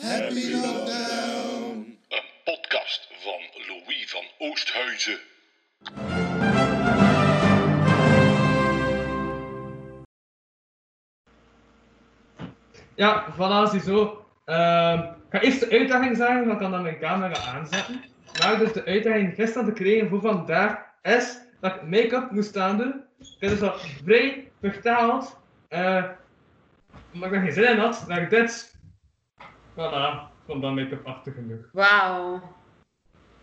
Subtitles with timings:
[0.02, 1.98] Happy lockdown.
[2.10, 5.20] Een podcast van Louis van Oosthuizen.
[12.96, 14.26] Ja, voilà, ziezo.
[14.46, 18.04] Ehm ik ga eerst de uitdaging zeggen, dan kan dan mijn camera aanzetten.
[18.40, 23.04] Maar dus de uitdaging gisteren te krijgen voor vandaag is dat ik make-up moest aandoen.
[23.20, 25.40] Ik heb dus al vrij vertaald.
[25.68, 26.04] eh
[27.12, 28.78] maar ik er geen zin in had, naar dit.
[29.74, 31.70] Voilà, vond dat make-up achter genoeg.
[31.72, 32.42] Wauw.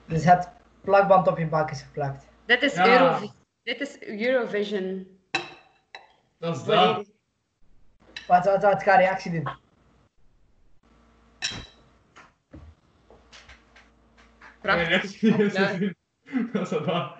[0.07, 0.51] Dus het
[0.81, 2.27] plakband op je bak is geplakt.
[2.47, 2.87] Dit is, Ja.
[3.01, 3.31] Eurovi-
[3.63, 5.07] dit is Eurovision.
[6.39, 7.12] Dat is dat.
[8.27, 9.49] Wat, wat, wat, ik ga reactie doen.
[14.61, 15.23] Prachtig.
[15.23, 15.77] Nee, dat is Ja.
[15.79, 15.95] niet-
[16.53, 17.17] Dat is dat.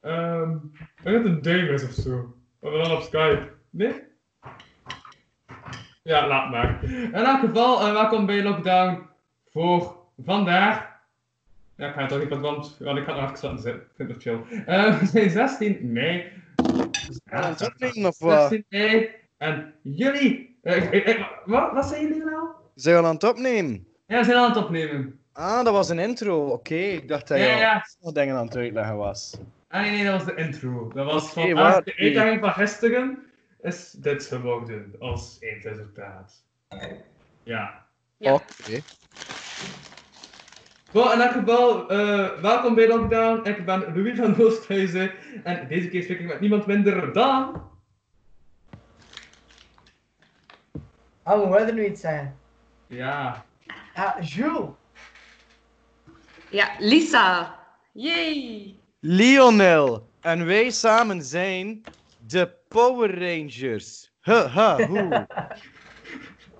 [0.00, 2.36] Ehm, ik denk dat het een duim is of zo.
[2.60, 3.52] Of dan op Skype.
[3.70, 4.02] Nee?
[6.02, 6.84] Ja, laat maar.
[6.84, 9.06] In elk geval, uh, welkom bij Lockdown
[9.50, 10.90] voor vandaag.
[11.76, 13.74] Ja, ik ga het toch niet wat, want ik ga nog even zitten.
[13.82, 14.40] Ik vind het chill.
[14.66, 16.32] Eh, we zijn 16 mei.
[17.24, 17.60] Het
[18.18, 18.48] wat?
[18.48, 19.10] 16 mei.
[19.42, 20.58] En jullie...
[20.62, 22.48] eh, wat, wat zijn jullie nou?
[22.74, 23.86] Zijn we aan het opnemen?
[24.06, 25.18] Ja, we zijn aan het opnemen.
[25.32, 26.46] Ah, dat was een intro.
[26.48, 27.86] Oké, ik dacht dat je Ja, ja.
[28.00, 29.38] nog dingen aan het uitleggen was.
[29.68, 30.90] Ah nee, nee, dat was de intro.
[30.94, 33.18] Dat was Oké, van waar- de uitdaging van gisteren
[33.60, 36.44] is dit geworden als eindresultaat.
[37.42, 37.86] Ja.
[38.16, 38.32] Ja.
[38.34, 38.80] Oké.
[40.92, 43.48] Bon, in elk geval, eh, welkom bij Lockdown.
[43.48, 45.10] Ik ben Louis van Oosthuizen
[45.44, 47.70] en deze keer spreek ik met niemand minder dan...
[51.24, 52.36] Oh, we willen er nu iets zeggen.
[52.86, 53.44] Ja,
[53.94, 54.70] Ja, Jules.
[56.50, 57.58] Ja, Lisa.
[57.92, 58.76] Yay.
[59.00, 60.08] Lionel.
[60.20, 61.82] En wij samen zijn
[62.26, 64.12] de Power Rangers.
[64.20, 65.26] Ha, ha, hoe.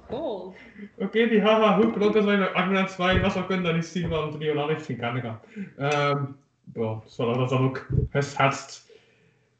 [0.09, 0.54] Cool.
[0.98, 3.86] oké, die haha hoe klopt als wij aan het zwaaien was, we kunnen dat niet
[3.86, 5.41] zien, want Leonel heeft geen camera.
[5.76, 6.25] Ehm,
[6.65, 8.91] bon, dus voilà, dat is dan ook geschetst.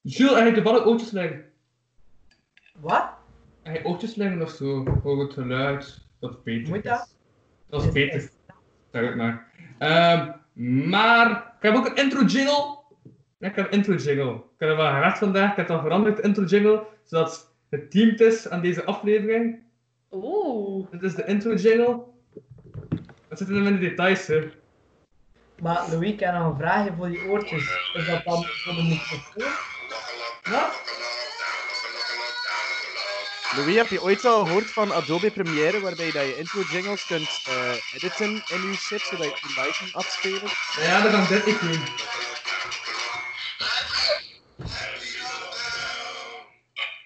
[0.00, 1.44] Jules, heb je de ballen ootjes liggen?
[2.81, 3.10] Wat?
[3.62, 4.84] Heb je ootjes liggen of zo?
[5.03, 6.91] Voor het geluid, dat het beter Moet is.
[6.91, 7.15] dat?
[7.69, 8.31] Dat is beter.
[8.93, 9.47] Zeg het maar.
[9.78, 10.31] Ehm,
[10.89, 12.78] maar ik heb ook een intro jingle.
[13.39, 14.34] Ja, ik heb een intro jingle.
[14.34, 15.50] Ik heb er wel gerecht vandaag.
[15.50, 19.62] Ik heb dan veranderd, de intro jingle, zodat het teamed is aan deze aflevering.
[20.11, 20.91] Oeh.
[20.91, 22.03] Dit is de intro jingle.
[23.29, 24.50] Dat zitten hem in de details, hè.
[25.61, 27.91] Maar Louis, ik heb nog een vraagje voor die oortjes.
[27.94, 29.53] Is dat dan voor de microfoon?
[30.53, 30.81] Wat?
[33.56, 37.42] Louis, heb je ooit al gehoord van Adobe Premiere, waarbij dat je intro jingles kunt
[37.48, 40.50] eh, editen in je shit, zodat je die live kunt afspelen?
[40.80, 41.82] Ja, dan kan dit niet doen.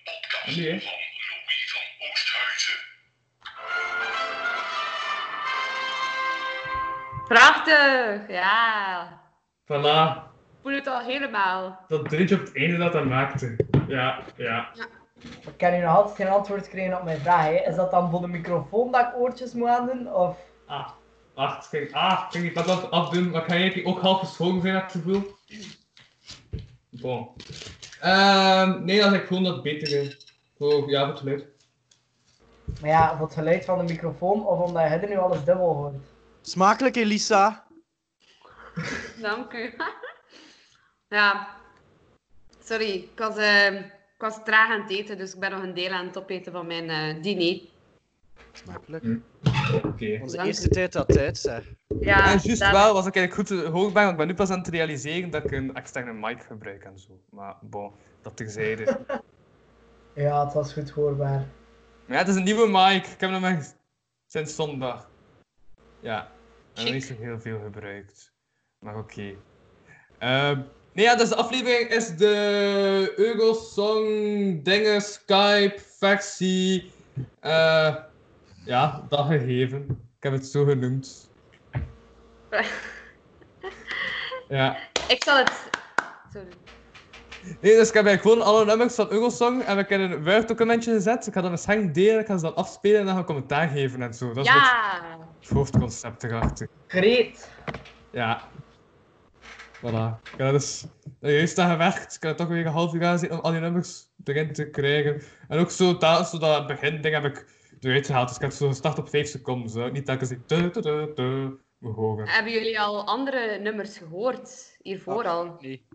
[0.04, 0.78] Podcast Nee, hè?
[0.80, 0.92] van
[1.44, 2.78] Louis van Oosthuizen.
[7.28, 8.28] Prachtig.
[8.28, 9.20] Ja.
[9.64, 10.24] Voilà.
[10.62, 11.84] Voel het al helemaal.
[11.88, 13.56] Dat dringetje op het einde dat hij maakte.
[13.88, 14.70] Ja, ja.
[15.22, 17.44] Ik heb nu nog altijd geen antwoord gekregen op mijn vraag.
[17.44, 17.54] Hè.
[17.71, 20.15] Is dat dan voor de microfoon dat ik oortjes moet aandoen?
[20.15, 20.37] Of...
[20.66, 20.88] Ah,
[21.34, 21.69] wacht.
[21.69, 24.60] Kijk, ah, ik ging die pad af- afdoen, maar kan je die ook half geschoten
[24.60, 25.34] zijn, heb ik het gevoel?
[26.91, 27.28] Bon.
[28.00, 30.34] Ehm, nee, dan zeg ik gewoon dat het beter is.
[30.59, 31.47] Voor, ja, voor het geluid.
[32.81, 35.75] Maar ja, voor het geluid van de microfoon of omdat je er nu alles dubbel
[35.75, 35.94] hoort.
[36.43, 37.66] Smakelijk, Elisa.
[39.21, 39.75] Dank u.
[41.09, 41.49] ja.
[42.65, 43.82] Sorry, ik was, eh,
[44.16, 46.53] ik was traag aan het eten, dus ik ben nog een deel aan het opeten
[46.53, 47.60] van mijn eh, diner.
[48.53, 49.04] Smakelijk.
[49.84, 50.19] Oké.
[50.22, 50.71] Onze Dank eerste u.
[50.71, 51.65] tijd dat tijd, zeg.
[52.00, 54.26] Ja, en juist dat- wel, was ik eigenlijk goed te hoog ben, want ik ben
[54.26, 57.21] nu pas aan het realiseren dat ik een externe mic gebruik en zo.
[57.31, 58.84] Maar bon, dat terzijde.
[60.14, 61.38] Ja, het was goed hoorbaar.
[62.06, 63.05] Maar ja, het is een nieuwe mic.
[63.05, 63.67] Ik heb hem nog maar
[64.26, 65.11] sinds zondag.
[66.00, 66.31] Ja,
[66.75, 68.32] nog niet zo heel veel gebruikt.
[68.79, 69.35] Maar oké.
[70.19, 70.62] Ehm,
[70.96, 76.93] nee, ja, dus de aflevering is de Eurosong dingen Skype versie.
[77.40, 77.94] eh
[78.64, 79.87] ja, dat gegeven.
[80.16, 81.31] Ik heb het zo genoemd.
[84.48, 84.76] Ja.
[85.08, 85.52] Ik zal het...
[86.32, 86.48] Sorry.
[87.60, 90.92] Nee, dus ik heb eigenlijk gewoon alle nummers van Eurosong heb ik in een Word-documentje
[90.92, 91.26] gezet.
[91.26, 93.26] Ik ga dan een scherm delen, ik ga ze dan afspelen en dan ga ik
[93.26, 94.32] commentaar geven en zo.
[94.32, 95.02] Dat is het, Ja.
[95.40, 96.69] het hoofdconcept erachter.
[96.87, 97.49] Great.
[98.10, 98.42] Ja.
[99.81, 100.20] Voilà.
[100.32, 100.84] Ik heb dus
[101.20, 102.14] juist aan gewerkt.
[102.14, 104.70] Ik heb toch weer een half uur aan zitten om al die nummers erin te
[104.70, 105.23] krijgen.
[105.49, 107.46] En ook zo, ta- zo dat begin ding heb ik
[107.81, 108.26] eruit gehaald.
[108.28, 109.70] Dus ik heb zo gestart op 5 seconden.
[109.70, 109.88] Zo.
[109.90, 112.28] Niet telkens die tu, tu, tu, tu, moet horen.
[112.28, 114.76] Hebben jullie al andere nummers gehoord?
[114.82, 115.56] Hiervoor al?
[115.61, 115.87] Nee.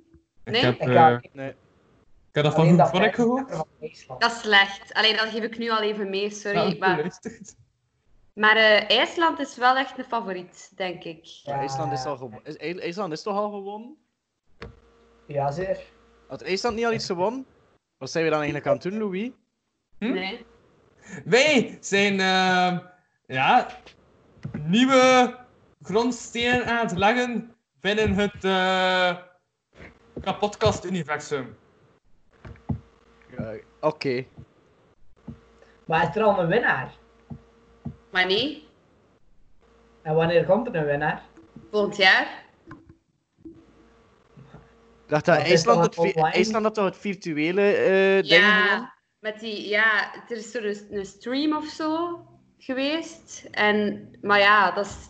[0.44, 0.64] Ik Nee?
[0.66, 3.50] heb, Ik eh, ga- ik heb dat van dat Hoek van ik vijfde gehoord.
[4.22, 4.94] Dat is slecht.
[4.94, 6.58] Alleen dat geef ik nu al even mee, sorry.
[6.58, 7.20] Ja, maar.
[8.34, 11.26] Maar eh, IJsland is wel echt een favoriet, denk ik.
[11.26, 12.44] Ja, IJsland is al gewonnen.
[12.44, 13.98] Is, IJ- IJsland is toch al gewonnen?
[15.26, 15.80] Ja, zeer.
[16.28, 17.46] Had IJsland niet al iets gewonnen?
[17.98, 19.32] Wat zijn we dan eigenlijk aan het doen, Louis?
[20.00, 20.12] Hm?
[20.14, 20.46] Nee.
[21.26, 22.80] Wij zijn ehm,
[23.28, 23.68] ja,
[24.58, 25.36] nieuwe
[25.82, 29.18] grondstenen aan het leggen binnen het eh
[30.22, 31.58] kapodcast-universum.
[33.38, 34.26] Ja, Oké.
[35.86, 36.94] Maar is er al een winnaar?
[38.12, 38.68] Maar nee,
[40.02, 41.22] En wanneer komt er een winnaar?
[41.72, 42.44] volgend jaar.
[45.06, 46.16] Ik dacht dat Dat IJsland, het?
[46.18, 48.42] IJsland had toch het virtuele eh ding?
[48.42, 52.20] Ja, met die, ja, er is er een, een stream of zo
[52.58, 53.48] geweest.
[53.52, 55.10] En, maar ja, dat is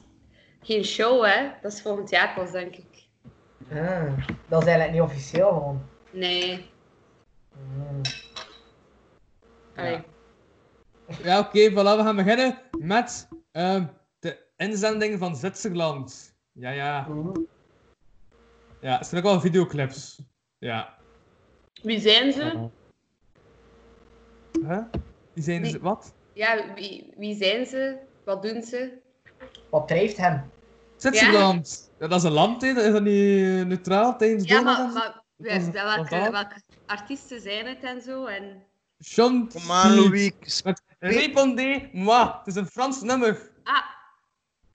[0.62, 1.50] geen show, hè.
[1.62, 3.08] Dat is volgend jaar pas, denk ik.
[3.68, 4.16] Hmm,
[4.48, 5.82] dat is eigenlijk niet officieel gewoon.
[6.12, 6.70] Nee.
[7.54, 8.02] Hmm.
[9.76, 10.04] Allee.
[11.24, 13.86] Ja, oké, voilà, we gaan beginnen met ehm,
[14.20, 16.36] de inzending van Zwitserland.
[16.52, 17.08] Ja, ja.
[18.82, 20.22] Ja, er zijn ook wel videoclips.
[20.58, 20.98] Ja.
[21.82, 22.70] Wie zijn ze?
[24.62, 24.84] Huh?
[25.34, 26.14] Die zijn Wie- ze, wat?
[26.34, 27.98] Ja, wie, wie zijn ze?
[28.26, 29.00] Wat doen ze?
[29.70, 30.52] Wat drijft hem?
[30.98, 31.92] Zwitserland.
[32.00, 32.08] Ja.
[32.08, 32.68] dat is een land, hè.
[32.68, 36.32] Is dat niet neutraal tijdens Ja, maar, maar welke, dat?
[36.32, 38.26] welke artiesten zijn het en zo?
[38.26, 38.64] En...
[39.02, 39.54] Speed.
[39.96, 40.62] Louis.
[40.64, 42.28] Met Répondez moi.
[42.38, 43.52] Het is een Frans nummer.
[43.64, 43.84] Ah,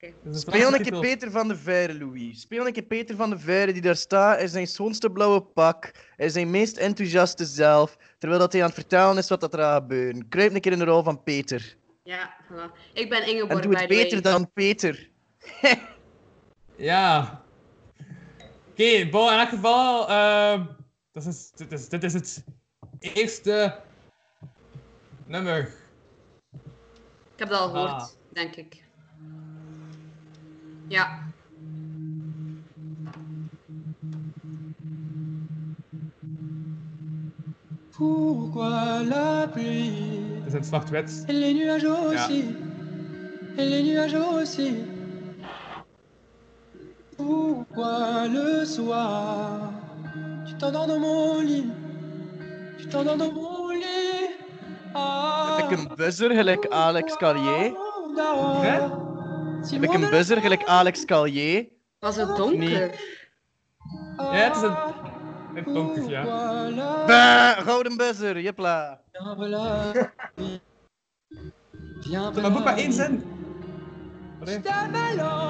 [0.00, 1.00] is een Speel een keer.
[1.00, 2.40] Peter van de Veire, Louis.
[2.40, 5.90] Speel een keer Peter van de Veire die daar staat in zijn schoonste blauwe pak,
[6.16, 9.58] in zijn meest enthousiaste zelf, terwijl dat hij aan het vertellen is wat dat er
[9.58, 10.28] gaat gebeuren.
[10.28, 11.76] Kruip een keer in de rol van Peter.
[12.02, 12.92] ja, voilà.
[12.92, 14.02] Ik ben En Ingeborg, doe by het way.
[14.02, 15.08] beter dan Peter.
[16.78, 17.42] Ja.
[18.70, 20.64] Oké, bon, in elk geval, ehm,
[21.12, 22.44] dat is, dit, is, dit is het
[23.00, 23.80] eerste
[25.26, 25.74] nummer.
[27.32, 28.08] Ik heb dat al gehoord, Ah.
[28.32, 28.84] denk ik.
[30.88, 31.18] Ja.
[37.92, 40.40] Pourquoi la pluie?
[40.44, 41.24] Het is in zwart-wit.
[41.28, 41.94] et les nuages Ja.
[42.12, 42.44] aussi
[43.58, 44.74] Et les nuages aussi
[47.16, 49.72] Pourquoi le soir?
[50.46, 51.66] Tu t'endors dans mon lit
[52.78, 53.45] Tu t'endors dans mon
[55.56, 57.72] Heb ik een buzzer gelijk Alex Carrier?
[58.60, 58.80] Hè?
[59.70, 61.66] Heb ik een buzzer gelijk Alex Carrier?
[61.98, 63.00] Was het donker?
[64.16, 64.76] Ja, het is een,
[65.54, 66.24] een donker, ja.
[67.06, 69.00] Bah, gouden buzzer, jepla.
[72.42, 73.24] Maar moet maar één zin.
[74.40, 75.46] Répondez-moi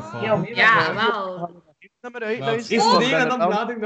[0.00, 0.40] Ja, vallen.
[0.40, 0.94] wie Ja, was er?
[0.94, 1.64] wel.
[2.00, 2.52] Nummer uit, Ja.
[2.52, 3.40] Eerst Oh, nee ben en er dan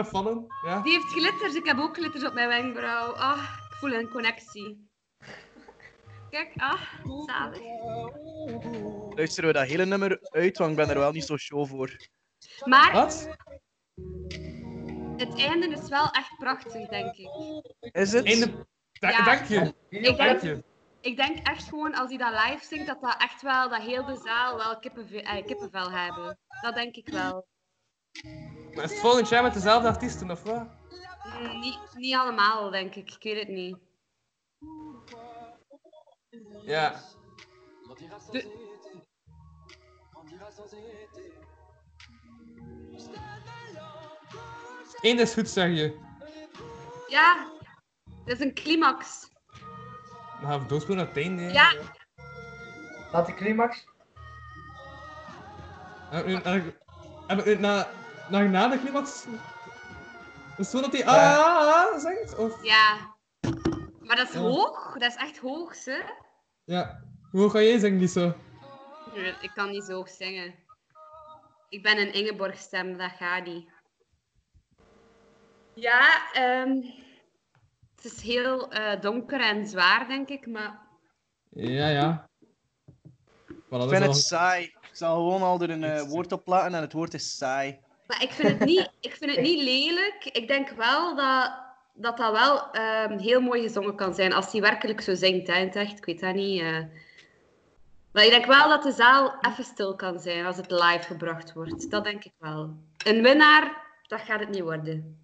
[0.04, 0.46] vallen.
[0.66, 0.80] Ja.
[0.80, 3.12] Die heeft glitters, ik heb ook glitters op mijn wenkbrauw.
[3.12, 3.38] Ah,
[3.70, 4.88] ik voel een connectie.
[6.30, 6.80] Kijk, ah,
[7.26, 7.60] zalig.
[9.14, 11.96] Luisteren we dat hele nummer uit, want ik ben er wel niet zo show voor.
[12.64, 13.28] Maar Wat?
[15.28, 17.28] Het einde is wel echt prachtig, denk ik.
[17.94, 18.24] Is het?
[18.26, 18.66] Einde...
[18.92, 19.24] Da- Ja.
[19.24, 19.74] Dank je.
[19.88, 20.64] Ik Dank denk, je.
[21.00, 24.04] ik denk echt gewoon, als hij dat live zingt, dat dat echt wel, dat heel
[24.04, 26.38] de zaal wel kippenvel, eh, kippenvel hebben.
[26.60, 27.46] Dat denk ik wel.
[28.74, 30.68] Maar is het volgend jaar met dezelfde artiesten, of wat?
[31.40, 33.10] Mm, Niet, niet allemaal, denk ik.
[33.10, 33.76] Ik weet het niet.
[36.64, 37.00] Ja.
[45.04, 45.98] Eén is goed, zeg je.
[47.08, 47.46] Ja,
[48.24, 49.28] dat is een climax.
[50.40, 51.42] Dan gaan we doorspoelen naar het einde.
[51.42, 51.50] hè.
[51.50, 51.72] Ja.
[53.12, 53.84] Laat de climax.
[56.10, 56.78] Heb ik nu- heb ik-
[57.26, 57.88] heb ik nu na,
[58.28, 59.24] na, na de climax...
[59.24, 62.36] Is het zo dat hij ah, ah, ah zegt?
[62.36, 62.64] Of...
[62.64, 63.14] Ja.
[64.00, 64.40] Maar dat is Ja.
[64.40, 64.92] hoog.
[64.98, 66.00] Dat is echt hoog, hè?
[66.64, 67.00] Ja.
[67.30, 68.34] Hoe ga jij zingen?
[69.14, 70.54] Nee, Ik kan niet zo hoog zingen.
[71.68, 73.68] Ik ben een Ingeborg stem, dat gaat niet.
[75.74, 76.76] Ja, ehm,
[77.96, 80.80] het is heel eh, donker en zwaar, denk ik, maar
[81.48, 82.28] Ja, ja.
[83.48, 84.64] Voilà, Ik vind al- het saai.
[84.64, 87.78] Ik zal gewoon al er een eh, woord op platen en het woord is saai.
[88.06, 90.24] Maar ik vind het niet, ik vind het niet lelijk.
[90.32, 91.62] Ik denk wel dat
[91.96, 94.32] dat dat wel ehm, heel mooi gezongen kan zijn.
[94.32, 95.98] Als hij werkelijk zo zingt, hè, in het echt.
[95.98, 96.60] Ik weet dat niet.
[96.60, 96.78] eh.
[98.12, 101.52] Maar ik denk wel dat de zaal even stil kan zijn als het live gebracht
[101.52, 101.90] wordt.
[101.90, 102.76] Dat denk ik wel.
[103.04, 105.23] Een winnaar, dat gaat het niet worden.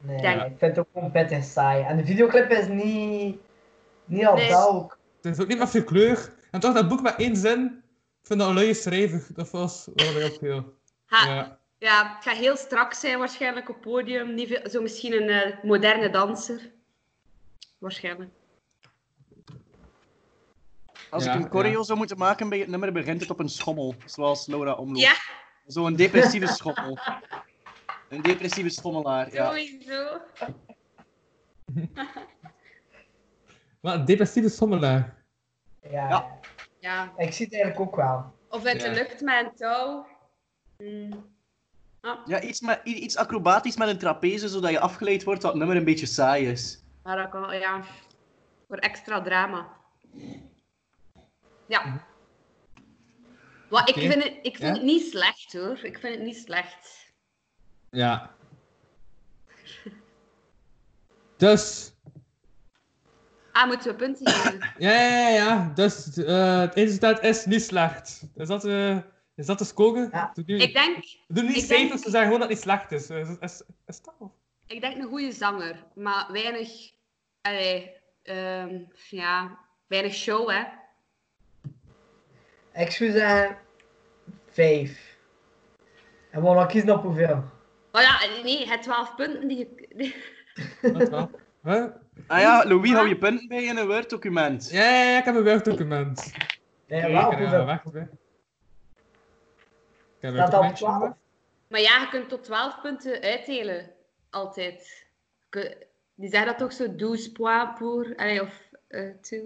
[0.00, 1.84] Nee, Denk- ik vind het ook gewoon pittig saai.
[1.84, 3.36] En de videoclip is niet,
[4.04, 4.52] niet al Nee.
[5.22, 6.32] Het is ook niet met veel kleur.
[6.50, 7.82] En toch dat boek met één zin.
[8.20, 9.26] Ik vind dat een luie schrijver.
[9.34, 10.74] Dat was wel opviel.
[11.06, 11.58] Ha, ja.
[11.78, 12.14] Ja.
[12.14, 14.34] het gaat heel strak zijn waarschijnlijk op podium.
[14.34, 16.60] Niet veel, zo misschien een eh, moderne danser.
[17.78, 18.30] Waarschijnlijk.
[21.10, 21.82] Als Ja, ik een choreo ja.
[21.82, 23.94] zou moeten maken bij het nummer, begint het op een schommel.
[24.04, 25.00] Zoals Laura omloopt.
[25.00, 25.14] Ja,
[25.66, 26.98] Zo'n depressieve schommel.
[28.08, 29.46] Een depressieve schommelaar, ja.
[29.46, 30.20] sowieso.
[33.80, 35.24] Maar een depressieve sommelaar.
[35.82, 36.08] Ja.
[36.08, 36.38] Ja.
[36.80, 37.12] Ja.
[37.16, 38.32] Ik zie het eigenlijk ook wel.
[38.48, 38.92] Of in de Ja.
[38.92, 40.06] lucht met een touw.
[40.76, 41.36] Hmm.
[42.24, 45.76] Ja, iets, met, iets acrobatisch met een trapeze, zodat je afgeleid wordt dat het nummer
[45.76, 46.82] een beetje saai is.
[47.02, 47.82] Maar dat kan, ja.
[48.68, 49.68] Voor extra drama.
[51.66, 52.06] Ja.
[53.68, 54.10] Wat, ik Oké.
[54.10, 54.72] vind, het, ik vind Ja?
[54.72, 55.78] het niet slecht hoor.
[55.84, 57.07] Ik vind het niet slecht.
[57.98, 58.30] Ja.
[61.36, 61.92] Dus.
[63.52, 64.72] Ah, moeten we punten geven?
[64.78, 65.28] Ja, ja, ja.
[65.34, 65.72] ja.
[65.74, 68.22] Dus eh, het eindresultaat is niet slecht.
[68.34, 68.98] Is dat, eh
[69.34, 70.08] is dat de score?
[70.12, 70.30] Ja.
[70.34, 72.48] Doe nu- Ik denk, We doen niet ik cijfers, denk- we zeggen gewoon dat het
[72.48, 73.10] niet slecht is.
[73.10, 74.30] Is, is, is dat of?
[74.66, 76.68] ik denk een goede zanger, maar weinig,
[77.42, 78.78] allee, ehm,
[79.08, 80.62] ja, weinig show hè.
[82.82, 83.56] Ik zou zeggen...
[84.50, 85.16] Vijf.
[86.30, 87.44] En we gaan dan kiezen op hoeveel.
[87.92, 90.14] Maar ja, nee, het 12 punten die je...
[90.92, 91.30] Wat wel?
[91.62, 91.84] Huh?
[92.26, 94.70] Ah ja, Louis, hou je punten bij in een Word-document.
[94.70, 96.32] Ja, ja, ja, ik heb een werkdocument.
[96.86, 97.64] Nee, Kijk, wel ja, hoeveel.
[97.64, 98.10] wacht even.
[100.20, 100.94] Ik heb een Staat dat op werkdocumentje 12?
[100.98, 101.16] gemaakt.
[101.68, 103.90] Maar ja, je kunt tot 12 punten uitdelen.
[104.30, 105.06] Altijd.
[106.14, 108.12] Die zeggen dat toch zo 12 points pour...
[108.16, 109.40] Allee, of eh two.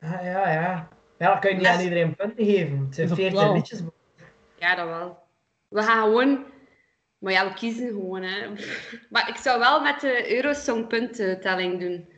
[0.00, 0.88] Ah, ja, ja.
[1.18, 2.78] Ja, dan kun je niet aan iedereen punten geven.
[2.84, 3.54] Het zijn Is op 14 12.
[3.54, 3.80] liedjes.
[4.58, 5.18] Ja, dat wel.
[5.68, 6.44] We gaan gewoon...
[7.20, 8.48] Maar ja, we kiezen gewoon, hè.
[9.10, 12.08] Maar ik zou wel met de Eurosong puntentelling doen.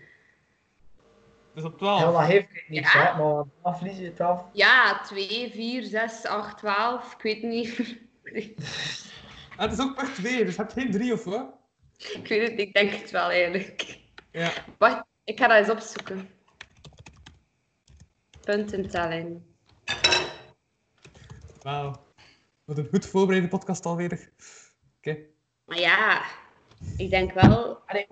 [1.54, 2.12] Dus op Ja, 12.
[2.16, 3.14] dat heeft ik niet, Ja.
[3.14, 3.22] hè.
[3.22, 4.44] Maar 12 liedjes, 12.
[4.52, 7.14] Ja, 2, 4, 6, 8, 12.
[7.14, 7.78] Ik weet niet.
[9.56, 11.46] Ah, het is ook per 2, dus je hebt geen 3 of wat?
[11.96, 13.98] ik weet het, ik denk het wel eigenlijk.
[14.30, 14.50] Ja.
[14.78, 16.28] Wacht, ik ga dat eens opzoeken.
[18.40, 19.42] Puntentelling.
[21.62, 22.04] Wauw.
[22.64, 24.30] Wat een goed voorbereide podcast alweer.
[25.72, 26.22] Maar ja,
[26.96, 27.78] ik denk wel...
[27.86, 28.06] Allee,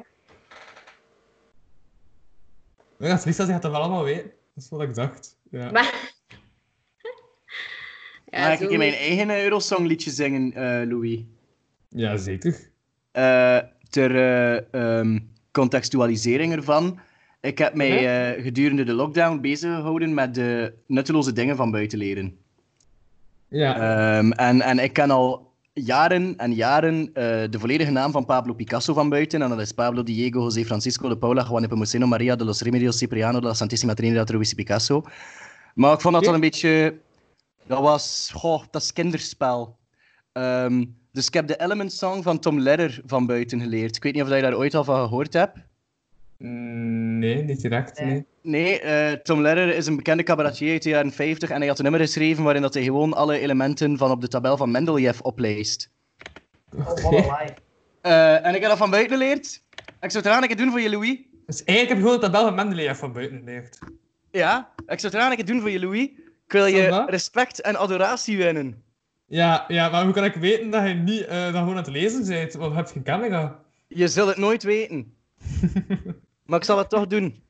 [2.99, 4.33] Ja, Lisa zegt dat wel allemaal weten.
[4.55, 5.37] Dat is wat ik dacht.
[5.51, 5.71] Ja.
[5.71, 6.13] Maar...
[8.31, 11.21] Mag ik in mijn eigen Eurosong-liedje zingen, eh, Louis?
[11.89, 12.71] ja, zeker.
[13.13, 13.59] Eh,
[13.91, 15.19] ter eh, ehm,
[15.53, 17.01] contextualisering ervan.
[17.41, 21.99] Ik heb mij eh, gedurende de lockdown bezig gehouden met de nutteloze dingen van buiten
[21.99, 22.39] leren.
[23.49, 23.75] Ja.
[23.75, 25.50] Ehm, en, en ik ken al
[25.83, 29.43] jaren en jaren eh, de volledige naam van Pablo Picasso van buiten.
[29.43, 32.99] En dat is Pablo Diego José Francisco de Paula Juan Nepomuceno Maria de los Remedios
[32.99, 35.03] Cipriano de la Santissima Trinidad Ruiz Picasso.
[35.75, 37.01] Maar ik vond dat wel een beetje...
[37.67, 38.31] Dat was...
[38.33, 39.79] Goh, dat is kinderspel.
[40.33, 43.97] Ehm, dus ik heb de Element Song van Tom Lehrer van buiten geleerd.
[43.97, 45.59] Ik weet niet of je daar ooit al van gehoord hebt.
[46.41, 48.01] Mm, Nee, niet direct.
[48.01, 48.11] Nee.
[48.11, 48.25] Nee.
[48.43, 51.79] Nee, eh, Tom Lehrer is een bekende cabaretier uit de jaren 50 en hij had
[51.79, 55.21] een nummer geschreven waarin dat hij gewoon alle elementen van op de tabel van Mendeleev
[55.21, 55.89] oh, een live.
[58.01, 59.63] Eh, en ik heb dat van buiten geleerd.
[60.01, 61.19] Ik zou het eraan een keer doen voor je, Louis.
[61.47, 63.79] Dus eigenlijk heb je gewoon de tabel van Mendeleev van buiten geleerd.
[64.31, 66.09] Ja, ik zou het eraan een keer doen voor je, Louis.
[66.47, 68.83] Ik wil je respect en adoratie winnen.
[69.27, 71.87] Ja, ja, maar hoe kan ik weten dat je niet eh, dat gewoon aan het
[71.87, 72.53] lezen bent?
[72.53, 73.61] Want je hebt geen camera.
[73.87, 75.15] Je zult het nooit weten.
[76.51, 77.43] maar ik zal het toch doen.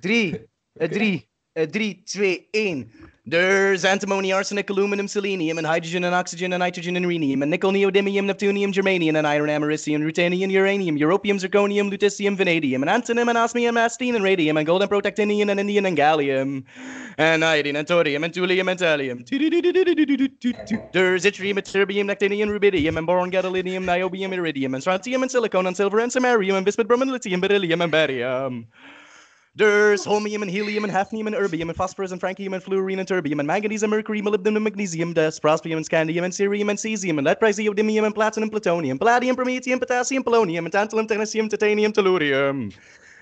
[0.00, 2.92] Drie, eh, drie, eh, drie, twee, één.
[3.24, 7.70] There's antimony, arsenic, aluminum, selenium, and hydrogen, and oxygen, and nitrogen, and rhenium, and nickel,
[7.70, 13.38] neodymium, neptunium, germanium, and iron, americium, ruthenium, uranium, europium, zirconium, lutetium, vanadium, and antimonum, and
[13.38, 16.64] osmium, astine, and radium, and gold, and protactinium, and indium, and gallium,
[17.16, 19.24] and iodine, and thorium, and thulium, and thallium.
[20.90, 25.68] There's yttrium, and terbium, actinium, rubidium, and boron, gadolinium, niobium, iridium, and strontium, and silicon,
[25.68, 28.66] and silver, and samarium, and bismuth, bromine, lithium, beryllium, and barium.
[29.54, 33.06] There's holmium and helium and hafnium and erbium and phosphorus and francium and fluorine and
[33.06, 36.78] terbium and manganese and mercury, molybdenum and magnesium, dust, prospium and scandium and cerium and
[36.78, 41.50] cesium and lead, praseodymium and platinum, and plutonium, palladium, promethium, potassium, polonium and tantalum, technetium,
[41.50, 42.72] titanium, tellurium.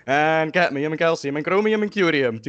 [0.06, 2.40] And cadmium and calcium and chromium and curium.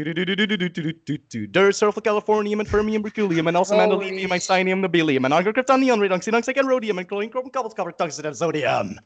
[1.52, 6.60] There's sulfur californium and fermium, berkelium and also Holy mandolinium, cyanium, nobelium and argocryptonium, reductonium,
[6.60, 9.00] and rhodium and chlorine, chrome, cobalt, copper, tungsten, and sodium.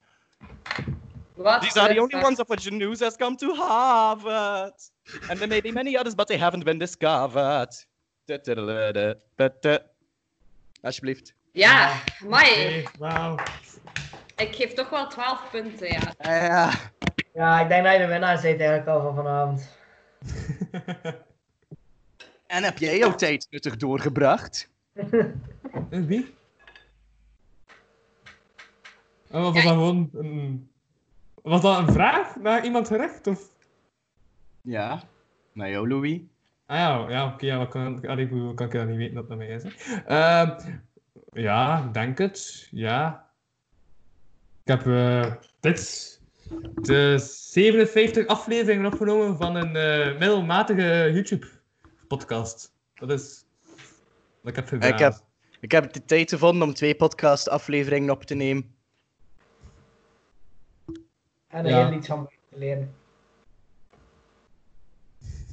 [1.36, 4.74] These are the only ones of which news has come to Harvard.
[5.30, 7.88] And there may be many others, but they haven't been discovered.
[10.82, 11.34] Alsjeblieft.
[11.52, 13.36] Ja, maar Oké, Wauw.
[14.36, 16.14] ik geef toch wel 12 punten, ja.
[16.18, 16.72] Ja.
[17.34, 19.70] Ja, ik denk dat je de winnaar bent eigenlijk al van vanavond.
[22.48, 24.70] En heb jij jouw tijd nuttig doorgebracht?
[25.90, 26.36] En wie?
[29.32, 30.70] Oh, was dat dan gewoon een...
[31.46, 33.28] Was dat een vraag naar iemand gericht?
[33.28, 33.50] Of...
[34.62, 35.04] Ja.
[35.54, 36.20] Nou, jou, Louis.
[36.66, 39.38] Ah ja, ja oké, ja, wat kan, allee, kan ik dat niet weten dat dat
[39.38, 39.64] mij is?
[40.06, 40.50] Ehm,
[41.34, 43.30] ja, ik denk het, ja.
[44.64, 46.22] Ik heb eh, dit,
[46.82, 52.74] de 57 afleveringen opgenomen van een eh, middelmatige YouTube-podcast.
[52.94, 53.46] Dat is
[54.42, 54.94] wat ik heb gedaan.
[54.94, 55.14] Ik heb,
[55.60, 58.75] ik heb de tijd gevonden om twee podcast-afleveringen op te nemen.
[61.48, 61.88] En er Ja.
[61.88, 62.96] heel iets van te leren.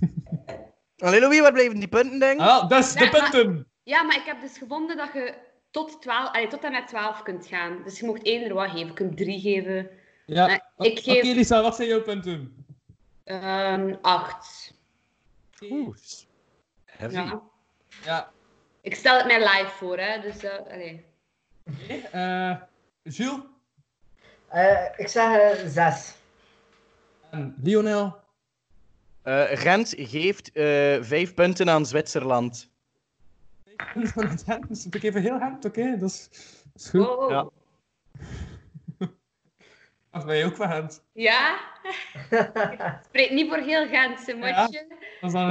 [0.99, 2.47] Allee, Louis, waar blijven die punten, denk ik?
[2.47, 3.67] Ah, dus de Ja, maar- punten!
[3.83, 5.35] Ja, maar ik heb dus gevonden dat je
[5.71, 7.83] tot, 12, allee, tot en met 12 kunt gaan.
[7.85, 8.87] Dus je mocht één er wat geven.
[8.87, 9.91] Je kunt drie geven.
[10.27, 12.65] Ja, ik Oké, geef- Lisa, wat zijn jouw punten?
[13.25, 14.75] Ehm acht.
[15.71, 15.97] Oeh.
[16.85, 17.15] Heavy.
[17.15, 17.43] Ja.
[18.05, 18.31] Ja,
[18.81, 20.21] Ik stel het mij live voor, hè.
[20.21, 21.05] Dus, eh allee.
[22.13, 22.57] eh
[23.03, 23.41] Jules
[24.53, 26.15] Eh, ik zeg eh, zes.
[27.31, 28.21] en Lionel.
[29.23, 30.63] Eh, Gent geeft eh,
[31.01, 32.71] vijf punten aan Zwitserland.
[33.95, 36.29] Van het Gent, dus ik even heel Gent, oké, dat, is,
[36.73, 37.09] dat is goed.
[37.09, 37.31] Oh.
[37.31, 37.49] Ja.
[40.13, 41.03] Of ben je ook van Gent?
[41.13, 41.61] Ja?
[43.09, 44.69] Spreek niet voor heel Gentse, moet Ja.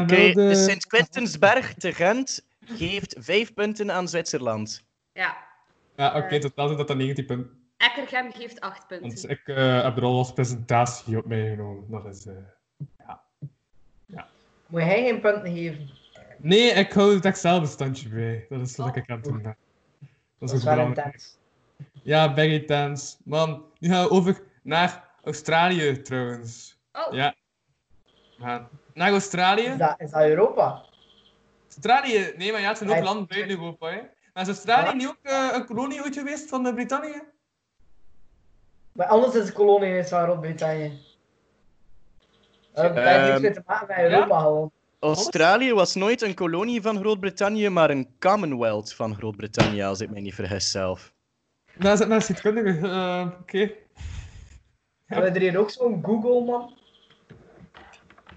[0.01, 0.47] Oké, wilde...
[0.47, 4.83] de Sint-Quintensberg te Gent geeft vijf punten aan Zwitserland.
[5.13, 5.37] Ja.
[5.95, 7.60] Ja, oké, totaal zijn dat dan 19 punten.
[7.81, 9.07] Ekkergem geeft acht punten.
[9.07, 11.85] Want ik eh, heb er al als presentatie op meegenomen.
[12.03, 12.25] Dat is...
[12.25, 12.33] eh,
[14.67, 15.89] Moet jij geen punten geven?
[16.37, 18.45] Nee, ik hou het Excel-bestandje bij.
[18.49, 18.95] Dat is wat Oh.
[18.95, 19.57] ik aan het doen ben.
[20.39, 21.05] Dat Dat is is ook belangrijk.
[21.05, 21.37] intens.
[22.03, 23.17] Ja, very intense.
[23.23, 26.77] Man, nu gaan we over naar Australië trouwens.
[26.93, 27.35] Oh, Ja.
[28.93, 29.61] Naar Australië.
[29.65, 30.83] Is dat, is dat Europa?
[31.65, 33.87] Australië, nee, maar ja, het zijn ook Ja, landen buiten Europa.
[33.89, 34.01] Hè.
[34.33, 34.93] Maar is Australië Ja.
[34.93, 37.21] niet ook eh, een kolonie ooit geweest van de Brittannië?
[38.91, 40.99] Maar anders is de kolonie is van Groot-Brittannië.
[42.73, 44.71] Eh, Dat heeft niks Ehm, te maken met Europa gewoon.
[44.99, 50.21] Australië was nooit een kolonie van Groot-Brittannië, maar een Commonwealth van Groot-Brittannië, als ik mij
[50.21, 51.13] niet vergis zelf.
[51.77, 52.87] Daar zit naar schietkundige.
[52.87, 53.71] eh Oké.
[55.05, 56.73] Hebben we er hier ook zo'n Google, man?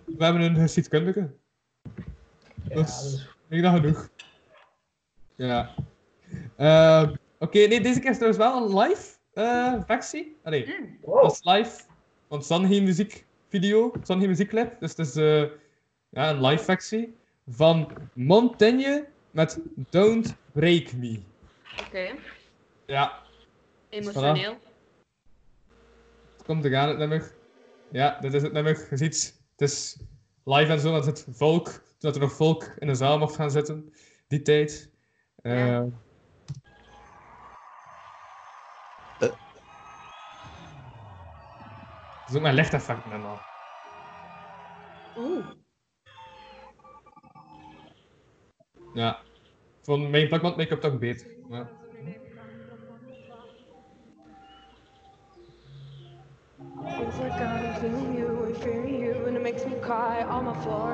[0.04, 1.30] We hebben een geschiedkundige.
[2.68, 4.08] Ja, Dat is- dat is- genoeg.
[5.36, 5.74] Ja.
[6.56, 10.37] Eh, Oké, nee, deze keer is trouwens wel een live eh, versie.
[10.42, 11.31] Allee, dat Wow.
[11.31, 11.83] is live.
[12.29, 14.81] Want geen muziekvideo, dan geen muziekclip.
[14.81, 15.40] Dus het is eh,
[16.09, 17.14] ja, een live versie
[17.49, 19.59] van Montaigne met
[19.90, 21.20] Don't Break Me.
[21.87, 22.14] oké.
[22.87, 23.23] Ja,
[23.88, 24.57] Emotioneel.
[26.37, 27.33] het komt eraan het nummer.
[27.90, 28.87] Ja, dit is het nummer.
[28.90, 29.97] Je ziet, het is
[30.44, 33.51] live en zo, want het volk, dat er nog volk in de zaal mocht gaan
[33.51, 33.92] zitten,
[34.29, 34.90] die tijd.
[35.42, 35.87] Eh, Ja.
[42.35, 43.38] Is ook mijn lichteffecten en al.
[45.16, 45.47] Oeh.
[48.94, 49.18] Ja.
[49.83, 51.27] Van mijn plakband make-up toch beter.
[51.49, 51.68] Ja.
[56.85, 60.61] Feels like I'm feeling you and fearing you, and it makes me cry on the
[60.61, 60.92] floor.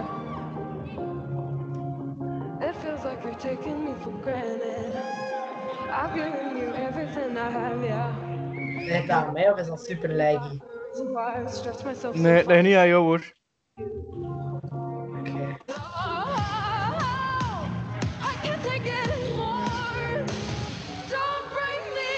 [2.68, 4.94] It feels like you're taking me for granted.
[5.90, 8.14] I've given you everything I have, yeah.
[8.86, 10.58] Ligt dat aan mij of is dat super laggy?
[12.12, 13.32] Nee, is niet aan jou hoor.
[15.18, 15.56] Oké.
[18.20, 20.24] I can't take it anymore.
[21.08, 22.12] Don't break me.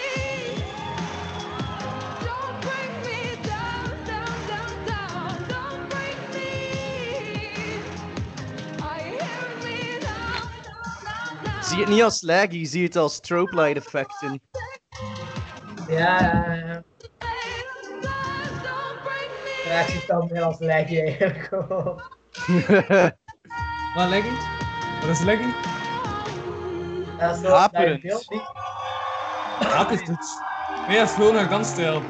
[2.25, 5.37] Don't break me down, down, down, down.
[5.49, 6.51] Don't break me.
[8.81, 11.63] I hear me now, now, now, now.
[11.63, 14.41] Zie het niet als laggy, zie het als strobe light effecten.
[15.89, 16.83] Ja, ja, ja.
[19.73, 21.95] Ja, het dan meer als laggy eigenlijk gewoon.
[23.95, 24.39] Wat legging?
[25.01, 25.55] Wat is legging?
[27.19, 28.03] Dat is zo Haperend.
[28.03, 28.39] beeld is?
[30.89, 32.03] Nee, dat is gewoon een dansstijl.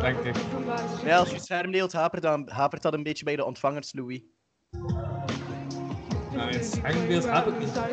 [0.00, 0.36] Denk ik.
[1.04, 3.92] ja, als je het scherm deelt, hapert, dan, hapert dat een beetje bij de ontvangers,
[3.92, 4.20] Louis.
[6.30, 7.74] Nou, het schermbeeld gaat het niet.
[7.74, 7.88] Dat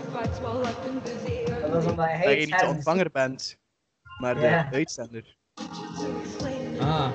[1.84, 3.58] is omdat je het niet de ontvanger bent,
[4.20, 5.36] maar de uitzender.
[6.80, 7.12] Ah,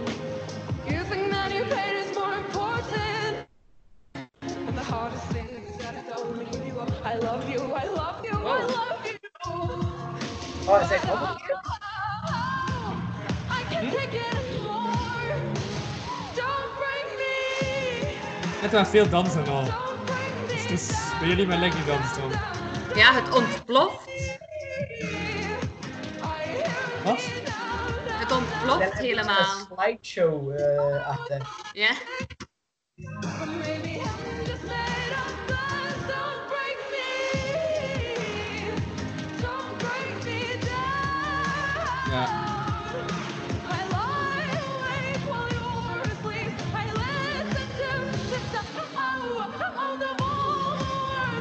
[7.25, 9.19] love you, I love you, I love you.
[10.67, 11.41] Oh, hij zegt wat?
[13.51, 15.35] I can't take it anymore.
[16.35, 18.17] Don't break me.
[18.63, 19.65] Net wel veel dansen al.
[20.49, 22.31] Dus, dus bij jullie met Leggy dansen dan.
[22.95, 24.11] Ja, het ontploft.
[27.05, 27.21] Wat?
[28.13, 29.39] Het ontploft is helemaal.
[29.39, 31.43] Een slideshow eh, achter.
[31.73, 31.91] Ja.
[32.95, 33.74] Maybe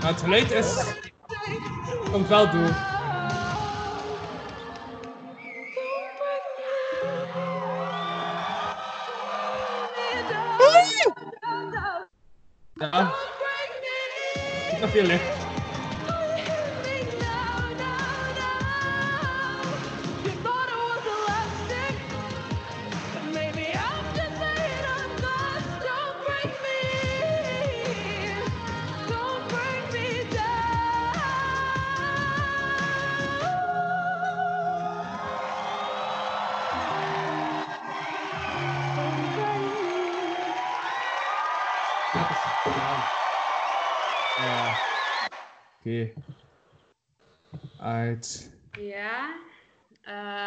[0.04, 0.84] Maar het geluid is...
[2.12, 2.76] Komt wel door.
[12.74, 13.14] Ja.
[14.72, 15.43] Ik nog veel licht.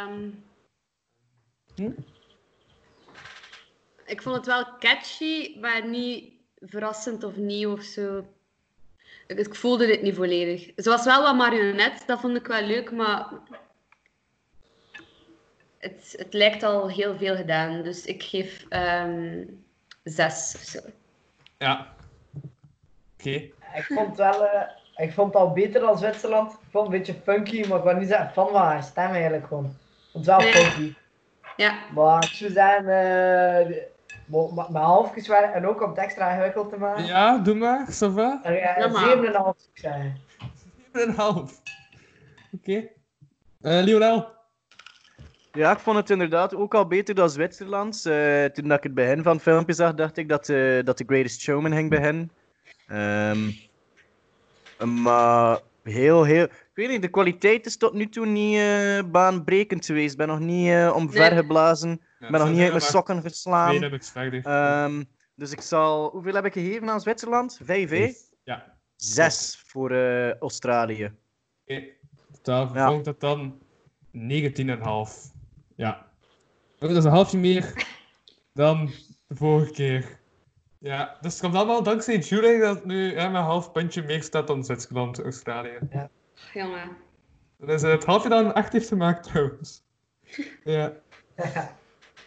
[0.06, 0.30] Ehm.
[1.74, 1.90] Hm?
[4.06, 8.26] Ik vond het wel catchy, maar niet verrassend of nieuw of zo.
[9.26, 10.72] Ik, ik voelde dit niet volledig.
[10.76, 13.28] Ze was wel wat marionet, dat vond ik wel leuk, maar
[15.78, 17.82] het, het lijkt al heel veel gedaan.
[17.82, 19.44] Dus ik geef ehm
[20.02, 20.80] zes of zo.
[21.58, 21.94] Ja.
[23.18, 23.30] Oké.
[23.74, 26.52] Ik vond, wel, eh, ik vond het al beter dan Zwitserland.
[26.52, 29.10] Ik vond het een beetje funky, maar ik was niet zo fan van haar stem
[29.10, 29.76] eigenlijk gewoon.
[30.16, 30.52] Het wel Nee.
[30.52, 30.94] funky.
[31.56, 33.86] Ja, Maar ik zou zeggen, eh, de-
[34.26, 37.04] maar- maar- mijn halfjes waren en ook om het extra ingewikkeld te maken.
[37.04, 37.86] Ja, doe maar.
[37.90, 38.40] Ça va?
[38.46, 40.16] Uh, ja, Ja, maar- 7,5 zou ik zeggen.
[40.92, 41.60] 7,5.
[42.52, 42.88] Oké.
[43.62, 44.34] Eh, Lionel.
[45.52, 48.06] Ja, ik vond het inderdaad ook al beter dan Zwitserland.
[48.06, 50.96] Eh, toen dat ik het begin van het filmpje zag, dacht ik dat, eh, dat
[50.96, 52.30] The Greatest Showman ging beginnen.
[52.86, 53.50] Ehm,
[55.02, 56.44] maar heel, heel...
[56.44, 60.12] Ik weet niet, de kwaliteit is tot nu toe niet eh, baanbrekend geweest.
[60.12, 61.92] Ik ben nog niet eh, omvergeblazen.
[62.18, 63.70] Ik ben nog niet uit mijn sokken geslaan.
[63.70, 64.44] Nee, dat heb ik.
[64.44, 65.02] Ehm,
[65.34, 66.10] dus ik zal...
[66.10, 67.60] Hoeveel heb ik gegeven aan Zwitserland?
[67.62, 68.12] Vijf, hè?
[68.44, 68.78] Ja.
[68.96, 71.12] Zes voor eh, Australië.
[71.66, 71.82] Oké.
[72.32, 72.88] Totaal Ja.
[72.88, 73.58] vond dat dan
[74.12, 75.34] 19,5.
[75.76, 76.06] Ja.
[76.78, 77.86] Dat is een halfje meer
[78.52, 78.90] dan
[79.26, 80.20] de vorige keer.
[80.86, 84.02] Ja, dus het komt allemaal dankzij Julie dat het nu ja, met een half puntje
[84.02, 85.78] meer staat dan Zwitserland, Australië.
[86.54, 86.96] jongen.
[87.58, 89.82] Dat is het halfje dan echt heeft gemaakt trouwens.
[90.64, 90.92] Ja.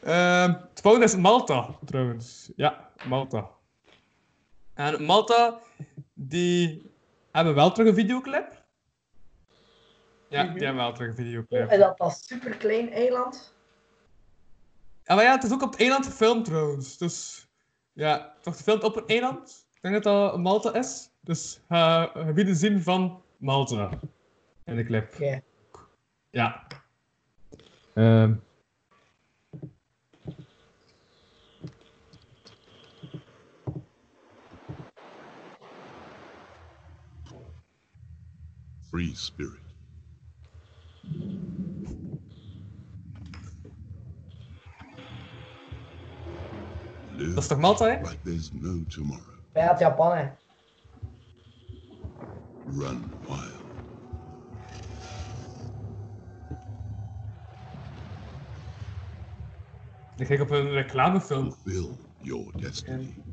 [0.01, 2.51] Ehm, het volgende is Malta, trouwens.
[2.55, 3.49] Ja, Malta.
[4.73, 5.59] En Malta,
[6.13, 6.91] die
[7.31, 8.63] hebben wel terug een videoclip.
[10.29, 11.69] Ja, die hebben wel terug een videoclip.
[11.69, 13.55] En dat was super klein eiland.
[15.03, 16.97] Ja, maar ja, het is ook op het eiland gefilmd trouwens.
[16.97, 17.48] Dus
[17.99, 19.67] ja, het wordt gefilmd op een eiland.
[19.73, 21.09] Ik denk dat dat Malta is.
[21.21, 23.89] Dus ga gebieden zien van Malta.
[24.65, 25.15] In de clip.
[26.29, 26.67] Ja.
[27.93, 28.35] Ehm.
[38.89, 39.59] Free spirit.
[47.27, 48.01] Dat is toch Malta, hè?
[48.01, 49.33] like there's no tomorrow.
[49.51, 50.29] Bij het Japan, hè.
[52.65, 53.57] Run wild.
[60.17, 61.51] Ik kijk op een reclamefilm.
[61.51, 63.23] Fulfill your destiny.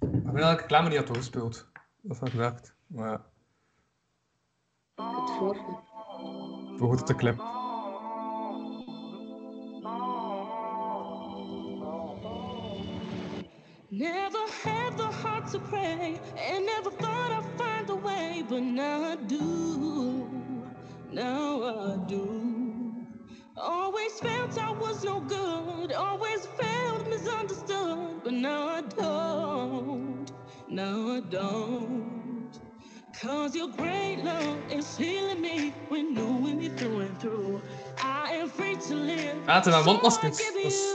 [0.00, 1.68] Ik ben elke reclame niet had doorgespeeld.
[2.00, 2.74] Dat had gewerkt.
[2.86, 3.24] Maar ja,
[4.94, 5.30] Het
[6.78, 7.55] goed op de clip.
[15.58, 20.28] To pray, and never thought I'd find a way, but now I do.
[21.12, 22.94] Now I do.
[23.56, 30.30] Always felt I was no good, always felt misunderstood, but now I don't.
[30.68, 32.60] Now I don't.
[33.18, 37.62] Cause your great love is healing me, renewing me through and through.
[38.02, 39.36] I am free to live.
[39.46, 40.36] Ja, het zijn mondmaskers.
[40.36, 40.94] Dat is,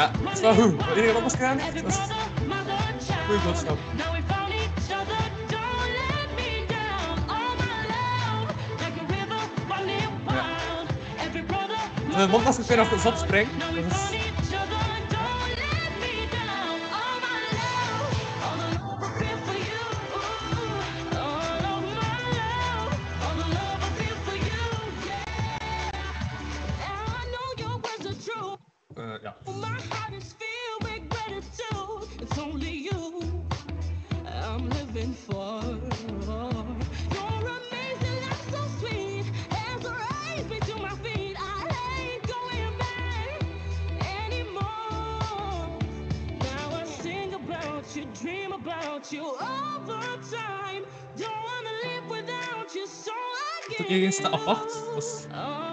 [0.00, 0.08] Nee,
[0.40, 0.76] Ja, wel goed.
[0.76, 3.78] Wat iedereen mondmasker aan heeft, dat is een goede boodschap.
[3.96, 5.20] Now we found each other,
[5.54, 7.30] don't let me down.
[7.36, 10.88] All my love, like a river running wild.
[11.26, 11.78] Every brother,
[12.18, 13.58] De mondmasker kun je nog zot springen.
[13.58, 13.99] Dat is,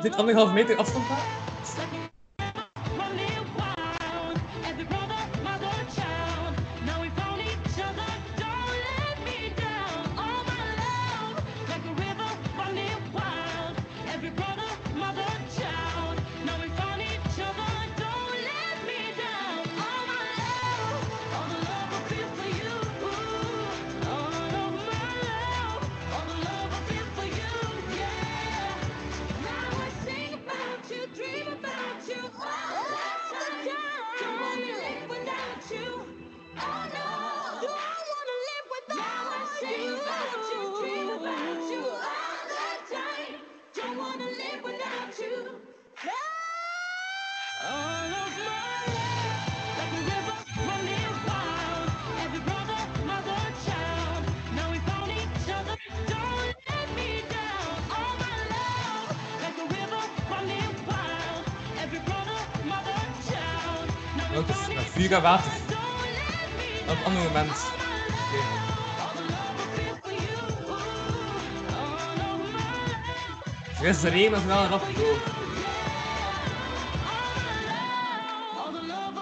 [0.08, 1.57] dit anderhalf meter afstand daar.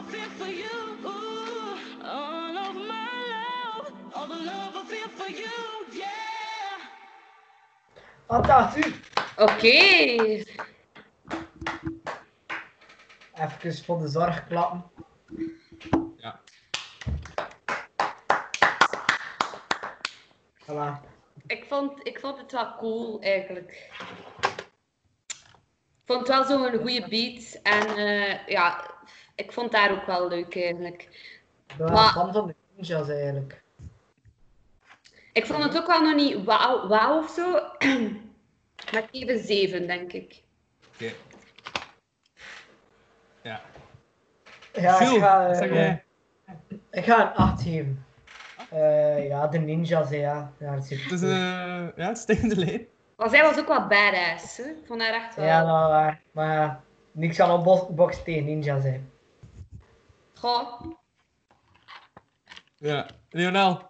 [0.09, 0.97] Feel for you.
[2.03, 3.91] All of my love.
[4.13, 5.85] All the love I feel for you.
[5.91, 6.79] Yeah.
[8.27, 8.93] Wat dacht u?
[9.35, 9.67] Oké.
[13.33, 14.83] Even voor de zorg klappen.
[16.17, 16.39] Ja.
[20.65, 21.01] Voilà.
[21.47, 23.89] Ik vond, ik vond het wel cool eigenlijk.
[26.05, 27.59] Ik vond het wel zo'n goede beat.
[27.63, 28.91] En eh, ja,
[29.35, 31.29] ik vond daar ook wel leuk eigenlijk.
[31.77, 33.63] Wel Maar- fan van de ninjas eigenlijk.
[35.33, 37.51] Ik vond het ook wel nog niet wauw wauw of zo.
[38.91, 40.41] Maar ik geef een 7, denk ik.
[40.93, 41.13] Oké.
[43.41, 43.61] Ja.
[44.73, 45.95] Ja, ik ga, eh,
[46.91, 48.05] ik ga een 8 geven.
[48.75, 50.51] Eh, ja, de ninjas, hè, ja.
[50.59, 52.85] ja dat is Het is eh ja, stijgende lijn.
[53.17, 54.57] Maar zij was ook wel badass.
[54.57, 54.63] Hè?
[54.63, 55.45] Ik vond haar echt wel.
[55.45, 56.21] Ja, dat is waar.
[56.31, 59.11] Maar ja, niks op bos- box tegen ninjas zijn.
[60.33, 60.81] Goh.
[62.75, 63.07] Ja.
[63.29, 63.81] Lionel.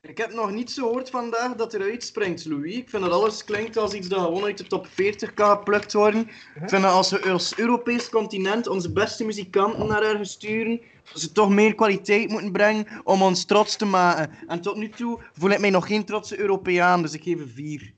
[0.00, 2.76] Ik heb nog niet zo gehoord vandaag dat er uitspringt, Louis.
[2.76, 5.92] Ik vind dat alles klinkt als iets dat gewoon uit de top 40 kan geplukt
[5.92, 6.20] worden.
[6.54, 10.80] Ik vind dat als we als Europees continent onze beste muzikanten naar ergens sturen,
[11.14, 14.30] ze toch meer kwaliteit moeten brengen om ons trots te maken.
[14.46, 17.48] En tot nu toe voel ik mij nog geen trotse Europeaan, dus ik geef een
[17.48, 17.92] 4.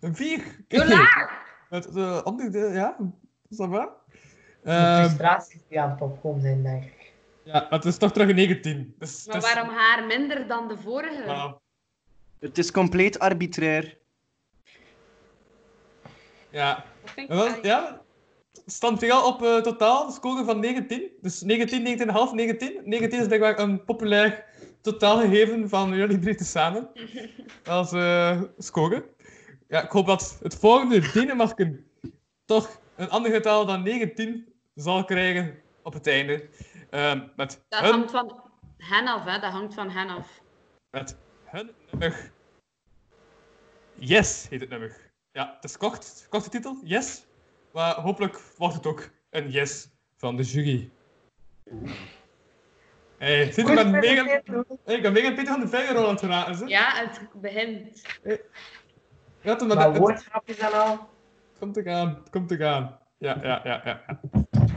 [0.00, 0.42] Een 4.
[0.68, 1.44] Zo laag!
[1.68, 2.96] Het de andere, de- ja,
[3.48, 3.88] is dat waar?
[4.62, 7.12] De Ehm, frustraties die aan het opkomen zijn, denk ik.
[7.42, 8.94] ja, het is toch terug een 19.
[8.98, 11.54] Dus, Maar is- waarom haar minder dan de vorige?
[12.38, 13.98] Het is compleet arbitrair.
[16.50, 16.84] Ja.
[17.02, 18.00] Dat vind ik ja,
[18.66, 21.10] stand op eh, totaal, de score van 19.
[21.20, 21.98] Dus 19,
[22.30, 22.80] 19,5, 19.
[22.84, 24.44] 19 is blijkbaar een populair
[24.80, 26.90] totaalgegeven van jullie drie tezamen.
[27.64, 27.88] Als
[28.58, 29.14] score.
[29.68, 31.86] Ja, ik hoop dat het volgende Denemarken
[32.44, 36.48] toch een ander getal dan 19 zal krijgen op het einde.
[36.90, 38.40] Ehm, met, Dat hun, hangt van
[38.78, 39.38] hen af, hè?
[39.38, 40.40] Dat hangt van hen af.
[40.90, 42.32] met hun nummer.
[43.94, 45.10] Yes heet het nummer.
[45.32, 47.26] Ja, het is kort, korte titel, Yes.
[47.76, 50.90] Maar hopelijk wordt het ook een yes van de jury.
[53.18, 54.26] Hey, zit je met Megan...
[54.84, 56.66] Hey, ik heb Megan Peter van de Vijver al aan het raten, ze.
[56.66, 58.02] Ja, het begint.
[59.42, 60.90] Ja, toen met Maar het, woordgrapjes en al.
[60.90, 62.98] het komt te gaan, het komt te gaan.
[63.18, 64.02] Ja, ja, ja, ja.
[64.06, 64.20] ja.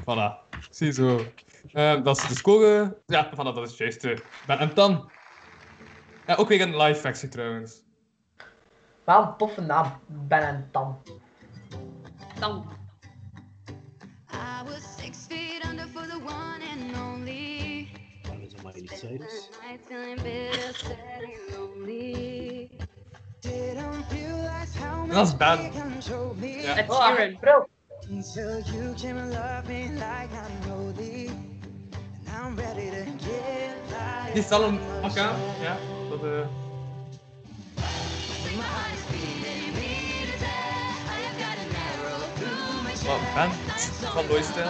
[0.01, 1.19] Voilà, ziezo.
[1.73, 2.97] Ehm dat is de score.
[3.05, 4.17] Ja, voilà, dat is het juiste.
[4.47, 5.12] Ben- En dan...
[6.27, 7.83] Ja, ook weer een live versie trouwens.
[9.03, 9.99] Wel een toffe naam.
[10.07, 11.01] Ben en Tam.
[12.39, 12.79] Dan.
[14.60, 17.89] I was six feet under for the one and only.
[18.22, 19.50] Dat is een Miley Cyrus.
[19.67, 22.69] Night feeling bitter, sad and lonely.
[23.41, 25.62] Didn't realize how Dat is much Ben.
[25.62, 26.62] you control me.
[26.62, 26.76] Ja.
[26.78, 27.38] Ed Oh, Sheeran.
[27.39, 27.67] bro.
[28.10, 31.28] Until you came and loved me like I'm holy.
[31.28, 34.34] And I'm ready to give life.
[34.34, 35.36] Die staan hem ook aan.
[35.62, 35.78] Ja,
[36.10, 36.48] dat eh.
[43.05, 43.51] Wat, Ben?
[44.13, 44.69] Van Nooistijl.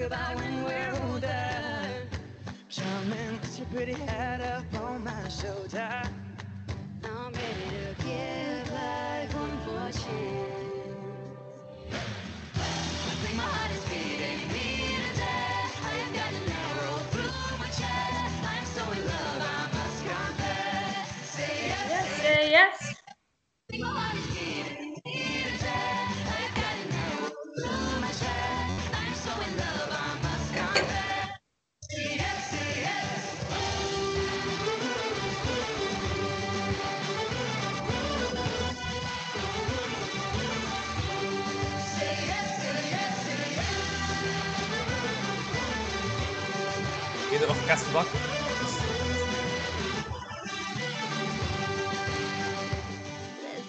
[0.00, 2.08] About when we're older.
[2.68, 6.02] Charming, with your pretty head up on my shoulder.
[7.04, 11.24] I'm ready to give life one more chance.
[12.54, 14.73] I think my heart is beating
[47.74, 47.90] Let's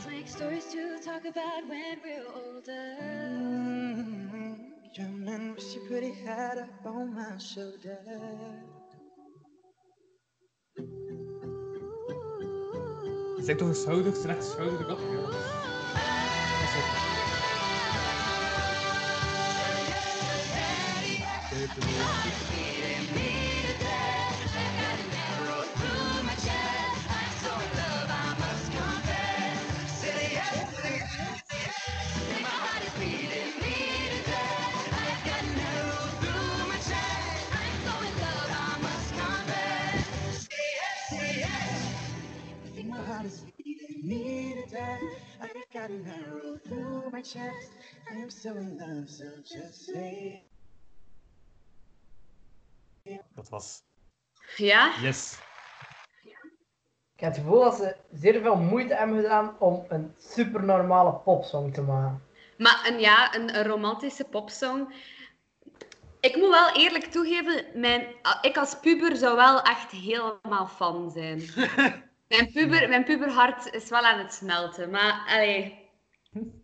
[0.08, 2.98] make stories to talk about when we're older.
[3.02, 4.60] Mm,
[4.94, 7.98] your pretty head up on my shoulder.
[13.42, 15.00] Zeg toch een schouder, slecht schouder erop.
[22.78, 22.85] Ja.
[45.86, 47.72] Got an arrow through my chest.
[48.12, 50.44] I am so in love, so just say
[53.36, 53.84] Dat was.
[54.58, 54.94] Ja?
[55.02, 55.38] Yes.
[57.16, 61.14] Ik heb het gevoel dat ze zeer veel moeite hebben gedaan om een super normale
[61.14, 62.24] popsong te maken.
[62.58, 64.94] Maar een, ja, een, een romantische popsong.
[66.20, 71.40] Ik moet wel eerlijk toegeven, mijn, ik als puber zou wel echt helemaal fan zijn.
[72.28, 75.80] Mijn, puber, mijn puberhart is wel aan het smelten, maar allee,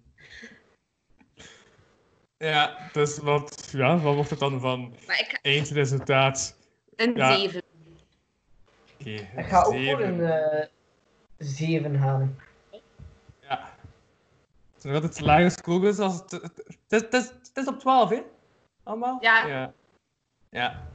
[2.38, 6.58] Ja, dus wat, ja, wat wordt het dan van ik, eindresultaat?
[6.96, 7.34] een Ja.
[7.36, 7.62] 7.
[9.00, 10.66] Oké, Ik ga ook voor een eh
[11.38, 12.40] 7 gaan.
[13.42, 13.74] Ja.
[14.74, 16.32] Het is nog altijd lagere scores als het...
[16.32, 16.52] Het,
[16.88, 18.22] het, is- het, is, op 12, hè?
[18.84, 19.18] Allemaal?
[19.22, 19.48] Ja.
[19.48, 19.74] Ja.
[20.50, 20.88] ja.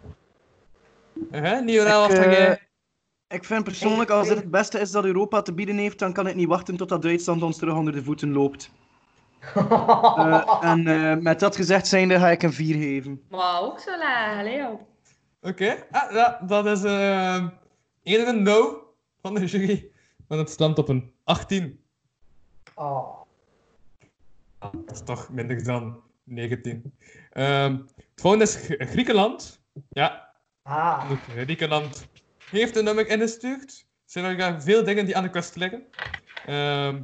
[1.60, 2.65] Niora, wat Ik, ga eh, jij...
[3.28, 6.26] Ik vind persoonlijk, als dit het beste is dat Europa te bieden heeft, dan kan
[6.26, 8.70] ik niet wachten totdat Duitsland ons terug onder de voeten loopt.
[9.54, 13.22] Eh, en eh, met dat gezegd zijnde ga ik een 4 geven.
[13.30, 14.80] Maar ook zo laag, joh.
[15.40, 17.46] Oké, ah, dat is uh,
[18.02, 18.82] eerder een no
[19.22, 19.90] van de jury.
[20.28, 21.80] Want het stamt op een 18.
[22.74, 23.20] Oh.
[24.58, 26.94] Ah, dat is toch minder dan 19.
[27.30, 29.62] Ehm, het volgende is Gr- Griekenland.
[29.88, 30.30] Ja,
[30.62, 31.10] Ah.
[31.28, 32.08] Griekenland
[32.50, 33.86] heeft een nummer ingestuurd.
[34.04, 35.86] Er zijn nog veel dingen die aan de kust liggen.
[36.46, 37.02] Ehm,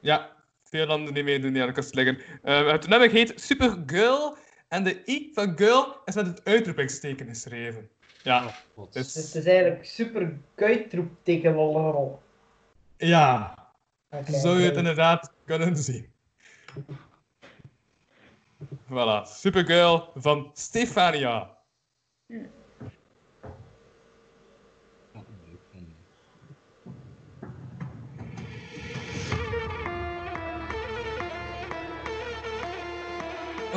[0.00, 2.20] ja, veel landen die meedoen die aan de kust liggen.
[2.42, 4.36] Ehm, het nummer heet Supergirl.
[4.68, 7.90] En de I van girl is met het uitroepingsteken geschreven.
[8.22, 8.54] Ja,
[8.90, 12.22] Dus dus, het is eigenlijk super kuitroepteken lol.
[12.96, 13.54] ja,
[14.10, 16.12] zo zou je het inderdaad kunnen zien.
[18.90, 21.58] Voilà, Supergirl van Stefania.
[22.28, 22.36] Oh,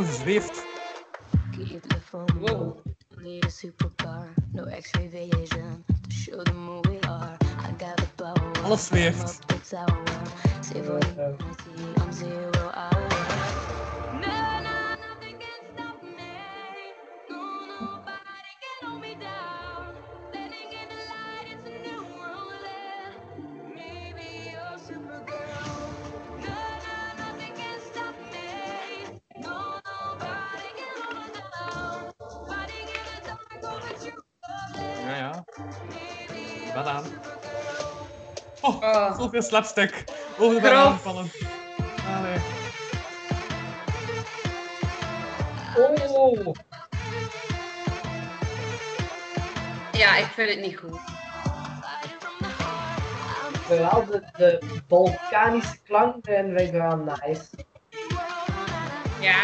[0.04, 0.64] zweeft.
[2.40, 2.82] Wow.
[3.22, 4.26] Need a supercar.
[4.54, 7.38] No X-ray vision to show them who we are.
[7.60, 8.52] I got the power.
[8.64, 9.40] Alles zweeft.
[12.78, 13.59] Up
[38.70, 39.20] Oh, Oh.
[39.20, 40.04] zoveel slapstick.
[40.38, 40.74] Over de Grof.
[40.74, 41.32] banaan vallen.
[42.18, 42.38] Allee.
[46.16, 46.56] Oh,
[49.92, 51.00] Ja, ik vind het niet goed.
[53.68, 57.48] Wel de, de vulkanische klank vind ik wel nice.
[59.20, 59.44] Ja.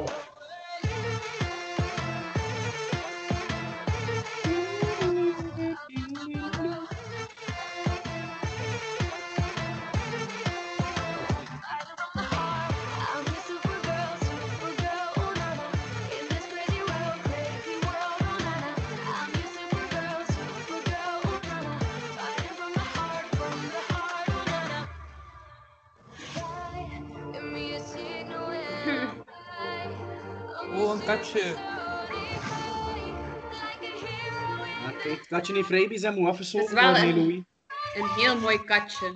[0.00, 0.21] te
[31.32, 31.56] katje.
[35.10, 37.42] Het katje heeft rabies en moet afgesloten worden, een- hè, Louis.
[37.94, 39.12] Een heel mooi katje.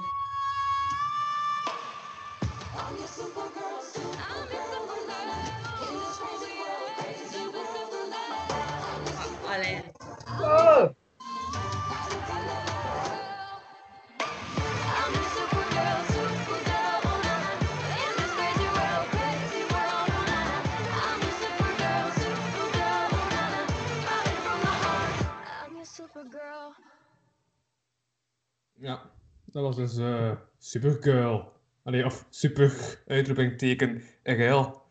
[28.78, 29.10] Ja,
[29.44, 31.52] dat was dus eh Supergirl.
[31.82, 34.82] Allee, of super, uitroeping, teken, RL.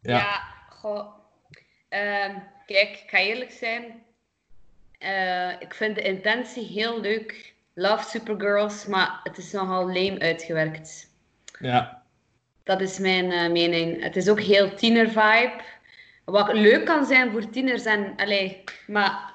[0.00, 0.40] Ja, Ja.
[0.70, 1.14] goh.
[1.88, 2.34] Ehm,
[2.66, 4.02] kijk, ik ga eerlijk zijn.
[4.98, 7.54] Eh, ik vind de intentie heel leuk.
[7.74, 11.10] Love Supergirls, maar het is nogal lame uitgewerkt.
[11.60, 12.02] Ja.
[12.62, 14.02] Dat is mijn eh, mening.
[14.02, 15.60] Het is ook heel tiener-vibe.
[16.24, 17.84] Wat leuk kan zijn voor tieners.
[17.84, 19.32] En, allee, maar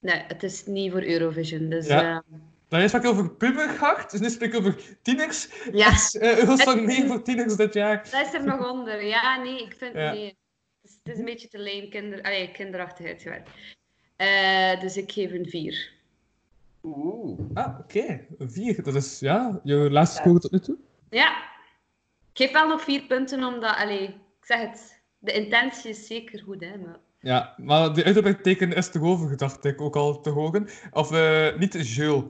[0.00, 1.68] nee, het is niet voor Eurovision.
[1.68, 2.22] Dus, Ja.
[2.68, 5.48] Dan is ik over puber gehad, dus nu spreek ik over tieners.
[5.72, 5.90] Ja.
[5.90, 8.08] Dus, eh, Eurosong 9 voor tieners dit jaar.
[8.10, 9.04] dat is er nog onder.
[9.04, 10.12] Ja, nee, ik vind Ja.
[10.12, 10.26] nee.
[10.26, 13.50] Het is, het is een beetje te lame, kinder, allee, kinderachtig uitgewerkt.
[14.16, 15.90] Eh, dus ik geef een 4.
[16.82, 17.38] Oeh.
[17.54, 18.26] Ah, oké.
[18.38, 18.82] Een 4.
[18.82, 20.76] Dat is, ja, jouw laatste score tot nu toe.
[21.10, 21.36] Ja,
[22.32, 24.14] ik geef wel nog 4 punten, omdat, allee, ik
[24.46, 26.76] zeg het, de intentie is zeker goed, hè.
[26.78, 26.96] Maar...
[27.20, 30.68] Ja, maar de uitroeping teken is te over, dacht ik ook al te horen.
[30.90, 32.24] Of eh, niet Jules.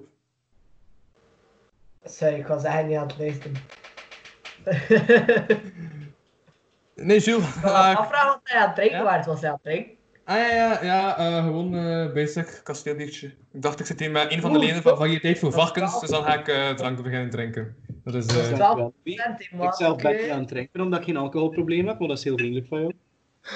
[2.04, 3.56] Sorry, ik was eigenlijk niet aan het luisteren.
[6.94, 7.56] Nee, Jules.
[7.56, 9.16] Ik afvragen wat hij aan het drinken Ja?
[9.16, 9.26] was.
[9.26, 9.96] Was hij aan het drinken?
[10.24, 13.26] Ah ja, ja, ja eh, gewoon eh basic kasteelbiertje.
[13.26, 15.60] Ik dacht, ik zit hier met een van de leden van dat- variëteit voor dat
[15.60, 17.76] varkens, dus dan ga ik eh, drank beginnen drinken.
[18.04, 18.26] Dat is...
[18.26, 18.92] Dat eh, Louis.
[19.04, 22.18] procent, Ik zelf ben niet aan het drinken, omdat ik geen alcoholprobleem heb, maar dat
[22.18, 22.92] is heel vriendelijk van jou.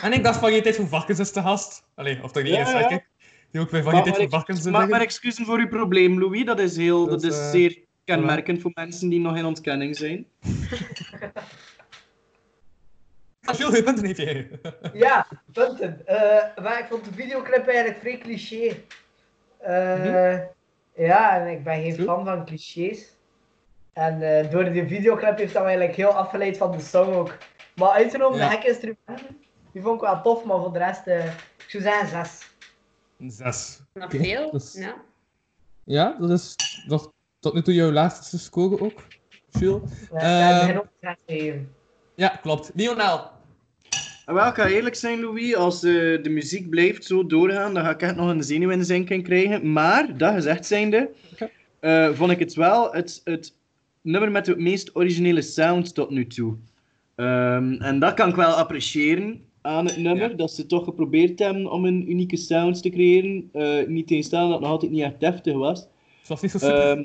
[0.03, 1.85] En ik dacht, variëteit voor varkens is te gast.
[1.95, 2.87] Allee, of toch niet Ja, eens, ja.
[2.87, 3.09] kijk.
[3.51, 6.45] Die ook bij variëteit voor varkens zit maar, excuses voor uw probleem, Louis.
[6.45, 10.27] Dat is, heel, Dat dat is, zeer kenmerkend voor mensen die nog in ontkenning zijn.
[13.45, 14.51] Ah, je punten heeft jij.
[14.93, 16.07] Ja, punten.
[16.07, 18.77] Eh, maar ik vond de videoclip eigenlijk vrij cliché.
[19.59, 20.41] Eh, Mhm.
[20.95, 22.05] Ja, en ik ben geen Zo.
[22.05, 23.17] fan van clichés.
[23.93, 27.37] En eh, door die videoclip heeft dat me eigenlijk heel afgeleid van de song ook.
[27.75, 28.45] Maar uitgenomen Ja.
[28.49, 29.37] de gekke instrumenten,
[29.73, 31.25] die vond ik wel tof, maar voor de rest, eh,
[31.57, 32.51] ik zou zeggen zes.
[33.19, 33.81] Een zes.
[33.95, 34.61] Nog veel?
[34.73, 34.95] Ja.
[35.85, 36.55] Ja, dat is
[36.87, 37.13] nog
[37.43, 39.03] tot nu toe jouw laatste score ook,
[39.51, 39.81] Jules.
[40.13, 40.69] Ja,
[41.27, 41.55] Eh.
[42.15, 42.71] Ja, klopt.
[42.75, 43.31] Lionel.
[44.25, 45.55] Ah, Wel, ik ga eerlijk zijn, Louis.
[45.55, 48.79] Als eh, de muziek blijft zo doorgaan, dan ga ik echt nog een zenuw in
[48.79, 49.73] de zinking krijgen.
[49.73, 51.11] Maar, dat gezegd zijnde,
[51.81, 53.55] eh, vond ik het wel het, het
[54.03, 56.57] nummer met de meest originele sound tot nu toe.
[57.15, 61.71] Ehm, en dat kan ik wel appreciëren aan het nummer, dat ze toch geprobeerd hebben
[61.71, 63.49] om een unieke sound te creëren.
[63.53, 65.81] Eh niet tegenstellend dat het nog altijd niet echt deftig was.
[66.19, 66.91] Het was niet zo super.
[66.91, 67.05] Ehm,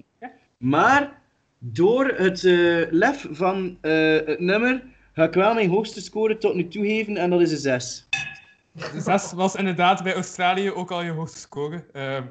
[0.58, 1.22] maar
[1.60, 4.84] door het eh, lef van eh, het nummer
[5.14, 8.08] ga ik wel mijn hoogste score tot nu toe geven en dat is een 6.
[8.97, 11.86] Zes was inderdaad bij Australië ook al je hoogste score.
[11.93, 12.26] Ehm,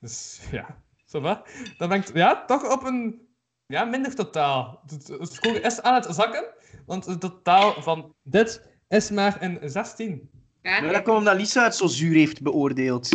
[0.00, 1.42] dus ja, zo va.
[1.78, 3.20] Dan ben ik ja, toch op een
[3.66, 4.82] ja, minder totaal.
[4.86, 6.44] De, de score is aan het zakken,
[6.86, 10.30] want het totaal van dit is maar een 16.
[10.62, 13.08] Ja, Maar dat komt omdat Lisa het zo zuur heeft beoordeeld.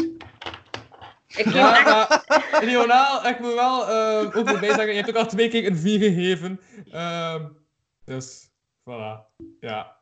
[1.37, 1.85] Ik Ja, wil echt...
[2.51, 5.65] maar Lionel, ik moet wel eh, ook erbij zeggen, je hebt ook al twee keer
[5.65, 6.59] een 4 gegeven.
[6.91, 7.45] Ehm,
[8.05, 8.49] dus,
[8.81, 9.35] voilà.
[9.59, 9.97] Ja.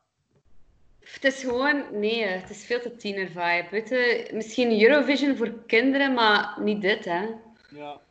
[0.99, 1.99] Het is gewoon...
[1.99, 3.67] Nee, het is veel te tiener vibe.
[3.71, 7.25] Weet je, misschien Eurovision voor kinderen, maar niet dit, hè.
[7.69, 8.01] Ja,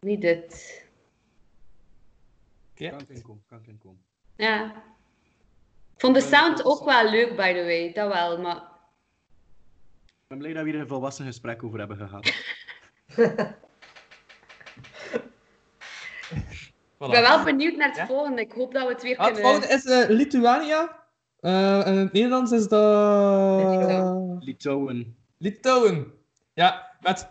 [0.00, 0.80] Niet dit.
[2.74, 3.06] Kan
[3.82, 3.98] kan.
[4.36, 4.64] Ja.
[5.94, 7.92] Ik vond de sound ook wel leuk, by the way.
[7.92, 8.71] Dat wel, maar...
[10.32, 12.24] Ik ben blij dat we hier een volwassen gesprek over hebben gehad.
[16.98, 17.04] Voilà.
[17.04, 18.06] Ik ben wel benieuwd naar het Ja?
[18.06, 18.40] volgende.
[18.40, 19.52] Ik hoop dat we het weer Ah, het kunnen...
[19.52, 21.04] volgende is eh, Lituania.
[21.40, 24.42] Eh, en in het Nederlands is dat...
[24.44, 25.16] Litouwen.
[25.38, 26.12] Litouwen.
[26.54, 27.28] Ja, met...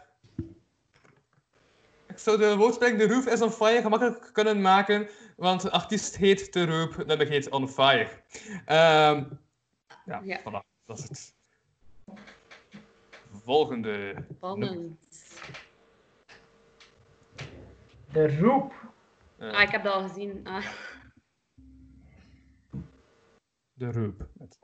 [2.07, 6.17] Ik zou de woordspeling The Roof is on Fire gemakkelijk kunnen maken, want de artiest
[6.17, 8.09] heet The Roop, het nummer heet On Fire.
[8.65, 9.23] Ehm
[10.05, 10.39] ja, Ja.
[10.39, 10.65] voilà.
[10.85, 11.33] Dat is het.
[13.55, 14.25] Volgende.
[14.35, 14.97] Spannend.
[18.11, 18.73] De roep.
[19.37, 20.41] Eh, Ah, ik heb dat al gezien.
[20.47, 20.65] Ah.
[23.77, 24.27] Roop.
[24.33, 24.57] Met-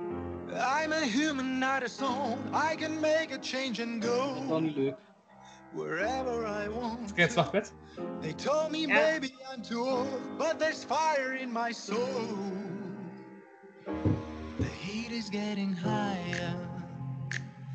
[0.47, 2.37] I'm a human, not a song.
[2.71, 4.11] I can make a change and Dat
[4.47, 4.95] go niet leuk.
[5.73, 6.99] wherever I want.
[7.05, 7.73] Verkeerd zwart-wit.
[8.21, 8.93] They told me, Ja.
[8.95, 12.37] baby, I'm too old, but there's fire in my soul.
[14.57, 16.55] The heat is getting higher.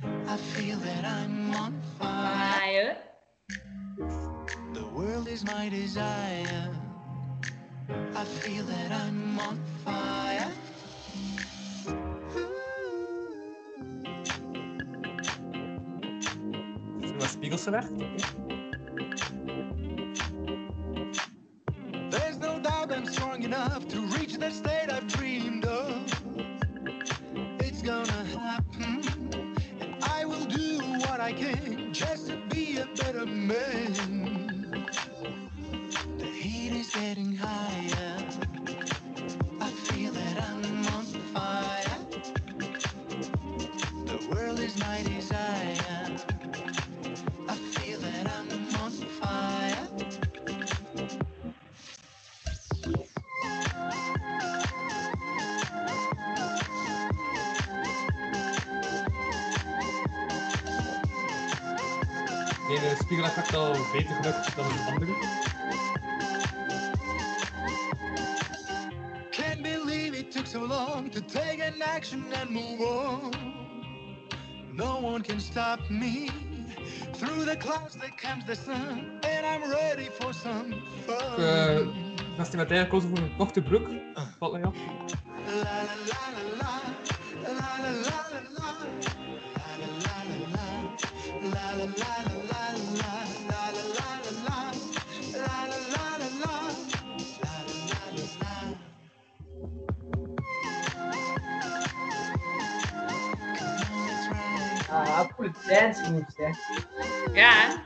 [0.05, 2.59] I feel that I'm on fire.
[2.59, 2.97] Fire.
[4.75, 6.71] The world is my desire.
[8.15, 10.51] I feel that I'm on fire.
[17.03, 17.85] Is wat spiegels weg?
[22.11, 25.32] There's no doubt I'm strong enough to reach the state I've dreamed
[33.53, 33.82] me.
[62.69, 65.13] Nee, de spiegeleffect al beter gelukt dan de andere.
[69.31, 73.33] Can't believe it took so long to take an action and move on.
[74.73, 76.29] No one can stop me.
[77.13, 80.75] Through the clouds there comes the sun, and I'm ready for some
[81.07, 81.45] fun.
[81.45, 81.79] Eh,
[82.37, 83.89] Vestimentair gekozen voor een korte broek.
[84.39, 84.75] Valt mij op.
[85.47, 86.23] La la la,
[86.61, 86.81] la
[87.43, 88.73] la la la la,
[89.05, 89.22] la
[105.43, 106.51] Coole dance moves, hè.
[107.33, 107.83] Ja.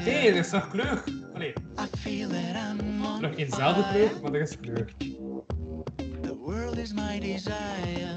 [0.00, 1.04] Hé, er is nog kleur.
[1.34, 4.08] Allee, I feel that I'm on nog eenzelfde fire.
[4.08, 4.92] kleur, maar er is kleur.
[6.22, 8.16] The world is my desire.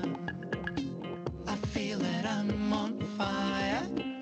[1.48, 4.13] I feel that I'm on fire.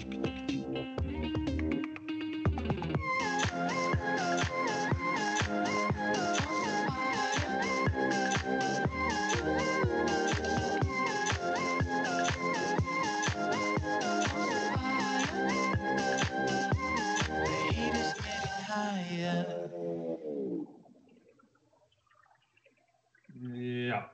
[23.54, 24.12] Ja.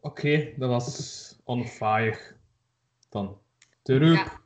[0.00, 2.18] Oké, dat was On Fire.
[3.08, 3.38] Dan.
[3.82, 4.16] De roep.
[4.16, 4.42] Ja.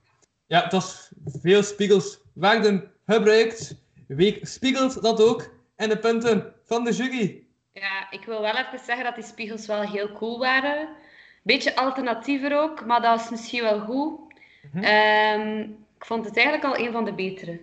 [0.46, 3.74] Ja, het was veel spiegels werden gebruikt.
[4.06, 7.46] week spiegelt dat ook in de punten van de jury.
[7.72, 10.88] Ja, ik wil wel even zeggen dat die spiegels wel heel cool waren.
[11.42, 14.20] Beetje alternatiever ook, maar dat is misschien wel goed.
[14.72, 14.84] Mhm.
[14.84, 15.60] Ehm,
[15.96, 17.60] ik vond het eigenlijk al een van de betere.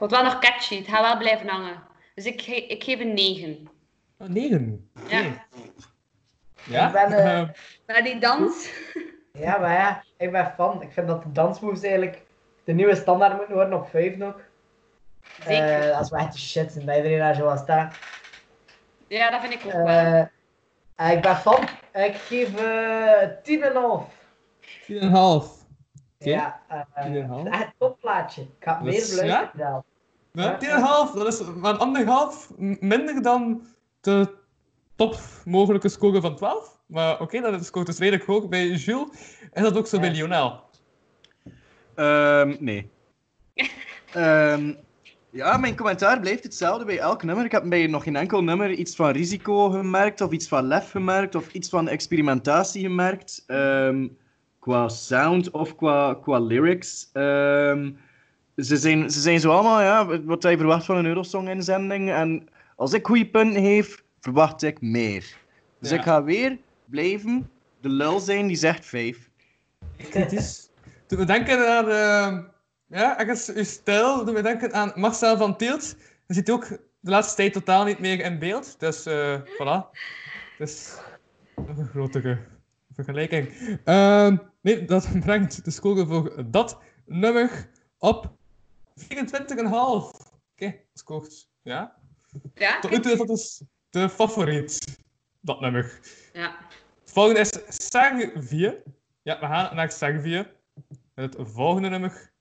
[0.00, 1.82] Ik vond het wel nog catchy, het gaat wel blijven hangen.
[2.14, 3.68] Dus ik, ge- ik geef een 9.
[4.18, 4.90] Oh, negen.
[5.04, 5.16] Oké.
[5.16, 5.46] Ja.
[6.64, 6.86] Ja?
[6.86, 7.48] Ik ben, eh, Eh,
[7.86, 8.68] Maar die dans...
[9.32, 10.82] Ja, maar ja, ik ben fan.
[10.82, 12.22] Ik vind dat de dansmoves eigenlijk
[12.64, 14.34] de nieuwe standaard moeten worden op 5 nog.
[15.44, 15.80] Zeker.
[15.80, 17.94] Eh, dat is wel echt de shit zijn dat iedereen daar zo aan staat.
[19.08, 19.86] Ja, dat vind ik ook wel.
[19.86, 20.20] Eh,
[20.96, 21.62] eh, ik ben fan.
[21.92, 24.08] Ik geef eh 10,5.
[24.60, 25.68] 4,5.
[26.18, 26.30] Oké.
[26.30, 26.60] Ja,
[26.94, 27.50] 10,5.
[27.50, 28.42] echt een topplaatje.
[28.42, 29.84] Ik ga meer is- beluisteren
[30.32, 30.58] Ja,
[31.10, 31.14] 10,5.
[31.14, 32.50] Dat is maar een anderhalf
[32.80, 33.62] minder dan
[34.00, 34.34] de
[34.96, 36.78] top mogelijke score van 12.
[36.86, 39.08] Maar oké, dat scoort dus redelijk hoog bij Jules.
[39.52, 40.10] Is dat ook zo bij.
[40.10, 40.60] Lionel?
[41.94, 42.90] Ehm, nee.
[44.12, 44.72] Ehm,
[45.30, 47.44] ja, mijn commentaar blijft hetzelfde bij elk nummer.
[47.44, 50.90] Ik heb bij nog geen enkel nummer iets van risico gemerkt, of iets van lef
[50.90, 53.44] gemerkt, of iets van experimentatie gemerkt.
[53.46, 54.08] Ehm,
[54.58, 57.10] qua sound of qua, qua lyrics.
[57.12, 57.90] Ehm,
[58.64, 62.10] ze, zijn, ze zijn zo allemaal, ja, wat je verwacht van een Eurosong-inzending.
[62.10, 65.36] En als ik goede punten geef, verwacht ik meer.
[65.80, 65.96] Dus Ja.
[65.96, 67.50] ik ga weer blijven
[67.80, 69.30] de lul zijn die zegt 5.
[69.96, 70.70] Kritisch.
[71.06, 71.88] Doet me denken aan...
[71.88, 72.44] eh,
[72.86, 75.96] ja, ergens uw stijl doet me denken aan Marcel van Tielt.
[76.26, 76.68] Je ziet ook
[77.00, 78.80] de laatste tijd totaal niet meer in beeld.
[78.80, 79.98] Dus, eh voilà.
[80.58, 80.96] Dus,
[81.54, 82.38] een grotere
[82.94, 83.48] vergelijking.
[83.84, 88.32] Ehm, nee, dat brengt de score voor dat nummer op
[89.00, 89.06] 24,5.
[90.52, 91.48] Oké, scoort.
[91.62, 91.98] Ja.
[92.54, 94.98] Ja, Tot nu toe is dat dus de favoriet.
[95.40, 96.00] Dat nummer.
[96.32, 96.56] ja.
[97.00, 97.50] Het volgende is
[97.90, 98.82] Servië.
[99.22, 100.46] Ja, we gaan naar Servië.
[101.14, 102.32] Het volgende nummer.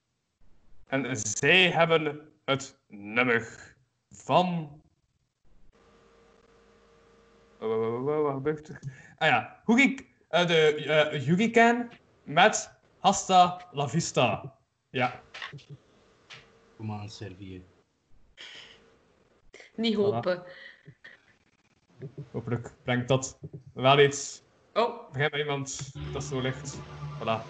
[0.88, 3.76] En zij hebben het nummer
[4.10, 4.82] van...
[7.58, 8.80] Wat gebeurt er?
[9.18, 11.88] Ah ja, Hurrik, eh, de Hurricane
[12.24, 14.58] met Hasta la Vista.
[14.90, 15.22] Ja,
[16.80, 17.66] Kom aan, Servië.
[19.76, 20.44] Niet hopen.
[22.32, 23.40] hopelijk brengt dat
[23.74, 24.42] wel iets.
[24.74, 26.78] Oh, Begrijp maar iemand dat zo ligt.
[27.18, 27.44] Voilà.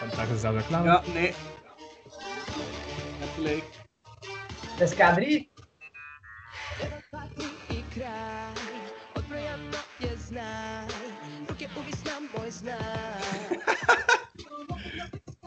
[0.00, 0.84] En daar is dat klaar.
[0.84, 1.32] Ja, nee.
[3.18, 3.64] Heb gelijk.
[4.78, 5.54] Dat is K3.
[7.70, 8.52] i kraj
[9.14, 10.86] Odbrojano je znaj
[11.46, 11.68] Ruke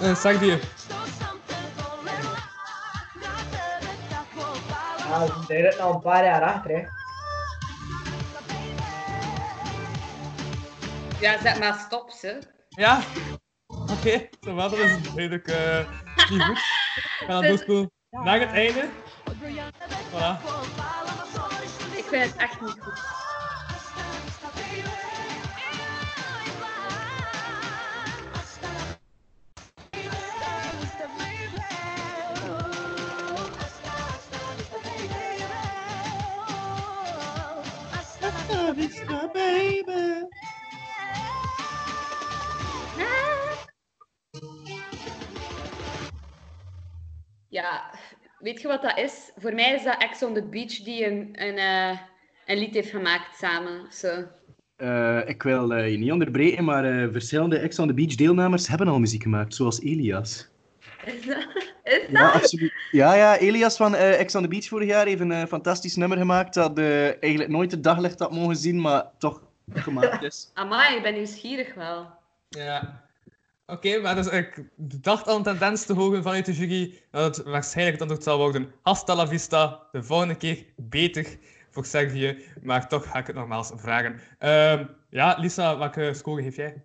[0.00, 0.16] tebe
[4.08, 6.86] tako pala Ja, we zijn er al een paar jaar achter, hè.
[11.20, 12.38] Ja, zet maar stop, ze.
[12.68, 13.00] Ja.
[13.66, 15.78] Oké, zo wel, dat is duidelijk eh
[16.30, 16.60] niet goed.
[17.18, 18.88] We gaan doorspoelen naar het einde.
[20.10, 20.40] Voilà.
[21.96, 23.15] Ik vind het echt niet goed.
[47.48, 47.94] Ja,
[48.38, 49.32] weet je wat dat is?
[49.36, 51.98] Voor mij is dat Ex on the Beach die een, een, eh,
[52.46, 53.86] een lied heeft gemaakt samen.
[54.76, 58.68] Eh, ik wil eh, je niet onderbreken, maar eh, verschillende Ex on the Beach deelnemers
[58.68, 60.48] hebben al muziek gemaakt, zoals Elias.
[61.86, 62.10] Is dat?
[62.10, 62.72] Ja, absoluut.
[62.90, 65.96] Ja, ja, Elias van eh Ex on the Beach vorig jaar heeft een eh, fantastisch
[65.96, 70.50] nummer gemaakt dat eh, eigenlijk nooit het daglicht had mogen zien, maar toch gemaakt is.
[70.54, 72.06] Amai, ik ben nieuwsgierig wel.
[72.48, 73.04] Ja.
[73.66, 77.46] Oké, maar dus ik dacht al een tendens te horen vanuit de jury dat het
[77.46, 81.26] waarschijnlijk het antwoord zal worden Hasta la vista, de volgende keer beter
[81.70, 84.20] voor Servië, maar toch ga ik het nogmaals vragen.
[84.38, 86.82] Ehm, ja, Lisa, welke score geef jij?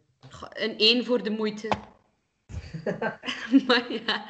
[0.49, 1.69] Een 1 voor de moeite.
[3.67, 4.25] maar ja.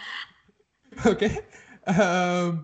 [1.11, 1.29] Oké.
[1.83, 2.55] Ehm,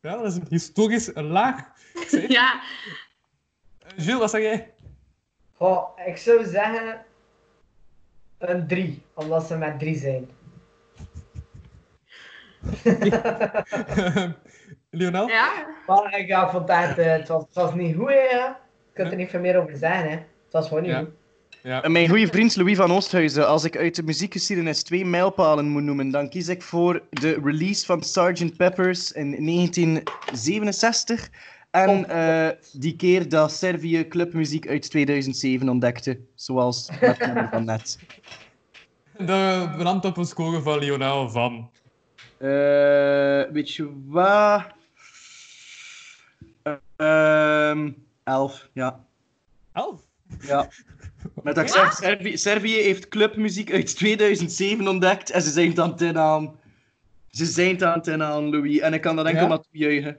[0.00, 1.72] ja, dat is een historisch laag.
[2.28, 2.60] ja.
[3.96, 4.72] Jules, wat zeg jij?
[5.52, 7.04] Goh, ik zou zeggen
[8.38, 10.30] een 3, omdat ze met 3 zijn.
[14.90, 15.28] Lionel?
[15.28, 15.66] Ja?
[15.86, 18.14] Maar ik, ja, ik vond het, eh, het, was, het was niet goed, hè.
[18.14, 18.54] Je
[18.92, 20.16] kunt er niet veel meer over zeggen, hè.
[20.16, 20.98] Het was gewoon niet Ja.
[20.98, 21.10] goed.
[21.64, 21.82] Ja.
[21.82, 25.82] En mijn goede vriend Louis van Oosthuizen, als ik uit de muziekgeschiedenis twee mijlpalen moet
[25.82, 28.56] noemen, dan kies ik voor de release van Sgt.
[28.56, 31.30] Peppers in 1967
[31.70, 37.98] en eh, die keer dat Servië clubmuziek uit 2007 ontdekte, zoals het nummer van net.
[39.16, 41.70] De brand op een score van Lionel van.
[42.38, 44.64] Eh, weet je wat?
[46.96, 47.90] Ehm
[48.24, 49.04] elf, ja.
[49.72, 50.00] Elf?
[50.40, 50.68] Ja.
[51.42, 56.00] Met zeg, Servië, Servië heeft clubmuziek uit 2007 ontdekt en ze zijn het aan het
[56.00, 56.52] inhalen.
[57.30, 58.78] Ze zijn het aan het inhalen, Louis.
[58.78, 59.48] En ik kan dat enkel Ja?
[59.48, 60.16] maar toejuichen.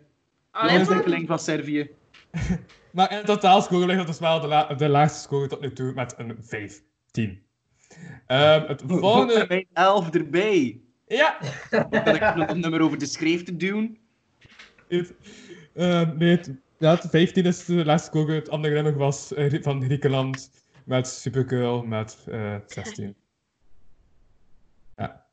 [0.51, 1.89] De ontwikkeling van Servië.
[2.91, 5.74] Maar in totaal score ligt dat dus wel de, la- de laagste score tot nu
[5.74, 7.41] toe met een 15.
[8.28, 9.45] Ehm het volgende...
[9.47, 10.80] Mijn elf erbij.
[11.08, 11.38] Ja!
[11.70, 13.97] Dan kan ik nog een nummer over de schreef te doen.
[14.88, 15.14] Het,
[15.74, 18.34] eh, nee, het, ja, het 15 is de laatste score.
[18.34, 20.49] Het andere nummer was eh, van Griekenland
[20.86, 23.16] met Supergirl met eh 16.
[24.98, 25.26] Ja.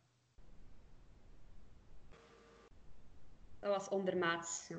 [3.60, 4.66] Dat was ondermaats.
[4.68, 4.76] Ja.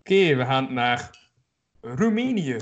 [0.00, 1.30] Oké, we gaan naar
[1.80, 2.56] Roemenië.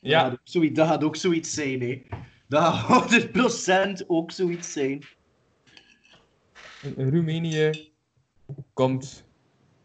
[0.00, 2.02] Ja, Dat, zoiets, dat gaat ook zoiets zijn, hè.
[2.48, 3.12] Dat gaat
[4.02, 5.04] 100% ook zoiets zijn.
[6.96, 7.92] Roemenië
[8.72, 9.24] komt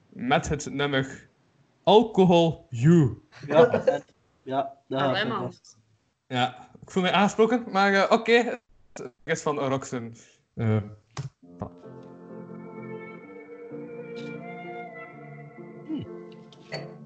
[0.10, 1.30] met het nummer
[1.84, 3.22] Alcohol You.
[3.48, 4.04] Ja, en-
[4.44, 5.54] ja Allee, gaat man.
[6.28, 8.60] Ja, ik voel mij aangesproken, maar eh, oké.
[8.94, 10.16] Het is van Roxen.
[10.54, 10.78] Eh,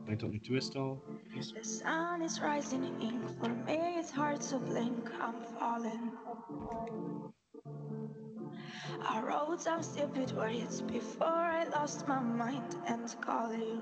[0.06, 1.04] Ik tot nu toe is het al.
[1.34, 3.30] The sun is rising ink.
[3.40, 5.10] For me, it's hard to blink.
[5.10, 6.12] I'm falling.
[9.10, 13.80] Our roads, I'm stupid words before I lost my mind and call you.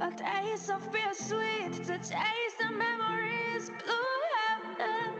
[0.00, 5.14] A taste of bittersweet to taste the memories blue heaven.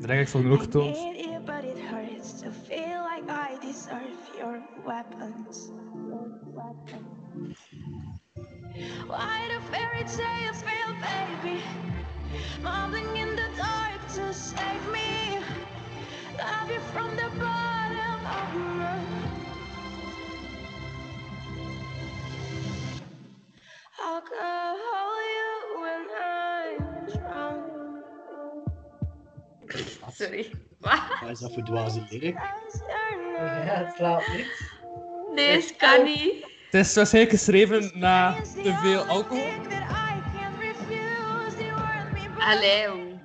[0.00, 0.96] dat denk ik voor genoeg getoond.
[0.96, 5.70] I need you, but it hurts to feel like I deserve your weapons.
[9.06, 11.60] Why do fairy tales fail, baby?
[12.62, 15.38] Mumbling in the dark to save me.
[16.38, 19.39] Love you from the bottom of my.
[30.12, 30.50] Sorry.
[30.78, 31.00] Wat?
[31.20, 32.34] Wat is dat voor dwaze lyric?
[32.34, 34.46] Ja, het slaat niet.
[35.34, 36.44] Nee, dat kan niet.
[36.70, 39.42] Het is waarschijnlijk geschreven na te veel alcohol.
[42.38, 43.18] Allee.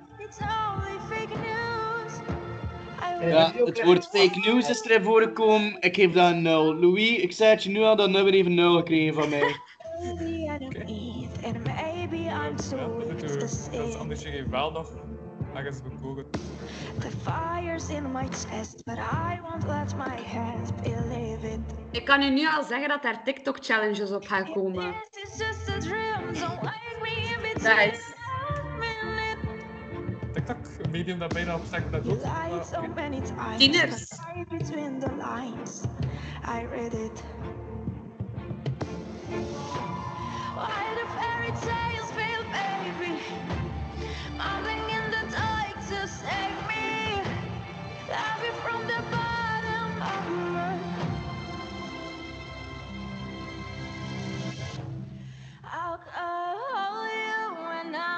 [3.20, 5.76] Ja, het woord fake news is erin voorgekomen.
[5.80, 6.74] Ik geef dat een 0.
[6.74, 9.56] Louis, ik zei het je nu al, dat nummer even 0 gekregen van mij.
[14.50, 14.88] wel nog
[15.54, 16.26] ergens bekoren.
[17.00, 21.60] the fires in my chest, but I won't let my head believe it.
[21.90, 24.94] Ik kan u nu al zeggen dat daar TikTok-challenges op gaan komen.
[27.62, 28.14] Nice.
[30.32, 33.58] TikTok, een medium dat bijna op zegt dat so times.
[33.58, 34.08] Tieners.
[34.08, 35.10] the
[36.48, 37.22] I read it.
[40.54, 42.05] Why do fairy tales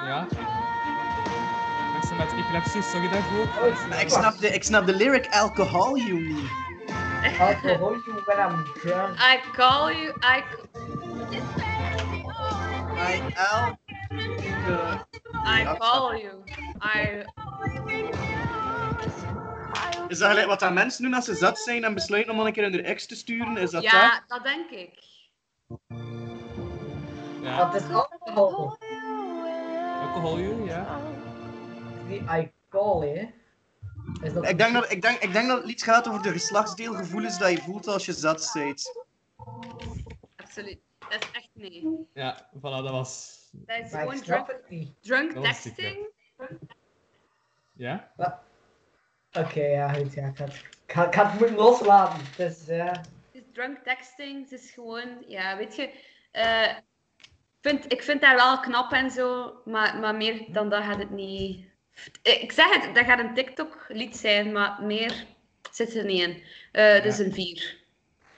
[0.09, 0.25] Ja.
[0.29, 1.91] drunk.
[1.93, 3.47] Mensen met epilepsie, sorry daarvoor.
[3.89, 6.49] Maar ik snap de, ik snap de lyric alcohol you niet.
[7.39, 9.17] Alcohol you when I'm drunk.
[9.19, 10.43] I call you, I...
[12.97, 13.78] I L.
[14.11, 16.43] I call you.
[16.81, 17.23] I...
[20.07, 22.45] Is dat gelijk wat dat mensen doen als ze zat zijn en besluiten om dan
[22.45, 23.57] een keer hun ex te sturen?
[23.57, 25.03] Is dat Ja, dat denk ik.
[27.41, 27.57] Ja.
[27.57, 28.77] Dat is alcohol.
[30.01, 30.99] Alcohol you, ja.
[32.07, 33.29] Die I call, hè.
[34.21, 36.31] Is dat Ik denk, dat, ik, denk, ik denk dat het iets gaat over de
[36.31, 39.05] geslachtsdeelgevoelens dat je voelt als je zat bent.
[40.35, 40.79] Absoluut.
[41.09, 42.07] Dat is echt nee.
[42.13, 43.38] Ja, voilà, dat was...
[43.51, 44.21] Dat is gewoon
[45.01, 46.07] drunk, Dat texting.
[47.73, 48.11] Ja?
[49.33, 50.13] Oké, ja, goed.
[50.13, 52.19] Ja, ik, ga het, ik, ga, ik ga het moeten loslaten.
[52.37, 52.85] Dus ja.
[52.91, 54.41] Het is drunk texting.
[54.49, 55.93] Het is gewoon, ja, weet je.
[56.31, 56.75] eh,
[57.61, 61.09] vind, ik vind haar wel knap en zo, maar, maar meer dan dat gaat het
[61.09, 61.67] niet
[62.21, 65.25] Eh, Ik zeg het, dat gaat een TikTok-lied zijn, maar meer
[65.71, 66.43] zit er niet in.
[66.71, 67.23] Eh is Ja.
[67.23, 67.77] een 4.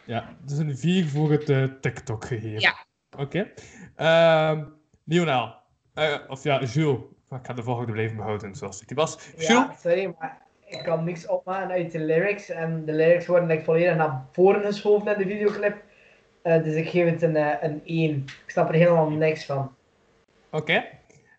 [0.06, 2.60] Ja, het is een 4 voor het eh, TikTok-gegeven.
[2.60, 2.86] Ja.
[3.18, 3.52] Oké.
[3.96, 4.66] Ehm,
[5.12, 5.54] Lionel.
[5.94, 7.00] Eh, of ja, Jules.
[7.30, 9.18] Ik ga de volgende blijven behouden zoals het die was.
[9.32, 9.48] Jules?
[9.48, 12.50] Ja, sorry, maar ik kan niks opmaken uit de lyrics.
[12.50, 15.84] En de lyrics worden like, volledig naar voren geschoven in de videoclip.
[16.42, 18.26] Eh, dus ik geef het een, eh, een 1.
[18.46, 19.76] Ik snap er helemaal niks van.
[20.52, 20.84] Oké.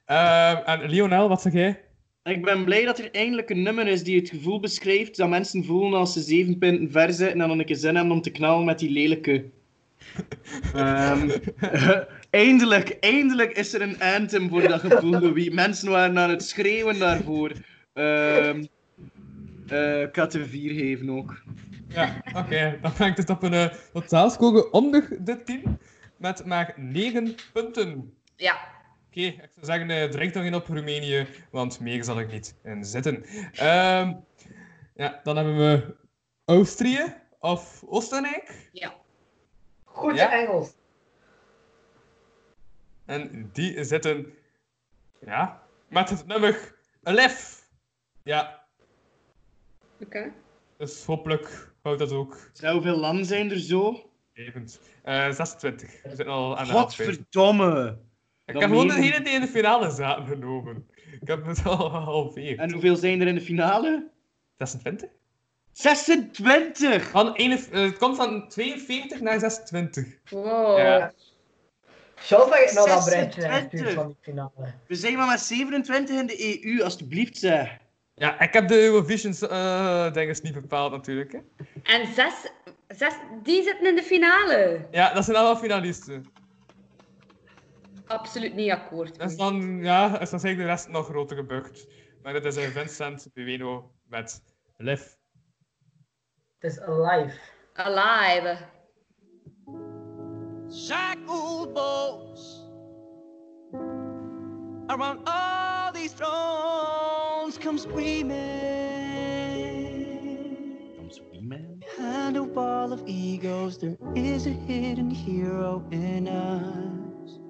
[0.04, 1.80] Ehm, en Lionel, wat zeg jij?
[2.22, 5.64] Ik ben blij dat er eindelijk een nummer is die het gevoel beschrijft dat mensen
[5.64, 8.30] voelen als ze zeven punten ver zitten en dan een keer zin hebben om te
[8.30, 9.44] knallen met die lelijke.
[10.74, 11.30] Ehm,
[12.30, 15.50] eindelijk, eindelijk is er een anthem voor dat gevoel, Louis.
[15.50, 17.52] Mensen waren aan het schreeuwen daarvoor.
[17.94, 18.64] Ehm
[19.72, 21.42] eh, ik had er vier geven ook.
[21.88, 22.78] Ja, oké.
[22.82, 25.78] Dan ik dus op een uh, totaalscore onder de 10.
[26.16, 28.14] Met maar 9 punten.
[28.36, 28.58] Ja.
[29.08, 32.54] Oké, ik zou zeggen, uh, drink nog in op Roemenië, want meer zal ik niet
[32.64, 33.24] in zitten.
[33.52, 34.12] Ehm,
[34.94, 35.94] ja, dan hebben we
[36.44, 38.68] Austrië of Oostenrijk.
[38.72, 38.94] Ja.
[39.92, 40.32] Goed Ja?
[40.32, 40.74] Engels.
[43.04, 44.34] En die zitten,
[45.20, 47.68] ja, met het nummer 11.
[48.22, 48.64] Ja,
[50.00, 50.32] Oké.
[50.76, 54.10] dus hopelijk houdt dat ook Zou hoeveel landen zijn er zo?
[54.34, 54.80] levend.
[55.02, 56.02] Eh 26.
[56.02, 56.94] We zitten al aan de helft.
[56.96, 57.98] Godverdomme!
[58.44, 60.88] Ik Dan heb gewoon meen- degene die in de finale zaten genomen.
[61.20, 62.58] Ik heb het al halveerd.
[62.58, 64.10] En hoeveel zijn er in de finale?
[64.56, 65.10] 26?
[65.72, 67.10] 26!
[67.10, 70.04] Van ene- eh, het komt van 42 naar 26.
[70.30, 70.78] Wow.
[70.78, 71.12] Ja.
[72.14, 73.34] Charles dat ik nou dat 26.
[73.36, 74.74] berichtje instuurt van die finale.
[74.86, 77.78] We zijn maar met 27 in de EU, alstublieft zeg.
[78.14, 81.32] Ja, ik heb de Eurovision eh dinges niet bepaald natuurlijk.
[81.32, 81.38] Hè.
[81.82, 82.34] En zes,
[82.88, 84.86] zes, die zitten in de finale.
[84.90, 86.24] Ja, dat zijn allemaal finalisten.
[88.06, 89.18] Absoluut niet akkoord.
[89.18, 91.86] Dat is dan, ja, is dan zeker de rest nog groter gebukt.
[92.22, 94.42] Maar dat is Vincent Bueno met
[94.76, 95.02] Liv.
[96.62, 97.32] Het is alive.
[97.74, 98.58] Alive.
[100.70, 102.62] Shackled bones
[104.88, 108.36] around all these thrones come screaming.
[110.98, 111.82] Come screaming.
[111.96, 117.40] Behind a wall of egos, there is a hidden hero in us,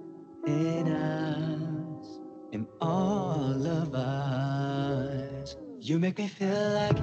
[0.47, 2.19] in us,
[2.53, 5.57] in all of us.
[5.81, 6.97] You make me feel like,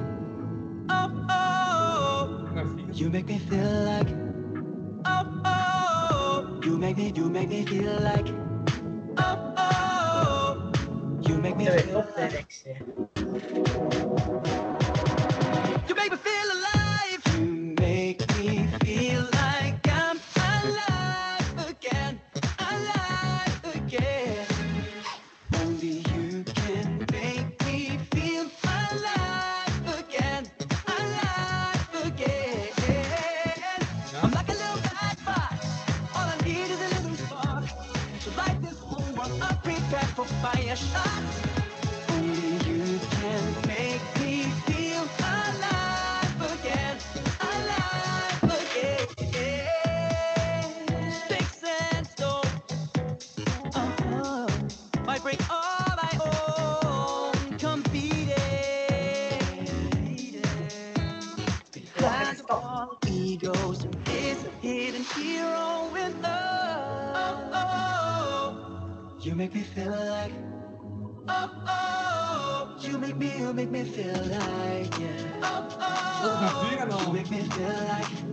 [0.90, 2.58] oh, oh.
[2.94, 4.10] You make me feel like,
[5.06, 6.62] oh, oh.
[6.64, 8.28] You make me, you make me feel like,
[9.18, 10.72] oh, oh.
[11.22, 12.56] You make me feel like.
[15.88, 16.79] You make me feel alive.
[40.42, 41.49] Prepared for
[69.40, 70.34] make me feel like.
[71.30, 75.40] Oh, oh, you make me, you make me feel like, yeah.
[75.44, 78.29] Oh, oh, you make me feel like.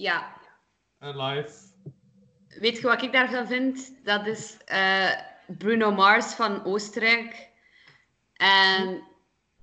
[0.00, 0.32] Ja.
[0.98, 1.52] live.
[2.48, 3.92] Weet je wat ik daarvan vind?
[4.04, 5.10] Dat is eh,
[5.46, 7.48] Bruno Mars van Oostenrijk.
[8.34, 9.02] En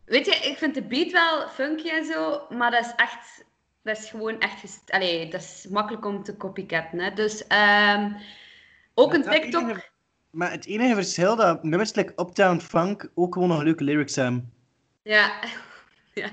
[0.06, 3.44] weet je, ik vind de beat wel funky en zo, maar dat is echt,
[3.84, 7.00] dat is gewoon echt, gest- Allee, dat is makkelijk om te copycatten.
[7.00, 7.14] Hè?
[7.14, 8.12] Dus ehm,
[8.94, 9.62] ook een TikTok.
[9.62, 9.90] enige-
[10.32, 14.54] Maar het enige verschil dat nummers like Uptown Funk ook gewoon nog leuke lyrics hebben.
[15.04, 15.40] Ja.
[16.14, 16.30] ja.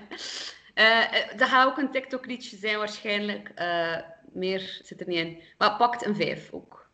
[0.75, 3.53] Eh, eh, dat gaat ook een TikTok-liedje zijn waarschijnlijk.
[3.55, 3.97] Eh,
[4.33, 5.39] meer zit er niet in.
[5.59, 6.89] Maar pakt een 5 ook.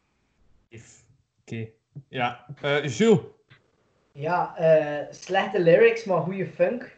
[1.40, 1.68] Oké.
[2.08, 2.46] Ja.
[2.62, 3.20] Eh Jules.
[4.12, 6.96] Ja, eh, slechte lyrics, maar goede funk.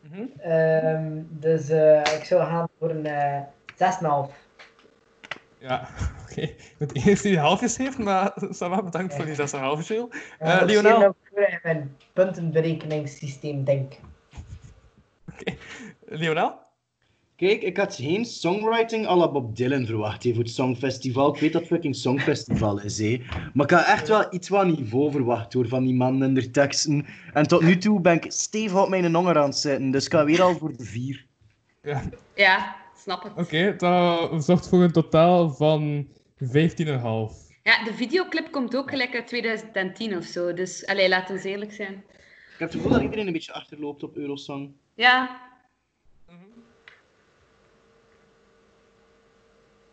[0.00, 0.22] Mhm.
[0.38, 3.40] Ehm, dus eh, ik zou gaan voor een eh
[3.74, 4.34] 6,5.
[5.58, 5.88] Ja,
[6.30, 6.50] oké.
[6.78, 9.88] Het eerste die halfjes heeft, maar Sarah, bedankt voor die 6,5 Jules.
[9.88, 11.16] Ja, Eh dat is Lionel.
[11.34, 14.00] in mijn puntenberekeningssysteem, denk ik.
[16.12, 16.60] Lionel?
[17.36, 21.34] Kijk, ik had geen songwriting à la Bob Dylan verwacht hè, voor het Songfestival.
[21.34, 23.22] Ik weet dat het fucking Songfestival is, hè.
[23.54, 26.50] Maar ik had echt wel iets wat niveau verwacht hoor, van die man en de
[26.50, 27.06] teksten.
[27.32, 30.12] En tot nu toe ben ik stevig op mijn honger aan het zitten, dus ik
[30.12, 31.26] ga weer al voor de vier.
[31.82, 32.02] Ja.
[32.34, 33.32] Ja, snap het.
[33.36, 36.06] Oké, dat zorgt voor een totaal van
[36.38, 36.48] 15,5.
[37.62, 40.52] Ja, de videoclip komt ook gelijk uit 2010 of zo.
[40.52, 41.92] Dus allee, laten we eerlijk zijn.
[41.92, 44.72] Ik heb het gevoel dat iedereen een beetje achterloopt op Eurosong.
[44.94, 45.40] Ja,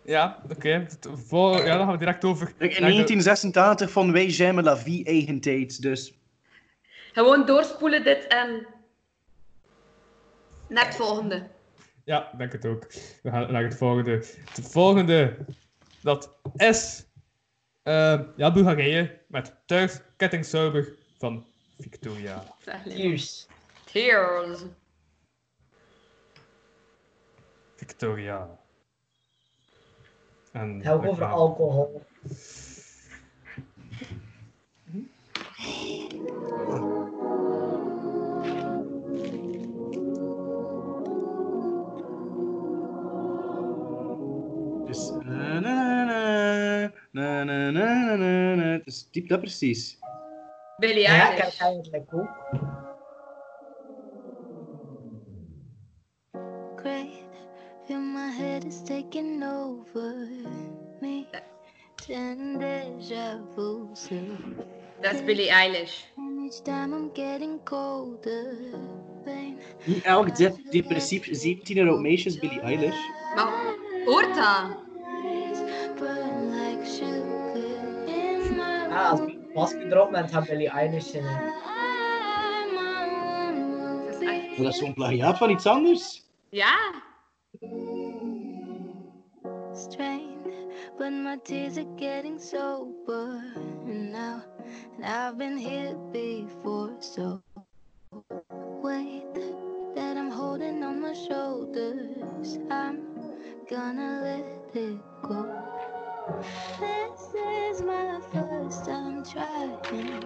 [0.10, 0.88] Ja, oké.
[1.28, 1.57] Voor...
[1.57, 2.47] Ja, dan gaan we direct over.
[2.47, 6.14] In naar de- 1986 vonden wij J'aime la vie eigen tijd, dus...
[7.14, 8.68] gewoon doorspoelen dit en...
[10.68, 11.47] Net het volgende.
[12.03, 12.93] Ja, denk het ook.
[13.24, 14.12] We gaan naar het volgende.
[14.12, 15.38] Het volgende,
[16.01, 17.05] dat is
[17.84, 21.45] eh, ja, Bulgarije met Thuis Kettingzuiber van
[21.80, 22.43] Victoria.
[22.86, 23.47] Cheers.
[23.91, 24.62] Tears.
[27.76, 28.59] Victoria.
[30.52, 32.02] En Het gaat ook over alcohol.
[44.88, 45.12] Dus...
[45.26, 48.64] Na, na, na, na, na, na, na, na.
[48.64, 50.00] Het is diep dat precies.
[50.78, 51.58] Billie Ja, ik heb Eilish.
[51.58, 52.30] het eigenlijk ook.
[56.76, 57.08] Great,
[57.90, 60.14] feel my head is taking over
[61.02, 61.26] me.
[61.98, 63.90] Ten deja vu
[65.02, 66.06] is Billie Eilish.
[66.18, 68.54] And each time I'm getting colder.
[69.26, 69.58] Pain.
[69.86, 73.00] Niet elk dep- depressief 17-year-old meisje is Billie Eilish.
[73.36, 73.76] Maar
[74.06, 74.78] hoort dat?
[78.06, 78.60] In
[78.92, 81.54] Ah, als ik een masker erop met gaat Billie Eilish zingen.
[84.06, 84.48] Dat is echt...
[84.48, 86.24] Maar dat is zo'n plagiaat van iets anders.
[86.50, 87.08] Ja.
[91.30, 93.39] My tears are getting sober
[93.86, 94.43] now.
[94.95, 97.43] And I've been here before, so
[98.82, 99.36] wait
[99.93, 102.57] that I'm holding on my shoulders.
[102.71, 102.97] I'm
[103.69, 105.45] gonna let it go.
[106.80, 110.25] This is my first time trying.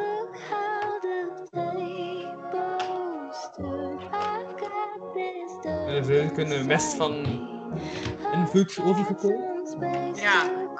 [0.00, 3.98] Look how the tables turn.
[4.14, 7.16] I got this mest van
[8.32, 9.51] invloed overgekomen.
[10.14, 10.70] Ja.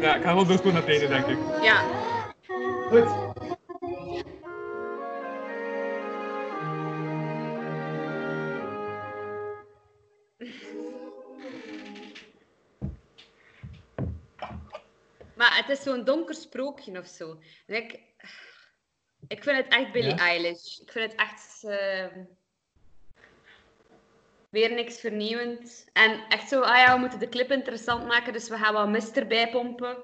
[0.00, 1.38] Ja, ik ga wel doorspoelen naar het einde, denk ik.
[1.62, 1.82] Ja.
[2.88, 3.30] Goed.
[15.36, 17.38] Maar het is zo'n donker sprookje of zo.
[17.66, 18.00] En ik,
[19.28, 20.16] ik vind het echt Billie Ja?
[20.16, 20.78] Eilish.
[20.78, 22.18] Ik vind het echt ehm,
[24.50, 25.88] weer niks vernieuwend.
[25.92, 28.88] En echt zo, ah ja, we moeten de clip interessant maken, dus we gaan wat
[28.88, 29.96] mist erbij pompen.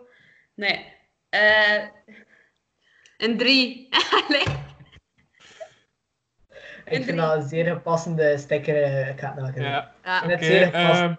[0.55, 0.93] Nee.
[1.29, 1.85] Eh,
[3.17, 3.89] een drie.
[6.85, 8.83] Ik vind dat een zeer passende sticker.
[8.83, 9.63] eh, Ik ga het nog even.
[9.63, 9.95] Ja.
[10.05, 10.23] Ja.
[10.23, 11.01] Het Oké, zeer gepast.
[11.01, 11.15] ehm,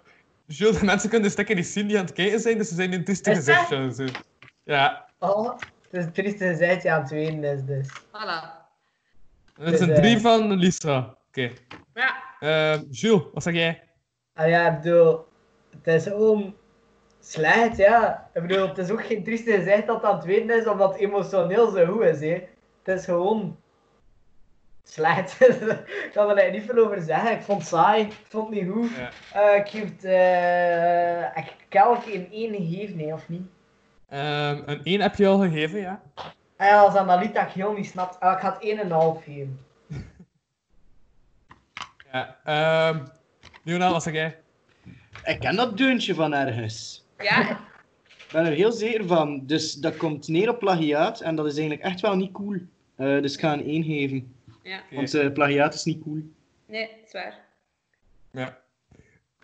[0.46, 2.74] Jules, de mensen kunnen de stekker niet zien die aan het kijken zijn, dus ze
[2.74, 3.16] zijn in dat?
[3.66, 4.22] gezicht.
[4.64, 5.58] Ja, Oh,
[5.90, 7.88] het is het trieste gezichtje aan het wenen is dus.
[8.06, 8.68] Voilà.
[9.54, 11.16] dat is Dus, een eh, drie van Lisa.
[11.28, 11.50] Oké.
[11.94, 12.16] Ja.
[12.40, 13.82] Ehm, Jules, wat zeg jij?
[14.34, 15.24] Ah ja, ik bedoel,
[15.70, 16.54] het is gewoon
[17.20, 18.30] slecht, ja.
[18.34, 20.92] Ik bedoel, het is ook geen trieste gezicht dat het aan het weten is, omdat
[20.92, 22.48] het emotioneel zo goed is, hè.
[22.82, 23.58] Het is gewoon
[24.84, 25.40] slecht.
[25.40, 27.32] ik kan er eigenlijk niet veel over zeggen.
[27.32, 28.90] Ik vond het saai, ik vond het niet goed.
[28.96, 29.10] Ja.
[29.32, 33.48] Eh, ik geef het, eh, ik elke in één gegeven, nee, of niet?
[34.10, 36.02] Ehm, een 1 heb je al gegeven, ja.
[36.56, 38.20] Ah ja, als Analita ik heel niet snapt.
[38.20, 39.60] Ah, ik ga het 1,5 geven.
[42.12, 43.04] Ja, ehm
[43.62, 44.38] Lionel, wat zeg jij?
[45.24, 47.04] Ik ken dat deuntje van ergens.
[47.18, 49.46] Ja, Ik ben er heel zeker van.
[49.46, 52.58] Dus dat komt neer op plagiaat en dat is eigenlijk echt wel niet cool.
[52.96, 54.34] Eh, dus ik ga een 1 geven.
[54.62, 54.80] ja.
[54.90, 56.22] Want eh, plagiaat is niet cool.
[56.66, 57.38] Nee, dat is waar.
[58.30, 58.58] Ja.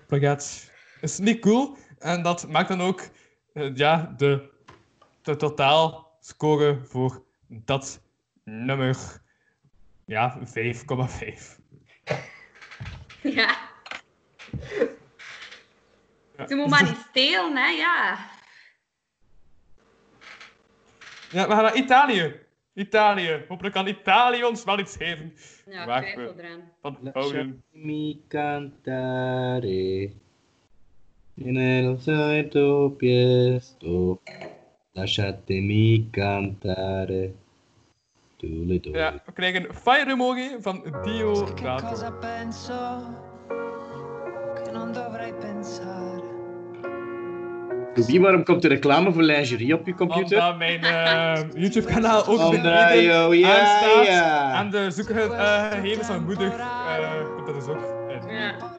[0.06, 1.76] Plagiaat is niet cool.
[1.98, 3.08] En dat maakt dan ook
[3.52, 4.54] eh, ja, de,
[5.26, 8.02] de totaalscore voor dat
[8.44, 8.96] nummer
[10.04, 10.44] ja, 5,5.
[13.22, 13.56] Ja.
[16.36, 16.46] Ja.
[16.46, 18.18] Ze moet maar niet stelen, hè, ja.
[21.30, 22.34] Ja, we gaan naar Italië.
[22.74, 23.44] Italië.
[23.48, 25.34] Hopelijk kan Italië ons wel iets geven
[25.66, 26.72] Ja, ik Waar twijfel eraan.
[26.80, 27.62] van houden.
[27.72, 30.12] Lasciami cantare
[31.34, 34.20] nel solito piesto.
[34.96, 37.34] Lasciatemi cantare.
[38.36, 38.98] Doele doele.
[38.98, 41.86] Ja, we krijgen fire emoji van che Diodato.
[41.86, 42.74] cosa penso?
[44.64, 46.34] Che non dovrei pensare.
[48.20, 50.38] Waarom komt de reclame voor lingerie op je computer?
[50.38, 54.60] Omdat mijn eh, YouTube-kanaal ook Omdat, beneden ja.
[54.60, 57.80] En de zoekgegevens van moeder, eh, komt dat is ook.
[58.28, 58.76] Ja.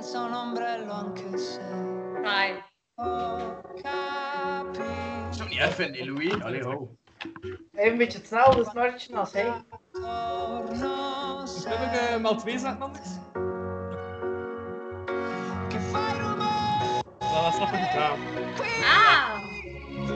[0.00, 1.60] Senza un ombrello anche se
[2.94, 4.82] ho capito.
[5.50, 6.96] Even, ho.
[7.72, 9.64] Een beetje hetzelfde snortje als hij.
[9.92, 13.08] Torno Heb ik eh, maar twee zaken anders?
[15.68, 17.02] Che fai rumore
[17.72, 18.18] ik aan.
[18.84, 19.40] Ah!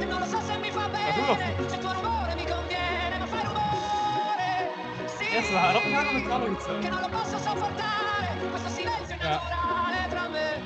[0.00, 2.34] E non lo so se mi fa Ma tu lo bene Se il tuo rumore
[2.34, 4.70] mi conviene Ma fai rumore
[5.18, 6.92] Sì Eerst we gaan opgaan en dan kan nog iets Che zijn.
[6.92, 9.40] non lo posso sopportare Questo silenzio Ja.
[9.50, 10.62] naturale tra me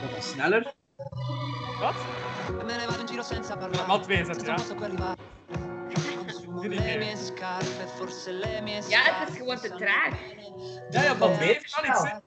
[0.00, 0.74] Dat is sneller.
[1.80, 1.94] Wat?
[2.60, 4.52] E me ne vado in giro senza parlare Maar twee zet, Senza ja.
[4.52, 5.16] un posto per arrivare
[6.16, 6.98] Con su Geen le idee.
[6.98, 10.14] mie scarpe Forse le mie Ja, scarpe het is gewoon te traag.
[10.90, 12.22] Ja, ja, maar twee kan iets zijn.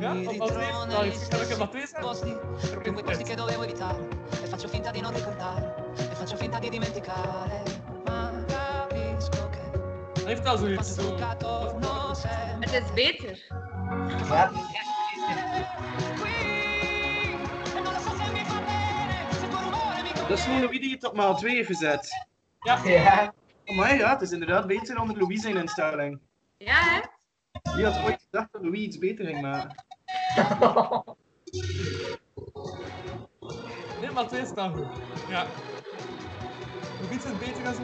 [0.00, 1.28] Ja, Mi want wat twee ritrovo kan negli iets.
[1.28, 2.02] Kan ik er maar stessi twee zijn?
[2.02, 2.32] posti
[2.70, 3.98] Proprio quei posti che dovevo evitare
[4.42, 5.74] E faccio finta di non ricordare
[6.10, 7.61] E faccio finta di dimenticare
[10.32, 10.94] heeft wel zoiets.
[10.94, 11.16] Zo.
[12.60, 13.46] Het is beter.
[14.28, 14.90] Ja, het is echt
[20.16, 22.26] mi Dat is gewoon Louis die het op maal 2 heeft gezet.
[22.60, 23.34] Ja, Ja.
[23.64, 26.20] Oh my ja, het is inderdaad beter onder Louis zijn instelling.
[26.58, 27.00] Ja, hè?
[27.74, 29.84] Wie had ooit gedacht dat Louis iets beter ging maken?
[34.00, 34.86] nee, maar twee staan goed.
[35.28, 35.46] Ja.
[37.00, 37.82] Nog iets is beter dan zo.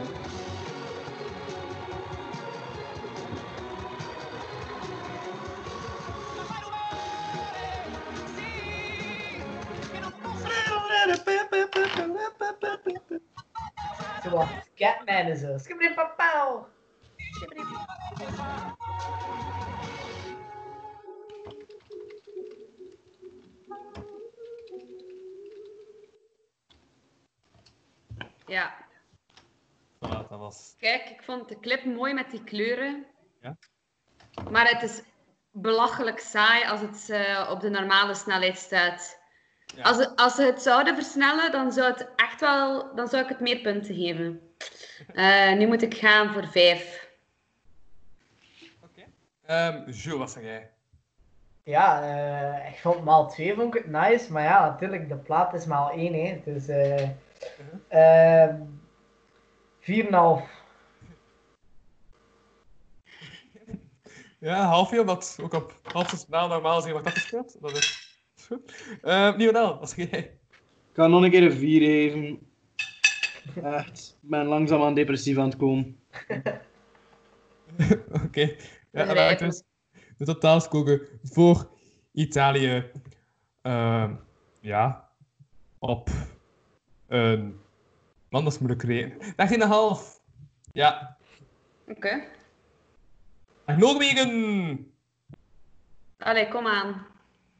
[14.23, 15.57] Zoals Catman en zo.
[15.57, 16.65] Skibidi papau.
[28.45, 28.73] Ja.
[29.99, 30.75] Voilà, dat was.
[30.77, 33.05] Kijk, ik vond de clip mooi met die kleuren.
[33.41, 33.57] Ja.
[34.51, 35.01] Maar het is
[35.51, 39.18] belachelijk saai als het eh, op de normale snelheid staat.
[39.75, 39.83] Ja.
[39.83, 43.39] Als, als ze het zouden versnellen, dan zou, het echt wel, dan zou ik het
[43.39, 44.41] meer punten geven.
[45.13, 47.09] Eh, nu moet ik gaan voor vijf.
[48.83, 49.01] Oké.
[49.45, 50.71] Ehm Jules, wat zeg jij?
[51.63, 55.53] Ja, eh, ik vond maal 2 vond ik het nice, maar ja, natuurlijk, de plaat
[55.53, 56.41] is maal 1, hè.
[56.45, 57.09] Dus, eh
[57.87, 58.61] ehm
[59.79, 60.57] 4,5.
[64.39, 67.61] Ja, half uur, wat ook op half snel normaal zien wordt afgespeeld.
[67.61, 67.98] Dat is
[68.49, 68.97] goed.
[69.01, 70.19] Ehm Lionel, wat zeg jij?
[70.89, 72.39] Ik ga nog een keer een 4 geven.
[73.63, 75.99] Echt, ik ben langzaam aan depressief aan het komen.
[78.25, 78.41] Oké.
[78.41, 79.39] Ja, en dan Begrijpelijk.
[79.39, 79.63] dus
[80.17, 81.69] de totaalscore voor
[82.13, 82.91] Italië.
[83.61, 84.15] Ehm,
[84.61, 85.09] ja,
[85.79, 86.09] op
[87.07, 87.59] een...
[88.29, 89.17] Man, dat is moeilijk rekenen.
[90.01, 90.21] 13,5.
[90.71, 91.17] Ja.
[91.87, 92.23] Oké.
[93.65, 94.91] En Noorwegen.
[96.17, 97.05] Allee, kom aan.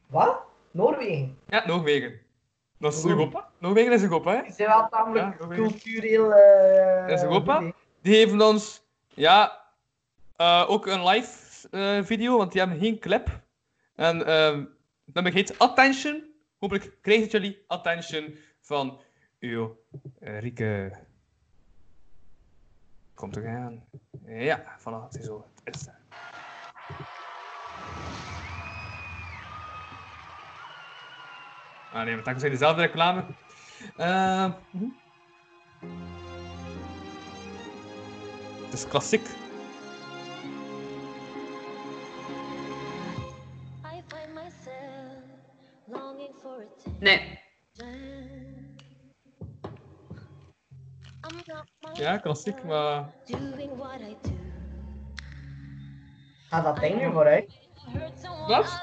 [0.06, 0.42] Wat?
[0.70, 1.38] Noorwegen.
[1.46, 2.20] Ja, Noorwegen.
[2.78, 3.04] Dat is.
[3.04, 3.48] Europa.
[3.58, 4.42] Noorwegen is Europa, hè?
[4.42, 6.32] Die zijn wel tamelijk Ja, cultureel...
[6.34, 7.72] eh Dat is Europa.
[8.02, 9.64] Die geven ons, ja,
[10.36, 13.40] eh, ook een live eh, video, want die hebben geen clip.
[13.94, 14.64] En ehm
[15.04, 16.24] dat heet Attention.
[16.58, 19.00] Hopelijk krijgen jullie attention van
[19.38, 19.76] uw
[20.20, 20.92] Rieke.
[23.14, 23.84] Komt er aan.
[24.26, 25.46] Ja, voilà, het is zo.
[25.64, 25.88] Het is
[31.92, 33.24] Ah nee, want dan zijn dezelfde reclame.
[33.96, 34.88] Mhm.
[38.64, 39.26] Het is klassiek.
[43.84, 45.22] I find myself
[45.86, 46.96] longing for attention.
[47.00, 47.38] Nee.
[51.92, 53.12] Ja, klassiek, maar...
[56.48, 57.68] Gaat dat ding nu vooruit?
[58.46, 58.82] Wat?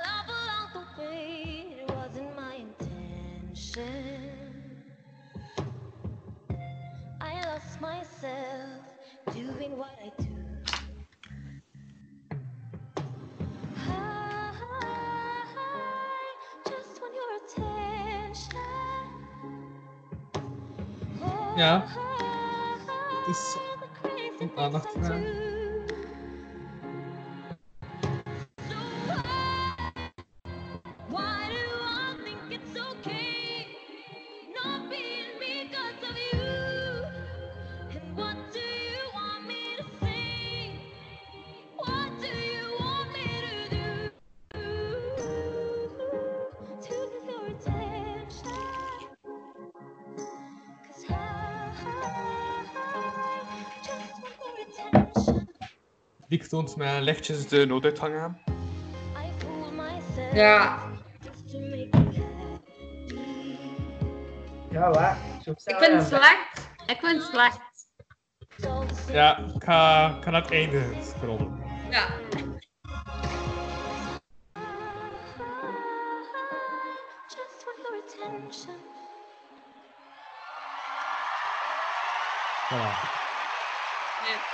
[8.22, 8.82] Myself
[9.34, 10.28] doing what I do.
[13.76, 14.52] I
[16.66, 18.60] just want your attention.
[21.56, 21.86] Ja.
[23.26, 24.50] Het is The crazy
[56.48, 58.42] toont met lichtjes de nooduitgang aan.
[60.34, 60.80] Ja.
[64.70, 65.18] Ja, waar?
[65.44, 66.06] Ik vind het dan.
[66.06, 66.70] slecht.
[66.86, 67.60] Ik vind het slecht.
[69.12, 71.64] Ja, ik ga, ik ga naar het einde scrollen.
[71.90, 72.08] Ja.
[82.70, 83.16] Voilà.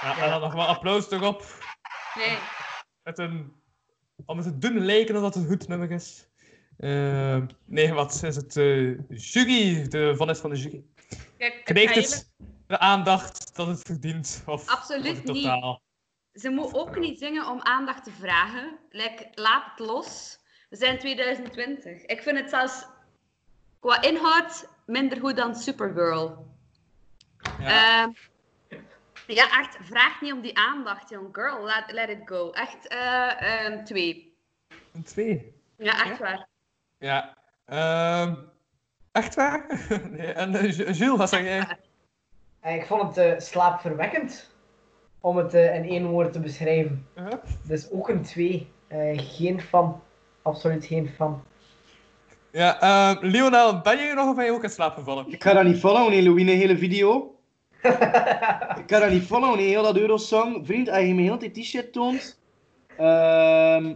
[0.01, 1.43] Ja, en dan nog wel applaus erop.
[2.15, 2.37] Nee.
[3.03, 3.53] Met een...
[4.25, 6.27] Het te doen lijken dat het een goed nummer is.
[6.77, 8.53] Eh, nee, wat is het?
[9.07, 10.83] jury, de vonnis van de jury.
[11.37, 12.31] Kijk, Krijgt het
[12.67, 14.43] de aandacht dat het verdient?
[14.45, 15.81] Of Absoluut of niet.
[16.33, 18.79] Ze moet ook niet zingen om aandacht te vragen.
[18.89, 20.39] Like, laat het los.
[20.69, 22.05] We zijn 2020.
[22.05, 22.85] Ik vind het zelfs
[23.79, 26.47] qua inhoud minder goed dan Supergirl.
[27.59, 28.03] Ja.
[28.03, 28.11] Ehm,
[29.33, 31.27] ja, echt, vraag niet om die aandacht, jong.
[31.31, 32.51] Girl, let, let it go.
[32.51, 34.35] Echt, eh, ehm, twee.
[34.93, 35.53] Een twee.
[35.77, 36.47] Ja, echt waar.
[36.99, 37.33] Ja.
[37.65, 38.35] Ehm,
[39.11, 39.65] echt waar?
[40.11, 41.77] nee, en Ju- Jules, wat zeg jij?
[42.59, 44.51] Eh, Ik vond het eh, slaapverwekkend.
[45.21, 47.07] Om het eh, in één woord te beschrijven.
[47.15, 47.27] Uh,
[47.63, 48.67] Dus ook een 2.
[49.15, 50.01] geen fan.
[50.41, 51.43] Absoluut geen fan.
[52.51, 55.27] ja, ehm, Lionel, ben je nog of ben je ook in slaap gevallen?
[55.31, 57.32] Ik ga dat niet followen, nee, Louis, een hele video.
[58.83, 60.65] Ik ga dat niet followen, nee, heel dat Eurosong.
[60.65, 62.39] Vriend, als je me heel die t-shirt toont...
[62.97, 63.93] ehm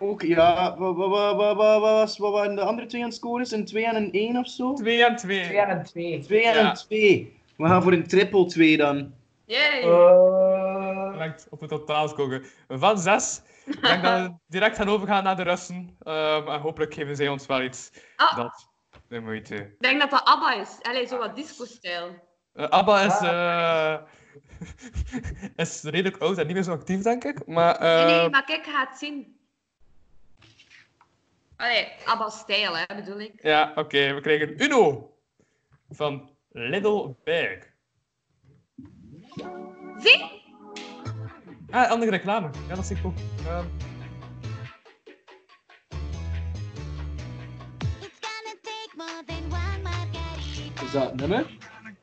[0.00, 3.16] ook, ja, wat, wat, wat, wat, wat, was- wat waren de andere twee aan het
[3.16, 3.54] scoren?
[3.54, 4.72] Een 2 en een 1 of zo?
[4.74, 5.44] Twee en twee.
[5.44, 6.18] 2 en een 2.
[6.20, 6.68] 2 en Ja.
[6.68, 7.40] een 2.
[7.56, 9.12] We gaan voor een triple 2 dan.
[9.44, 9.82] Yay!
[9.84, 12.44] Uh, Lijkt op het totaal scoren.
[12.68, 13.42] Van zes.
[13.66, 15.96] Ik denk dat we direct gaan overgaan naar de Russen.
[16.02, 18.68] Ehm, en hopelijk geven zij ons wel iets Ah, dat
[19.08, 19.54] de moeite.
[19.54, 20.78] ik denk dat dat ABBA is.
[20.82, 22.08] Allee, zo wat disco-stijl.
[22.58, 23.96] Eh, ABBA is, eh,
[25.64, 27.46] is redelijk oud en niet meer zo actief, denk ik.
[27.46, 29.36] Maar, Nee, nee, eh, maar kijk, ga het zien.
[31.56, 33.42] Allee, ABBA-stijl, hè, bedoel ik.
[33.42, 34.14] ja, oké.
[34.14, 35.12] we krijgen Uno
[35.88, 37.66] van Little Big.
[39.98, 40.42] Zie?
[41.70, 42.50] Ah, andere reclame.
[42.68, 43.14] Ja, dat zie ik ook.
[43.46, 43.64] Ehm,
[48.00, 50.82] It's gonna take more than one margarita.
[50.84, 51.56] Is dat nummer?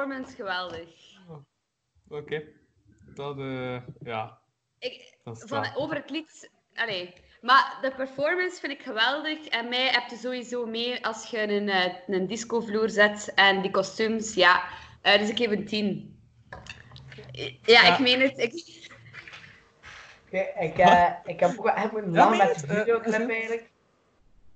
[0.00, 0.88] performance geweldig.
[2.08, 2.42] Oké.
[3.14, 3.76] Dat, eh...
[4.02, 4.38] ja.
[4.78, 6.50] Ik, Dat van, over het lied...
[6.74, 7.14] Allee.
[7.40, 9.46] Maar de performance vind ik geweldig.
[9.46, 13.32] En mij heb je sowieso mee als je een, eh, een discovloer zet.
[13.34, 14.62] En die kostuums, ja.
[15.02, 16.18] Eh, dus ik geef een 10.
[17.32, 17.92] Ja, Ja.
[17.92, 18.38] ik meen het.
[18.38, 18.78] Ik...
[20.26, 23.70] Oké, ik, eh, ik heb ook echt moeten lachen met de videoclip eigenlijk.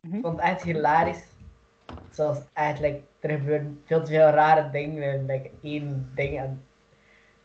[0.00, 0.16] Mhm.
[0.16, 1.24] Ik vond het echt hilarisch.
[2.10, 6.38] Zoals eigenlijk, er gebeuren veel te veel rare dingen in like, één ding.
[6.38, 6.64] En...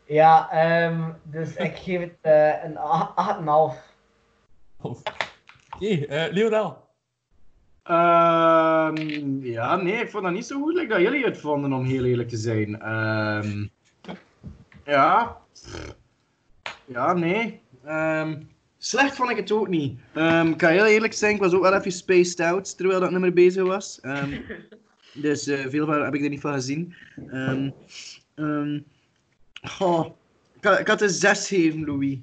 [0.04, 3.38] Ja, ehm, dus ik geef het eh, een a-
[3.74, 3.76] 8,5.
[4.80, 6.88] Oké, eh Leonel.
[7.82, 11.84] Ehm, ja, nee, ik vond dat niet zo goed like dat jullie het vonden, om
[11.84, 12.80] heel eerlijk te zijn.
[12.80, 13.66] Ehm,
[14.84, 15.36] ja.
[16.84, 17.60] Ja, nee.
[17.84, 18.42] Ehm,
[18.78, 20.00] slecht vond ik het ook niet.
[20.14, 23.10] Ehm, ik ga heel eerlijk zijn, ik was ook wel even spaced out terwijl dat
[23.10, 24.00] nummer bezig was.
[25.20, 26.94] Dus eh, veel van heb ik er niet van gezien.
[27.30, 27.70] Ehm,
[28.34, 28.80] ehm,
[29.62, 30.06] goh,
[30.56, 32.18] ik, had, ik had een 6 gegeven, Louis.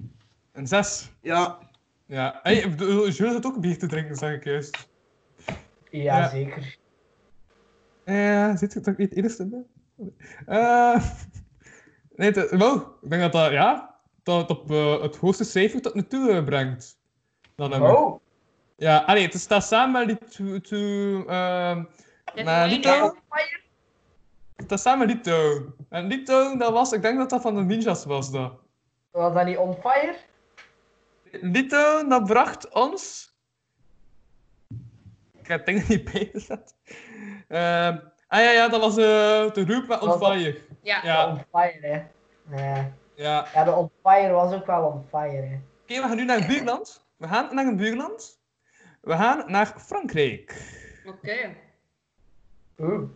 [0.52, 1.12] Een 6.
[1.22, 1.58] Ja.
[2.06, 2.40] Ja.
[2.44, 4.88] Hey, Jules zit ook bier te drinken, zeg ik juist.
[5.92, 6.30] Ja, Ja.
[6.30, 6.78] zeker.
[8.04, 9.66] Eh, zit je toch niet eerst in?
[10.46, 11.04] Eh
[12.16, 15.94] nee, wow, ik denk dat dat, ja, dat het op eh, het hoogste cijfer tot
[15.94, 16.98] nu toe brengt.
[17.56, 17.98] Nummer.
[17.98, 18.20] Oh,
[18.76, 21.84] Ja, allee, het staat samen met to, ehm,
[22.46, 23.16] met Lito.
[24.56, 25.66] Het staat samen Lito.
[25.90, 28.54] En Lito, dat was, ik denk dat dat van de ninjas was, dat.
[29.12, 30.16] was dat niet on fire?
[31.32, 33.36] Lito, dat bracht ons...
[35.38, 36.76] Ik heb het ding er niet bij gezet.
[37.48, 37.98] Ehm,
[38.28, 40.62] ah ja, ja, dat was eh de roep met On Fire.
[40.82, 41.00] Ja.
[41.04, 42.06] Ja, On fire, hè.
[42.58, 42.92] Ja.
[43.16, 43.48] ja.
[43.54, 45.60] ja, de on fire was ook wel on fire, hè.
[45.82, 47.06] Oké, we gaan nu naar het buurland.
[47.18, 48.40] We gaan naar een buurland.
[49.02, 50.56] We gaan naar Frankrijk.
[51.06, 51.56] Oké.
[52.80, 53.10] Oeh.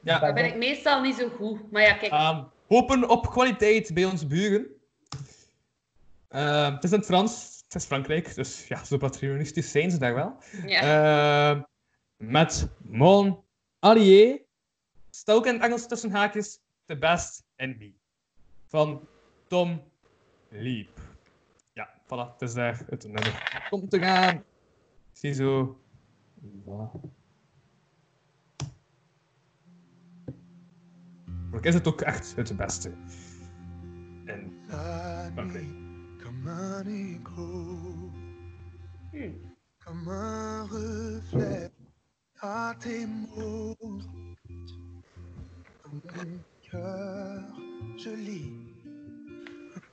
[0.00, 0.18] Ja.
[0.18, 1.70] Daar ben ik meestal niet zo goed.
[1.70, 2.12] Maar ja, kijk.
[2.12, 4.66] Ehm, hopen op kwaliteit bij onze buren.
[6.28, 9.98] Ehm, het is in het Frans, het is Frankrijk, dus ja, zo patriotisch zijn ze
[9.98, 10.36] daar wel.
[10.66, 10.80] Ja.
[10.80, 11.62] Ehm,
[12.16, 13.44] met Mon
[13.78, 14.44] Allié,
[15.10, 17.92] staat ook in het Engels tussen haakjes, The Best in Me.
[18.66, 19.08] Van
[19.46, 19.82] Tom
[20.48, 21.00] Leap.
[21.72, 23.66] Ja, voilà, het is daar het nummer.
[23.70, 24.44] Komt te gaan.
[25.12, 25.80] Ziezo.
[26.64, 27.23] Voilà.
[31.54, 32.92] Maar is het ook echt het beste.
[34.24, 35.64] En La Frankrijk.
[35.64, 38.10] nuit, comme un écho,
[39.84, 41.70] comme un reflet
[42.42, 43.76] à tes mots.
[45.82, 47.42] Dans mon cœur,
[47.96, 48.52] je lis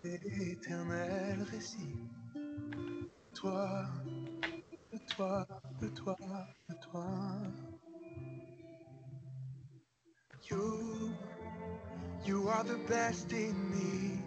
[0.04, 2.10] un éternel récit.
[3.34, 3.88] Toi,
[4.92, 5.48] de toi,
[5.80, 6.18] de toi,
[6.70, 7.08] de toi.
[10.50, 11.11] You,
[12.24, 14.20] you are the best in me.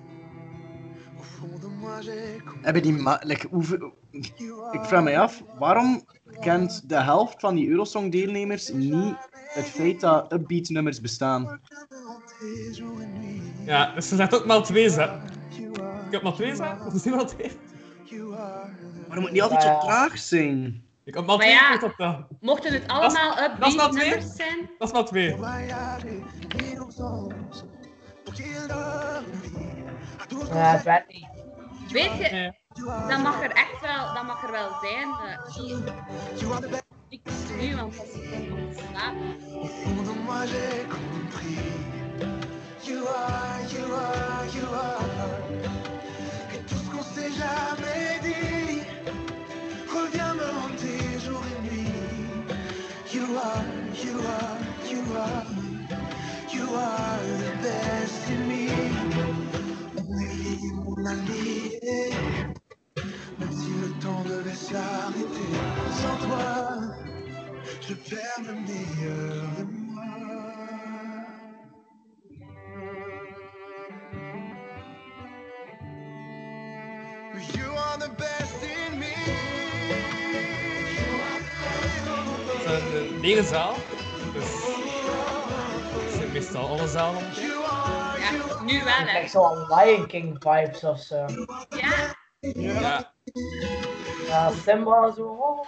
[1.61, 3.93] De Hebben die like, hoeveel...
[4.71, 6.05] Ik vraag mij af, waarom
[6.41, 11.61] kent de helft van die Eurosong-deelnemers niet het feit dat upbeat nummers bestaan?
[13.65, 14.47] Ja, dus ze zegt ook
[14.99, 15.21] are,
[16.07, 16.33] Ik heb maar
[16.87, 17.21] of is maar
[18.05, 18.69] you are
[19.07, 20.85] Waarom moet niet altijd zo traag zijn?
[21.05, 21.79] Ik heb maar ja.
[21.83, 22.27] op dat.
[22.41, 24.09] Mochten het allemaal dat is upbeat nou twee?
[24.09, 24.71] nummers zijn?
[24.79, 25.05] Dat is maar
[28.35, 29.23] Ja,
[30.28, 31.28] qu'on het werd niet.
[31.89, 32.52] Weet je, Nee.
[33.09, 35.09] dat mag er echt wel, dat mag er wel zijn.
[35.09, 35.55] eh,
[36.39, 36.85] You are the best.
[37.09, 37.20] ik
[37.61, 38.31] nu, want als ik
[40.47, 41.59] j'ai compris.
[42.82, 45.43] You are, you are, you are.
[46.55, 48.82] Et tout ce qu'on s'est jamais dit
[49.89, 51.94] revient me hanter jour et nuit.
[53.12, 53.65] You are,
[54.05, 54.59] you are,
[54.90, 55.53] you are, you
[56.74, 58.68] are the best in me.
[59.98, 60.14] On.
[63.38, 65.52] Même si le temps devait s'arrêter,
[66.01, 66.80] sans toi,
[67.80, 69.84] je perds le meilleur de moi.
[86.55, 87.22] Het zijn meestal alle zalen.
[88.18, 89.18] Ja, nu wel, hè.
[89.18, 91.26] Echt zo'n Lion King vibes of zo.
[91.68, 92.14] Ja.
[92.40, 93.12] Ja.
[94.26, 95.64] Ja, Simba zo.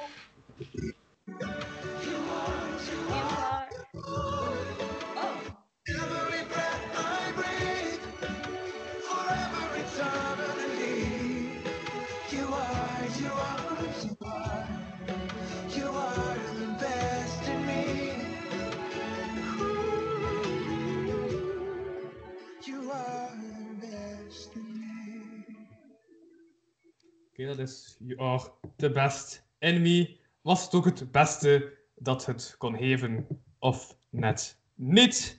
[27.38, 30.16] Oké, dat is You Are The Best in Me.
[30.42, 33.26] Was het ook het beste dat het kon geven,
[33.58, 35.38] of net niet?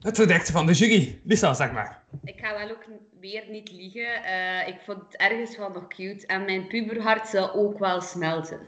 [0.00, 1.20] Het verdict van de jury.
[1.24, 2.02] Lisa, zeg maar.
[2.24, 2.84] Ik ga wel ook
[3.20, 4.24] weer niet liegen.
[4.24, 6.26] Eh, ik vond het ergens wel nog cute.
[6.26, 8.60] En mijn puberhart zal ook wel smelten.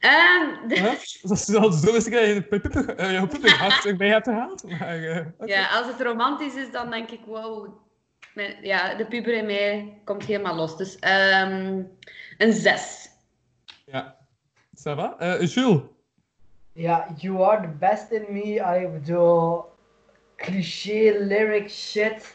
[0.00, 0.92] Ehm, de- Huh?
[1.22, 4.62] Dat is al zo is dat je je puber- eh, je puberhart hebt gehaald.
[4.68, 5.34] Maar, oké.
[5.46, 7.68] Ja, als het romantisch is, dan denk ik, wow.
[8.34, 10.76] Mijn- Ja, de puber in mij komt helemaal los.
[10.76, 11.80] Dus ehm,
[12.38, 13.10] een zes.
[13.86, 14.16] Ja.
[14.76, 15.14] Ça va?
[15.18, 15.80] Eh, Jules?
[16.72, 18.62] Ja, you are the best in me.
[18.62, 19.64] Allee, Ik bedoel,
[20.36, 22.34] cliché lyric shit.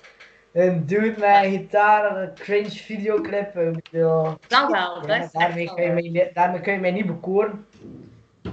[0.53, 3.55] Een dude met een gitaar, een cringe videoclip.
[3.57, 6.91] Ik bedoel, Dat wel, dat ja, daarmee, kun je mij, niet- daarmee kun je mij
[6.91, 7.65] niet bekoren.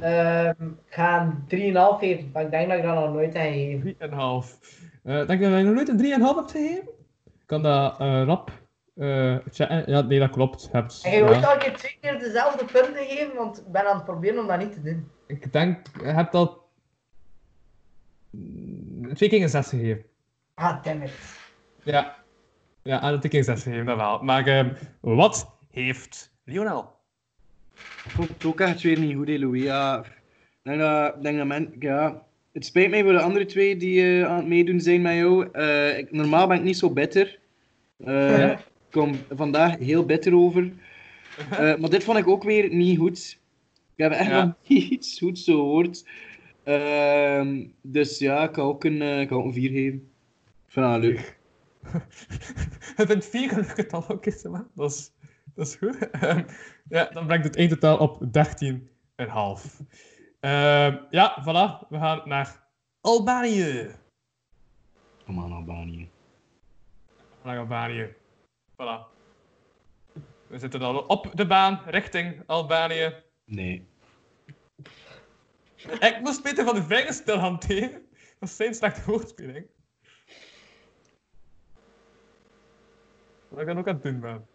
[0.01, 0.51] Ehm,
[0.87, 3.97] ik ga een 3,5 geven, maar ik denk dat ik dat nog nooit heb gegeven.
[3.99, 4.59] 3,5.
[5.05, 6.89] Eh denk je dat je nog nooit een 3,5 hebt gegeven?
[7.47, 8.51] Kan dat eh, rap
[8.95, 9.85] eh, checken?
[9.87, 10.69] Ja, nee, dat klopt.
[10.73, 11.47] Hebt, En je ooit ja.
[11.47, 14.47] al een keer twee keer dezelfde punten geven, want ik ben aan het proberen om
[14.47, 15.11] dat niet te doen.
[15.27, 16.69] Ik denk, je hebt al
[19.15, 20.05] twee keer een 6 gegeven.
[20.55, 21.13] Ah, damn it.
[21.83, 22.17] Ja.
[22.83, 24.23] Ja, aan de keer een 6 gegeven, dat wel.
[24.23, 26.93] Maar ehm, wat heeft Lionel?
[27.75, 29.63] Ik vond het ook echt weer niet goed, Louis.
[29.63, 32.23] Ja, ik denk dat, ik denk dat men, ja,
[32.55, 35.49] het spijt mij voor de andere twee die eh, aan het meedoen zijn met jou.
[35.53, 37.39] Eh, ik, normaal ben ik niet zo bitter.
[38.05, 38.53] Eh, Ja.
[38.59, 40.73] Ik kom vandaag heel bitter over.
[41.51, 43.39] Maar dit vond ik ook weer niet goed.
[43.97, 44.45] Ik heb echt Ja.
[44.45, 46.05] nog niet iets goeds gehoord.
[46.65, 50.09] Ehm, dus ja, ik ga ook een, eh, ik ga ook een 4 geven.
[50.67, 51.39] Ik vind dat leuk.
[52.97, 54.25] Je vindt 4 een getal ook.
[54.75, 55.11] Dat is,
[55.55, 55.99] dat is goed.
[56.11, 56.43] Ehm,
[56.89, 59.81] ja, dan brengt het eindtotaal op 13,5.
[60.45, 61.89] Ehm ja, voilà.
[61.89, 62.69] We gaan naar
[63.01, 63.95] Albanië.
[65.25, 66.11] Kom aan, Albanië.
[67.43, 68.15] Naar Albanië.
[68.73, 69.13] Voilà.
[70.47, 73.15] We zitten al op de baan richting Albanië.
[73.45, 73.89] Nee.
[76.01, 78.07] Ik moest Peter van de vingers stil hanteren.
[78.39, 79.67] Dat is zijn slechte woordspeling.
[83.49, 84.47] Wat ik dan ook aan het doen ben.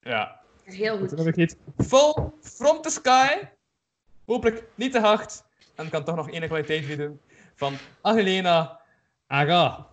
[0.00, 0.40] Ja.
[0.62, 1.10] Heel goed.
[1.10, 1.54] dan heb ik iets.
[1.76, 3.53] Full from the sky.
[4.26, 5.44] Hopelijk niet te hard.
[5.74, 7.20] En kan toch nog enige kwaliteit bieden.
[7.54, 8.80] Van Angelina
[9.26, 9.86] Aga.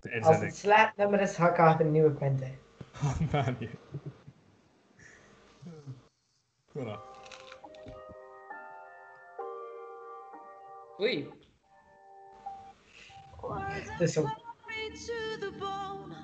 [0.00, 2.58] De Als het slaapnummer is, ga ik achter een nieuwe punt in.
[3.20, 3.70] Albanië.
[6.72, 6.98] Voilà.
[11.00, 11.28] Oei.
[13.50, 14.22] Het is zo.
[14.22, 16.14] me to the bone,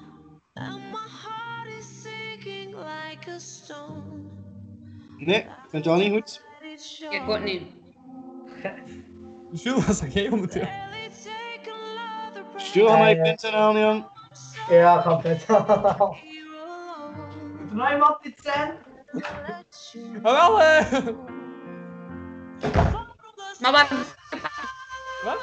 [0.55, 4.31] and my heart is sinking like a stone.
[5.17, 6.50] Nee, ik vind het wel niet goed.
[6.81, 7.13] Show.
[7.13, 7.63] Ik ook niet.
[9.63, 10.69] Jules, wat zeg jij momenteel?
[12.57, 13.23] Stuur aan Ja, mij ja.
[13.23, 14.09] punten aan, Jan.
[14.69, 15.39] Ja, ga alone.
[17.61, 18.79] Moet er nog iemand iets zijn?
[20.23, 20.93] Maar wel, eh.
[23.61, 23.89] Maar wat?
[25.25, 25.41] Wat?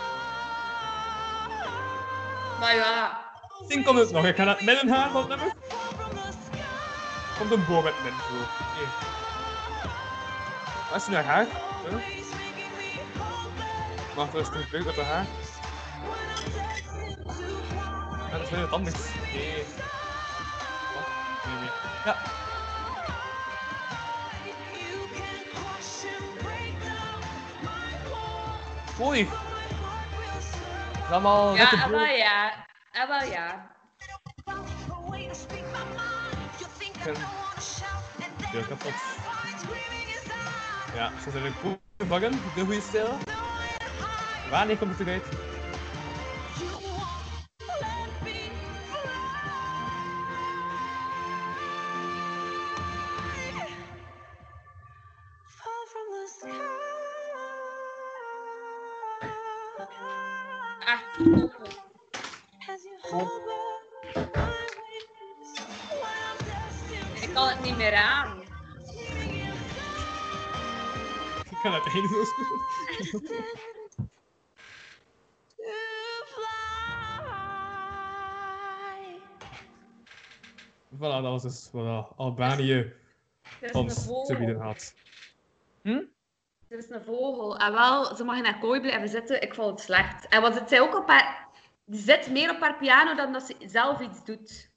[2.59, 3.21] Maar ja.
[3.67, 4.25] Tien komt het nog.
[4.25, 5.53] Ik ga naar het midden gaan nummer.
[7.37, 7.93] Komt een boom met.
[7.93, 9.16] Oké.
[10.89, 11.45] Wat is naar haar?
[11.45, 11.93] Huh?
[14.17, 15.25] Er eens een beuk op haar?
[18.29, 18.95] Ja, dat is weer wat anders.
[19.33, 19.65] Nee.
[22.05, 22.15] Ja.
[31.07, 32.51] Is allemaal Ja, maar ja.
[32.93, 33.75] Ah, wel ja.
[40.95, 43.17] Ja, zo zijn goed gevangen, de goede stijl.
[44.49, 45.46] Wanneer komt het eruit?
[71.93, 72.09] Doen.
[80.97, 82.93] Voilà, dat was dus voilà, Albanië Er
[83.61, 84.67] is een ons te bieden vogel.
[84.71, 84.93] had.
[86.67, 87.57] Er is een vogel.
[87.57, 89.41] En wel, ze mag in haar kooi blijven zitten.
[89.41, 90.27] Ik vond het slecht.
[90.27, 91.47] En wat het zij ook op haar...
[91.85, 94.69] Die zit meer op haar piano dan dat ze zelf iets doet.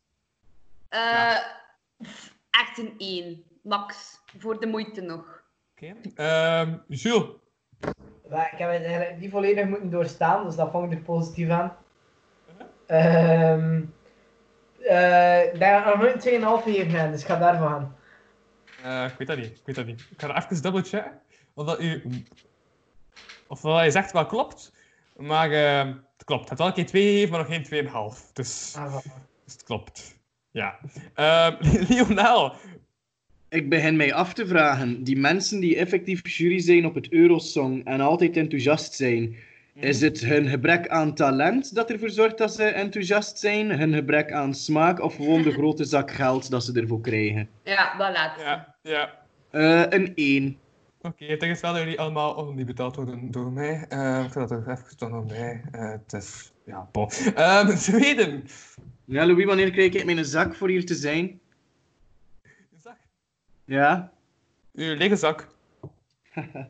[0.89, 1.61] Eh, Ja.
[2.03, 3.45] pff, Echt een 1.
[3.63, 4.21] Max.
[4.39, 5.40] Voor de moeite nog.
[5.81, 5.95] Oké.
[6.15, 7.27] Ehm, Jules.
[8.31, 11.49] Maar ik heb het eigenlijk niet volledig moeten doorstaan, dus dat vond ik er positief
[11.49, 11.77] aan.
[12.87, 13.83] Ehm
[14.81, 16.29] eh, ik denk dat nog nooit
[16.61, 17.97] 2,5 gegeven heb, dus ik ga daarvan gaan.
[18.83, 19.47] Eh, ik weet dat niet.
[19.47, 20.01] Ik weet dat niet.
[20.11, 21.21] Ik ga even double checken.
[21.55, 22.03] Of dat u...
[23.47, 24.73] Of wat je zegt wel klopt.
[25.17, 26.41] Maar eh, het klopt.
[26.41, 28.33] Het hebt wel een keer 2 gegeven, maar nog geen 2,5.
[28.33, 28.97] Dus, Ah,
[29.45, 30.19] dus het klopt.
[30.51, 30.79] Ja.
[31.15, 31.57] Ehm
[31.89, 32.55] Lionel.
[33.51, 37.85] Ik begin mij af te vragen, die mensen die effectief jury zijn op het Eurosong
[37.85, 39.37] en altijd enthousiast zijn,
[39.75, 44.33] is het hun gebrek aan talent dat ervoor zorgt dat ze enthousiast zijn, hun gebrek
[44.33, 47.49] aan smaak of gewoon de grote zak geld dat ze ervoor krijgen?
[47.65, 48.43] Ja, dat laatste.
[48.43, 49.19] Ja, ja.
[49.51, 50.59] Eh, een 1.
[51.03, 53.85] Oké, is wel dat jullie allemaal oh, niet betaald worden door mij.
[53.89, 55.63] Ehm ik ga dat er even toch nog bij.
[55.73, 56.53] Eh, het is...
[56.65, 57.09] Ja, bon.
[57.35, 58.45] Ehm Zweden.
[59.05, 61.41] Ja, Louis, wanneer krijg ik mijn zak voor hier te zijn?
[63.71, 64.13] Ja?
[64.73, 65.49] Uw lege zak.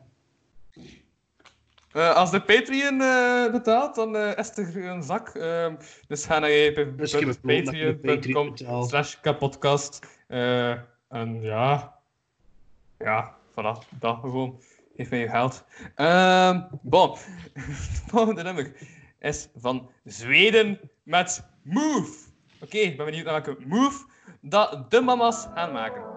[1.91, 5.29] Eh, als de Patreon eh, betaalt, dan eh, is er een zak.
[5.29, 5.75] Ehm,
[6.07, 9.99] dus ga naar de patreon.com slash kapodcast.
[10.27, 11.95] En ja...
[12.97, 13.87] Ja, voilà.
[13.99, 14.61] Dat gewoon.
[14.95, 15.65] Geef mij je geld.
[15.95, 17.17] Ehm bon.
[17.53, 18.73] Het volgende nummer
[19.19, 22.29] is van Zweden met Move.
[22.61, 24.05] Oké, ik ben benieuwd naar welke Move
[24.41, 26.10] dat de mama's gaan maken.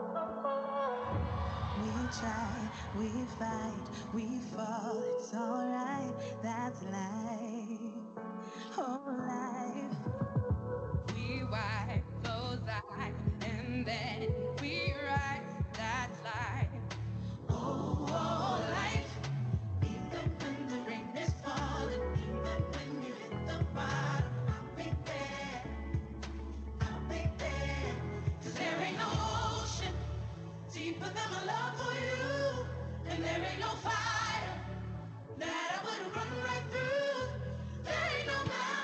[2.15, 3.09] We try, we
[3.39, 3.73] fight,
[4.15, 6.13] we fall, it's alright,
[6.43, 7.81] that's life,
[8.79, 9.97] oh life.
[11.17, 14.44] We wipe those eyes and then
[30.85, 32.67] deeper than my love for you.
[33.09, 34.53] And there ain't no fire
[35.39, 37.25] that I wouldn't run right through.
[37.85, 38.84] There ain't no mountain,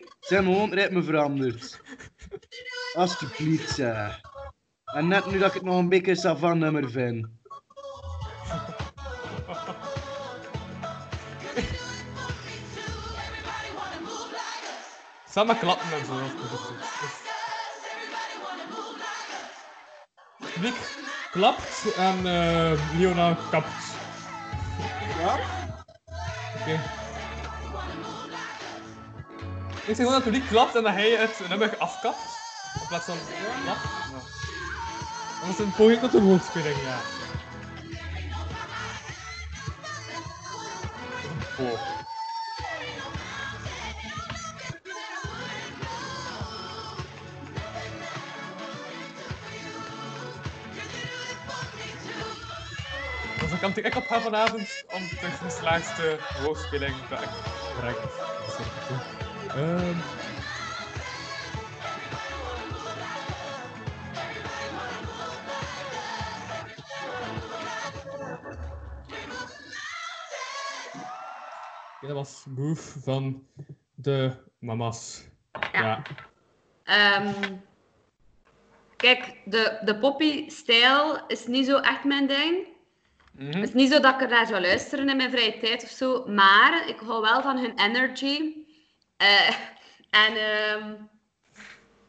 [0.21, 0.27] zijn.
[0.27, 1.81] Ze hebben gewoon het ritme veranderd.
[2.93, 4.21] Alsjeblieft, zeg.
[4.85, 7.27] En net nu dat ik het nog een beetje savan nummer vind.
[15.33, 16.13] Samen klappen en zo.
[20.53, 20.75] publiek
[21.31, 22.21] klapt en
[22.97, 23.95] Leona kapt.
[25.19, 25.39] Ja?
[26.59, 27.00] Oké.
[29.81, 32.17] Ik zeg gewoon dat het publiek klapt en dat hij het nummer afkapt.
[32.81, 33.17] In plaats van
[33.63, 33.77] klap.
[34.11, 34.21] Ja.
[35.41, 36.99] Dat is een poging tot een woordspeling, ja.
[41.57, 41.99] Oh.
[53.51, 57.15] de kant die ik op ga vanavond om de geslaagdste woordspeling te
[57.79, 58.01] brengen.
[58.45, 59.20] Dat is
[59.55, 59.97] Ehm.
[72.01, 73.43] Ja, dat was Move van
[73.95, 75.23] de Mamas.
[75.71, 76.01] Ja.
[76.83, 77.55] Ehm,
[78.95, 82.67] kijk, de, de poppy-stijl is niet zo echt mijn ding.
[83.31, 83.45] Mhm.
[83.45, 85.89] Het is niet zo dat ik er naar zou luisteren in mijn vrije tijd of
[85.89, 88.60] zo, maar ik hou wel van hun energy.
[89.21, 89.49] Eh,
[90.09, 90.93] en ehm,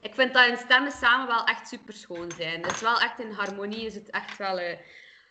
[0.00, 2.62] ik vind dat hun stemmen samen wel echt super schoon zijn.
[2.62, 4.58] Het is wel echt in harmonie, is het echt wel.
[4.58, 4.78] eh,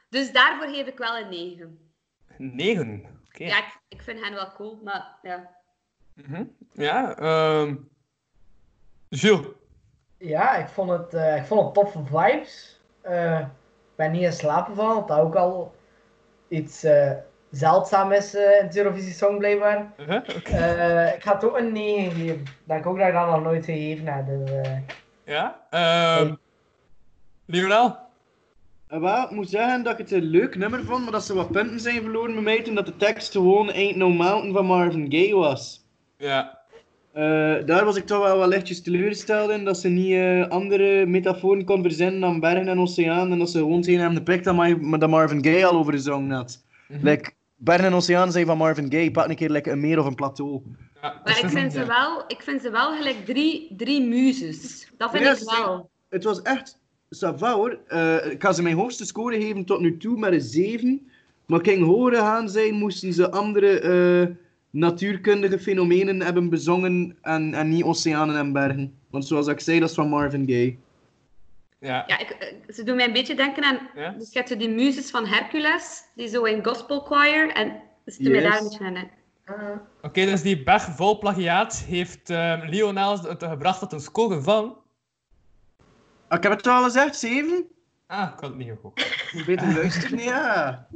[0.10, 1.92] Dus daarvoor geef ik wel een 9.
[2.38, 3.20] 9.
[3.28, 3.44] Oké.
[3.44, 5.56] Ja, ik, ik vind hen wel cool, maar ja.
[6.14, 6.44] Mhm.
[6.74, 7.76] Ja, ehm
[9.10, 9.48] Jules.
[10.18, 12.80] Ja, ik vond het, eh, ik vond het toffe vibes.
[13.02, 15.76] Eh, ik ben niet in slaap gevallen, wat dat ook al
[16.48, 17.12] iets eh
[17.52, 19.92] zeldzaam is eh, in het Eurovisie Song blijkbaar.
[20.00, 20.52] Uh-huh, oké.
[20.52, 22.36] Eh, ik ga het ook een 9 geven.
[22.42, 24.26] Ik denk ook dat ik dat nog nooit gegeven heb.
[24.28, 24.78] Dus, eh,
[25.26, 25.60] Ja.
[25.70, 26.34] ehm
[27.46, 27.96] Lionel.
[28.88, 31.52] Wel, ik moet zeggen dat ik het een leuk nummer vond, maar dat ze wat
[31.52, 35.06] punten zijn verloren bij mij toen dat de tekst gewoon Ain't No Mountain van Marvin
[35.12, 35.86] Gaye was.
[36.18, 36.60] Ja.
[37.14, 41.06] Eh, daar was ik toch wel wat lichtjes teleurgesteld in, dat ze niet eh, andere
[41.06, 44.56] metaforen kon verzinnen dan bergen en oceaan, en dat ze gewoon zijn hebben gepikt dat,
[44.56, 46.64] Ma- dat Marvin Gaye al over gezongen had.
[46.88, 47.06] Mhm.
[47.06, 47.32] Like,
[47.64, 50.16] bergen en oceaan zijn van Marvin Gaye, pak een keer like, een meer of een
[50.16, 50.62] plateau.
[51.02, 54.88] ja Maar ik vind, ze wel, ik vind ze wel gelijk drie, drie muzes.
[54.98, 55.90] Dat vind ik wel.
[56.10, 56.80] Het was echt
[57.40, 57.80] hoor.
[57.88, 61.12] Eh, ik ga ze mijn hoogste score geven tot nu toe met een 7.
[61.46, 64.36] Maar ik ging horen gaan zijn, moesten ze andere eh,
[64.70, 68.94] natuurkundige fenomenen hebben bezongen en, en niet oceanen en bergen.
[69.10, 70.78] Want zoals ik zei, dat is van Marvin Gaye.
[71.82, 72.04] Ja.
[72.08, 73.90] Ja, ik, eh, ze doen mij een beetje denken aan...
[73.96, 74.10] Ja?
[74.12, 77.52] Dus je hebt zo die muzes van Hercules, die zo in gospel choir.
[77.52, 78.52] En ze doen mij Yes.
[78.52, 78.96] daar een beetje aan.
[78.96, 79.04] hè.
[79.54, 84.42] ah, Oké, dus die berg vol plagiaat heeft ehm Lionel het gebracht tot een score
[84.42, 84.78] van...
[86.28, 87.66] Ah, ik heb het al gezegd, 7?
[88.08, 89.24] Ah, ik had het niet gehoord.
[89.46, 90.88] Beter luisteren, ja.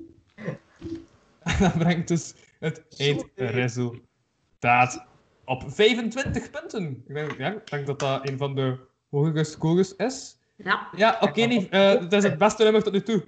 [1.59, 5.05] Dat brengt dus het eindresultaat
[5.45, 7.03] op 25 punten.
[7.07, 8.77] Ik denk, ja, ik denk dat dat een van de
[9.09, 10.37] hogere scores is.
[10.55, 10.89] Ja.
[10.95, 13.23] Ja, oké, Nief, eh, het is het beste nummer tot nu toe.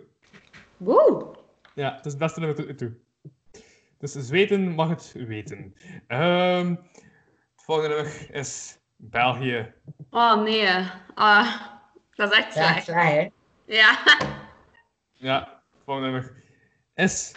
[0.77, 1.35] Woe!
[1.75, 2.93] Ja, het is het beste nummer tot nu toe.
[3.97, 5.75] Dus zweten mag het weten.
[6.07, 9.73] Ehm, het volgende nummer is België.
[10.09, 10.69] Oh nee.
[11.13, 11.61] Ah,
[12.15, 12.83] dat is echt ja, slecht.
[12.83, 13.29] slecht hè.
[13.65, 13.97] Ja.
[15.13, 16.43] Ja, het volgende nummer
[16.95, 17.31] is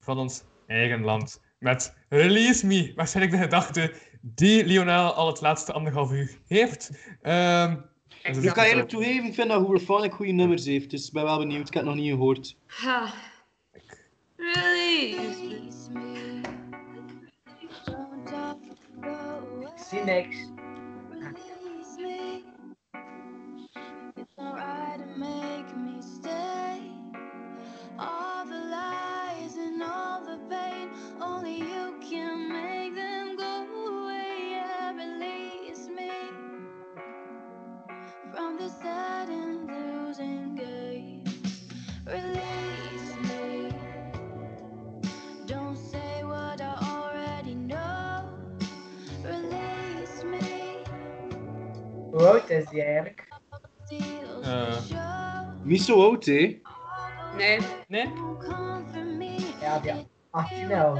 [0.00, 1.42] van ons eigen land.
[1.58, 2.92] Met Release Me.
[2.96, 6.90] Waarschijnlijk de gedachte die Lionel al het laatste anderhalf uur heeft.
[7.20, 7.78] Het
[8.22, 10.90] Ik kan eerlijk toegeven, ik vind dat Hooverphonic goede nummers heeft.
[10.90, 12.56] Dus ik ben wel benieuwd, ik heb het nog niet gehoord.
[12.84, 13.12] Ah.
[14.36, 15.16] Really?
[19.60, 20.36] Ik zie niks.
[52.18, 53.28] Hoe oud is die eigenlijk?
[54.88, 54.98] Show.
[55.62, 56.60] Niet zo oud, hè?
[57.36, 57.58] Nee.
[57.88, 58.12] Nee?
[59.60, 60.98] Ja, die 18 al.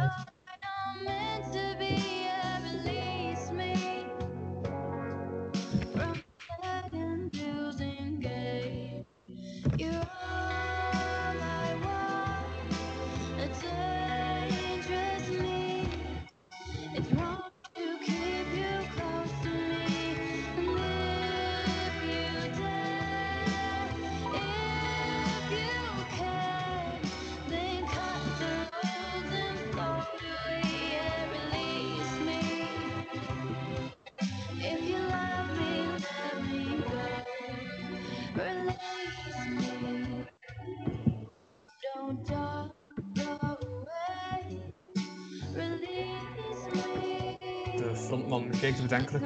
[48.58, 49.24] Kijkt bedenkelijk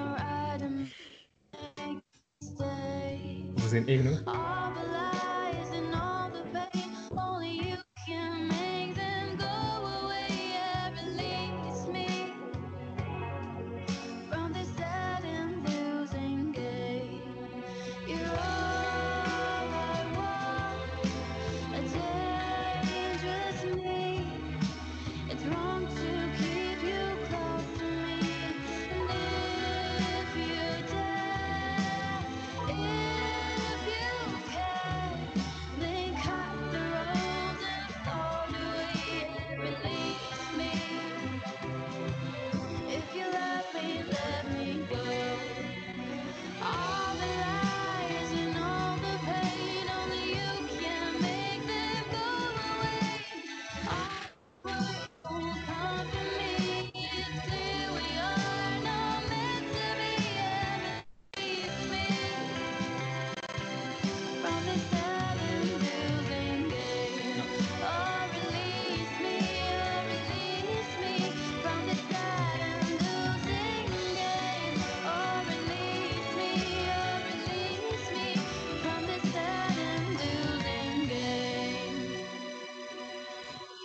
[3.54, 4.51] over zijn eigen nummer.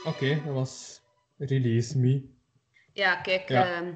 [0.08, 1.02] Oké, dat was
[1.38, 2.30] Release Me.
[2.94, 3.50] Ja, kijk.
[3.50, 3.66] Ja.
[3.66, 3.94] ehm,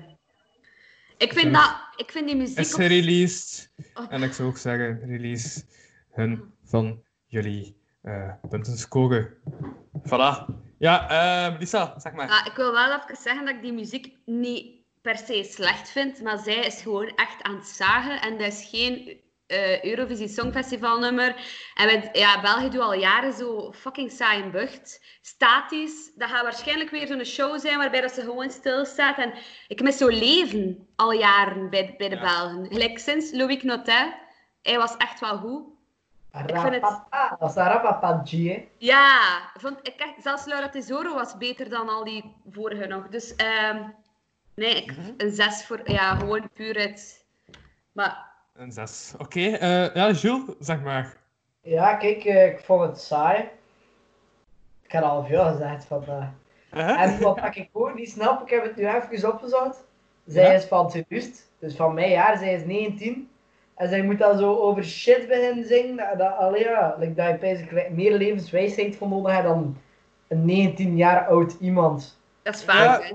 [1.17, 2.57] ik, vind dat, ik vind die muziek...
[2.57, 3.71] Is gereleased.
[3.93, 4.05] Oh.
[4.09, 5.63] En ik zou ook zeggen, release
[6.11, 9.33] hun van jullie eh punten scoren.
[10.03, 10.45] Voilà.
[10.77, 12.27] Ja, eh, Lisa, zeg maar.
[12.27, 16.21] Ja, ik wil wel even zeggen dat ik die muziek niet per se slecht vind,
[16.21, 19.19] maar zij is gewoon echt aan het zagen en dat is geen
[19.51, 21.35] eh, Eurovisie Songfestival nummer.
[21.73, 25.01] En we, ja, België doet al jaren zo fucking saai en bucht.
[25.21, 26.11] Statisch.
[26.15, 29.17] Dat gaat waarschijnlijk weer zo'n show zijn waarbij dat ze gewoon stilstaat.
[29.17, 29.33] En
[29.67, 32.21] ik mis zo leven al jaren bij, bij de Ja.
[32.21, 32.65] Belgen.
[32.67, 34.13] Gelijk sinds Louis Notet.
[34.61, 35.63] Hij was echt wel goed.
[36.31, 38.67] Rapapa, dat is een rapapatje, hè.
[38.77, 39.19] Ja,
[39.53, 43.07] vond ik echt, zelfs Laura Tesoro was beter dan al die vorige nog.
[43.07, 43.83] Dus ehm,
[44.55, 47.25] nee, ik, een 6 voor, ja, gewoon puur het.
[47.91, 49.13] Maar Een 6.
[49.17, 51.17] Oké, eh, ja, Jules, zeg maar.
[51.61, 53.49] Ja, kijk, eh, ik vond het saai.
[54.81, 56.29] Ik heb al veel gezegd vandaag.
[56.69, 59.83] En wat ik ook niet snap, ik heb het nu even opgezocht.
[60.25, 60.53] Zij Ja?
[60.53, 63.29] is van 2000, dus van mijn jaar, zij is 19.
[63.75, 65.97] En zij moet dan zo over shit beginnen zingen.
[65.97, 69.77] Dat, dat, allee, ja, like dat je meer levenswijsheid voor nodig hebt dan
[70.27, 72.19] een 19 jaar oud iemand.
[72.41, 73.03] dat is vaak.
[73.03, 73.13] hè.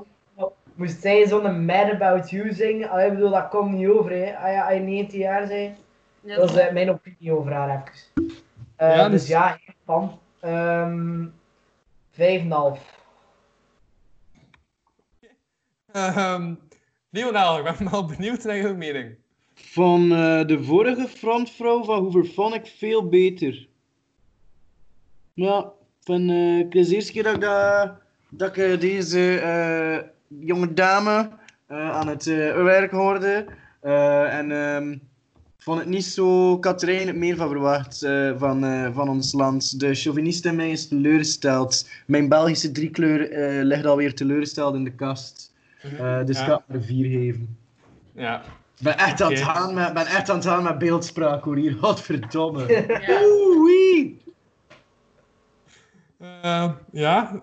[0.77, 2.89] Moest zij zo'n Mad About You zingen?
[2.91, 4.37] Allee, ik bedoel, dat komt niet over, hè.
[4.37, 5.77] Ah ja, als je 19 jaar bent.
[6.21, 8.35] Ja, Dat is eh, mijn opinie over haar even.
[8.77, 9.21] Eh, Ja, dus...
[9.21, 10.19] dus- ja, fan.
[10.41, 11.25] Ehm
[12.11, 12.81] 5,5.
[15.93, 16.55] Ehm
[17.11, 19.17] Lionel, ik ben wel benieuwd naar jouw mening.
[19.55, 23.69] Van eh, de vorige frontvrouw van Hoover vond ik veel beter.
[25.35, 27.93] Ja, van, eh, het is de eerste keer dat ik, dat,
[28.29, 29.99] dat ik eh, deze eh,
[30.29, 31.29] jonge dame
[31.67, 33.45] eh, aan het eh, werk hoorde.
[33.81, 34.97] Eh, en ehm,
[35.59, 39.81] vond het niet zo Katrijn het meer van verwacht eh, van, eh, van ons land.
[39.81, 41.89] De chauvinist in mij is teleurgesteld.
[42.07, 45.53] Mijn Belgische driekleur eh ligt alweer teleurgesteld in de kast.
[45.99, 46.43] Eh, dus Ja.
[46.45, 47.57] ik ga er vier geven.
[48.15, 48.43] Ja.
[48.79, 51.57] Ik ben echt aan het gaan met, ben echt aan het gaan met beeldspraak hoor
[51.57, 51.73] hier.
[51.81, 52.87] Godverdomme.
[53.07, 53.23] Ja.
[53.23, 54.21] Oei.
[56.19, 57.41] Eh, ja,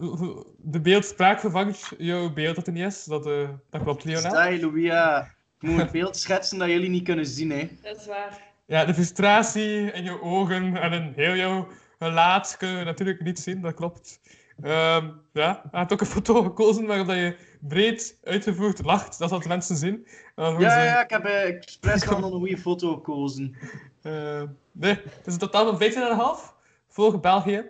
[0.64, 3.04] de beeldspraak vervangt jouw beeld dat er niet is.
[3.04, 4.30] Dat, eh, dat klopt, Lionel.
[4.30, 5.22] Stai, Louia.
[5.60, 7.70] Ik moet een beeld schetsen dat jullie niet kunnen zien, hè.
[7.82, 8.42] Dat is waar.
[8.66, 11.68] Ja, de frustratie in jouw ogen en in heel jouw
[12.00, 14.20] gelaat kunnen we natuurlijk niet zien, dat klopt.
[14.62, 19.30] Ehm, ja, hij had ook een foto gekozen waarop dat je breed uitgevoerd lacht, dat
[19.30, 20.08] dat mensen zien.
[20.36, 23.56] Ja, ja, ik heb eh, expres gewoon een goede foto gekozen.
[24.02, 24.42] Eh,
[24.72, 26.54] nee, het is een totaal van 15,5
[26.88, 27.64] voor België.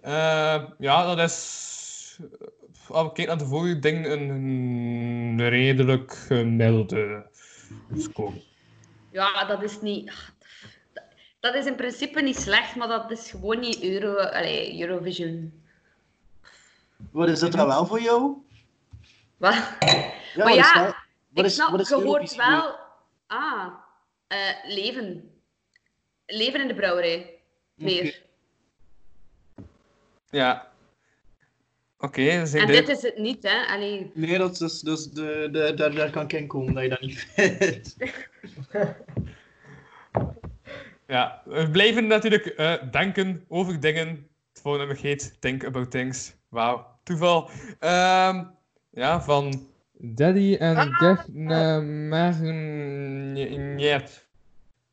[0.00, 1.78] Eh, ja, dat is.
[2.88, 7.26] Als we kijken naar de vorige ding, een, een redelijk gemiddelde
[7.96, 8.42] score.
[9.10, 10.12] Ja, dat is niet.
[11.40, 15.62] Dat is in principe niet slecht, maar dat is gewoon niet Euro, allee, Eurovision.
[17.10, 18.36] Wat is dat dan wel voor jou?
[19.36, 19.54] Wat?
[20.34, 22.78] Ja, maar wat is ja, wat ik is- snap, wat is je hoort wel...
[23.26, 23.66] Ah,
[24.26, 25.30] eh, leven.
[26.26, 27.38] Leven in de brouwerij.
[27.74, 28.22] Meer.
[30.30, 30.69] Ja.
[32.00, 33.74] Oké, dus ik En dit is het niet, hè.
[33.74, 36.82] Allee, Nee, dat is, dat is de, de, daar, daar kan ik in komen dat
[36.82, 37.96] je dat niet vindt.
[41.06, 44.08] Ja, we blijven natuurlijk eh, denken over dingen.
[44.52, 46.34] Het volgende nummer heet Think About Things.
[46.48, 47.50] Wauw, toeval.
[47.78, 48.44] Ehm,
[48.90, 50.98] ja, van Daddy en Ah.
[50.98, 51.28] Gert
[52.08, 54.28] Marniet.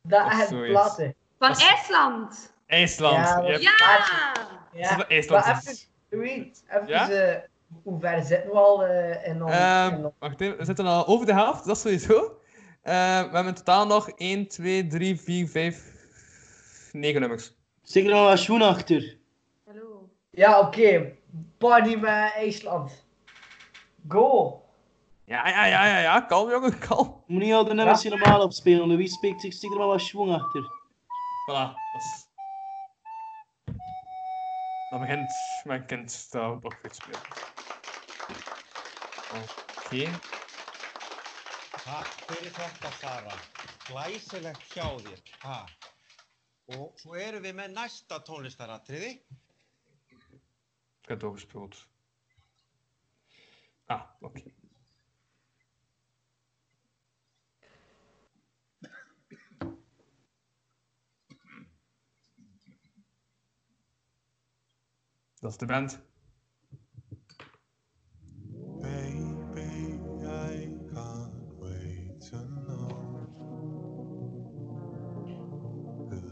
[0.02, 0.70] Dat zoiets.
[0.70, 1.14] platte.
[1.38, 2.54] van is- IJsland.
[2.66, 3.16] IJsland.
[3.28, 3.60] Ja, yep.
[3.60, 4.06] Ja!
[4.74, 5.90] Ja, Dat is IJsland.
[6.10, 7.10] Maar even, Louis, even, Ja?
[7.10, 7.38] eh,
[7.82, 9.52] hoe ver zitten we al eh, in ons...
[9.52, 12.40] Ehm, in ons- wacht even, we zitten al over de helft, dat is sowieso.
[12.82, 15.92] Eh, we hebben in totaal nog 1, 2, 3, 4, 5,
[16.92, 17.54] 9 nummers.
[17.82, 19.16] Zing er al een schoen achter.
[19.66, 20.08] Hallo.
[20.30, 21.12] Ja, oké.
[21.58, 23.06] Party met IJsland.
[24.08, 24.62] Go.
[25.24, 27.22] Ja, ja, ja, ja, ja, kalm jongen, kalm.
[27.26, 28.88] Je moet niet al de nummers helemaal opspelen.
[28.88, 30.62] Louis spreekt, ik stik er maar wat schoen achter.
[31.50, 32.27] Voilà, dat is...
[34.90, 35.32] Man kennt,
[35.66, 37.18] man kennt Starbucks-Spiel.
[39.36, 39.90] Ok.
[41.84, 43.34] Takk fyrir þetta Sara.
[43.88, 45.20] Glæsilegt hjá þér.
[45.44, 45.58] Ha.
[46.76, 49.12] Og svo erum við með næsta tónlistaratriði.
[51.08, 51.76] Готовый спилот.
[53.92, 54.57] А, окей.
[65.40, 66.00] Dat is de band.
[68.80, 72.36] Baby, I can't wait to
[72.66, 73.28] know.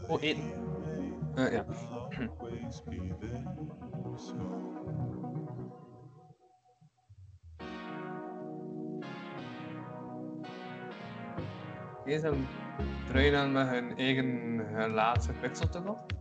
[0.07, 0.37] Oh, in.
[1.35, 1.65] Uh, eh, ja.
[12.05, 12.33] Deze
[13.07, 16.16] trainen met hun eigen laatste pixel toch op?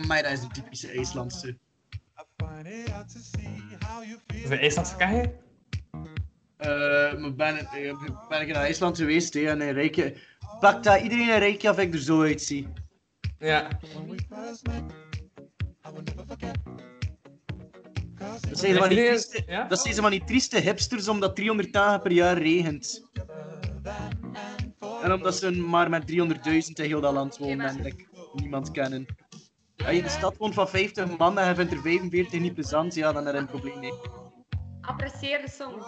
[0.00, 0.04] Pixeltunnel.
[0.04, 1.56] Amai, dat is de typische IJslandse.
[4.48, 5.30] De IJslandse kei?
[6.56, 10.30] Eh, maar ben, eh, ben ik in IJsland geweest, hè, en in Reykjavik...
[10.60, 12.68] Pak dat iedereen in Reykjavik er zo uitziet.
[13.38, 13.68] Ja.
[18.18, 19.64] Dat zijn, ze van die Iedereen- trieste, ja?
[19.68, 23.10] dat zijn ze van die trieste hipsters omdat 300 dagen per jaar regent.
[25.02, 27.96] En omdat ze maar met 300.000 in heel dat land wonen en
[28.34, 29.06] niemand kennen.
[29.82, 32.54] Als je in een stad woont van 50 man en je vindt er 45 niet
[32.54, 33.92] plezant, ja, dan heb je een probleem mee.
[34.80, 35.82] Apprecieer de song.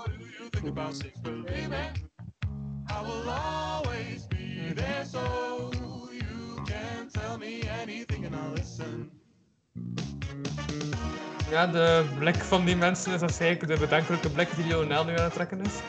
[11.51, 15.25] Ja, de blik van die mensen is waarschijnlijk de bedenkelijke blik die Lionel nu aan
[15.25, 15.81] het trekken is.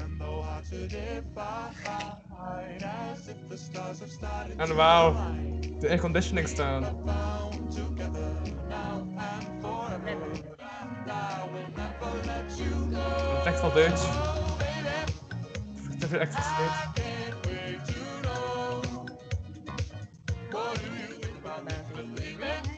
[0.00, 1.74] And though hard to define,
[2.82, 5.14] as if the stars have started En wauw,
[5.80, 6.82] de airconditioning staan.
[6.82, 6.98] Het
[13.38, 14.02] is echt wel Duits.
[21.20, 22.77] Think about me?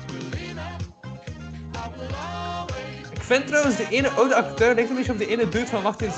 [3.13, 5.83] Ik vind trouwens de ene oude acteur lijkt een beetje op de ene dude van
[5.83, 6.17] Wacht.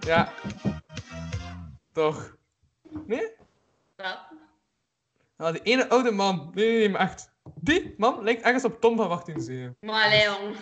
[0.00, 0.32] Ja.
[1.92, 2.36] Toch?
[3.06, 3.30] Nee?
[3.96, 4.28] Ja.
[5.36, 6.50] Nou, die ene oude man.
[6.54, 7.30] Nee, nee, nee, maar echt.
[7.54, 9.76] Die man lijkt ergens op Tom van Wacht eens even.
[9.80, 10.56] Maar Leon.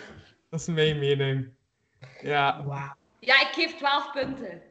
[0.49, 1.49] Dat is mijn mening.
[2.21, 2.63] Ja.
[3.19, 4.61] Ja, ik geef 12 punten.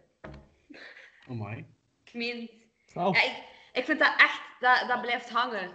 [1.28, 1.66] Oh my.
[2.04, 2.94] Ik meen het.
[2.94, 3.42] Ja, ik,
[3.72, 5.70] ik vind dat echt, dat, dat blijft hangen.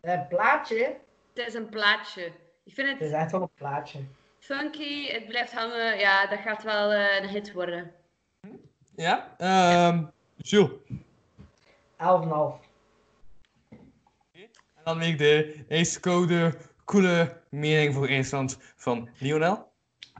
[0.00, 0.96] Een plaatje.
[1.34, 2.32] Het is een plaatje.
[2.64, 3.98] Ik vind Het is het echt wel een plaatje.
[4.38, 5.98] funky, het blijft hangen.
[5.98, 7.92] Ja, dat gaat wel eh, een hit worden.
[8.96, 9.34] Ja?
[9.38, 10.04] Ehm
[10.36, 10.70] Jules.
[11.96, 12.68] 11,5.
[14.74, 19.68] En dan weer de ijskoude, coole mening voor IJsland van Lionel.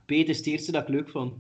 [0.06, 1.34] Peet is het eerste dat ik leuk vond.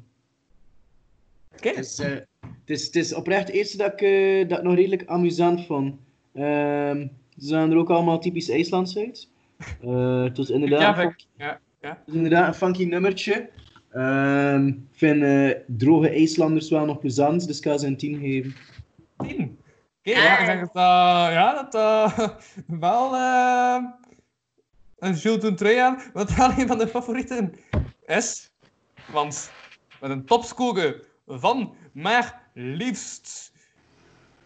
[1.52, 1.68] Oké.
[1.68, 2.08] Het is, eh,
[2.40, 5.66] het is, het is oprecht het eerste dat ik, eh, dat ik nog redelijk amusant
[5.66, 5.94] vond.
[6.34, 7.06] Ehm,
[7.38, 9.28] ze zagen er ook allemaal typisch IJslands uit.
[9.82, 11.04] Eh, het was inderdaad, Ja, een Vic.
[11.04, 12.02] funky- Ja, ja.
[12.06, 13.50] was inderdaad een funky nummertje.
[13.90, 18.18] Ehm, ik vind eh, droge IJslanders wel nog plezant, dus ik ga ze een 10
[18.20, 18.54] geven.
[19.18, 19.58] Tien.
[19.98, 22.28] Oké, ja, ik denk dat dat, ja, dat eh,
[22.86, 23.84] wel eh
[24.98, 27.54] een Jules doen trui aan, wat wel een van de favorieten
[28.06, 28.50] is.
[29.12, 29.50] Want
[30.00, 33.52] met een topscore van maar liefst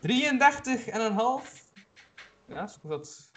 [0.00, 1.62] 33,5.
[2.46, 3.30] Ja, dat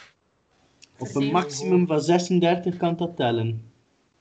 [0.98, 3.72] Op een maximum van 36 kan dat tellen.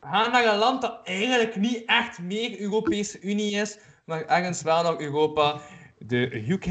[0.00, 4.82] gaan naar een land dat eigenlijk niet echt meer Europese Unie is, maar ergens wel
[4.82, 5.60] nog Europa,
[5.98, 6.64] de UK.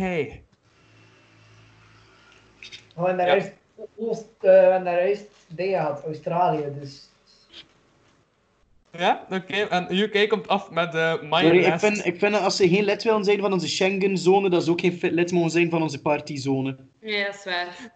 [2.93, 3.33] Gewoon daar Ja.
[3.35, 3.51] juist
[3.97, 4.81] Oost, eh, we
[5.55, 7.09] daar Australië, dus.
[8.91, 9.53] Ja, oké.
[9.53, 12.69] En UK komt af met de uh, Sorry, ik vind, ik vind dat als ze
[12.69, 15.81] geen lid willen zijn van onze Schengen-zone, dat ze ook geen lid mogen zijn van
[15.81, 16.75] onze partyzone.
[16.99, 17.93] Ja, dat is waar.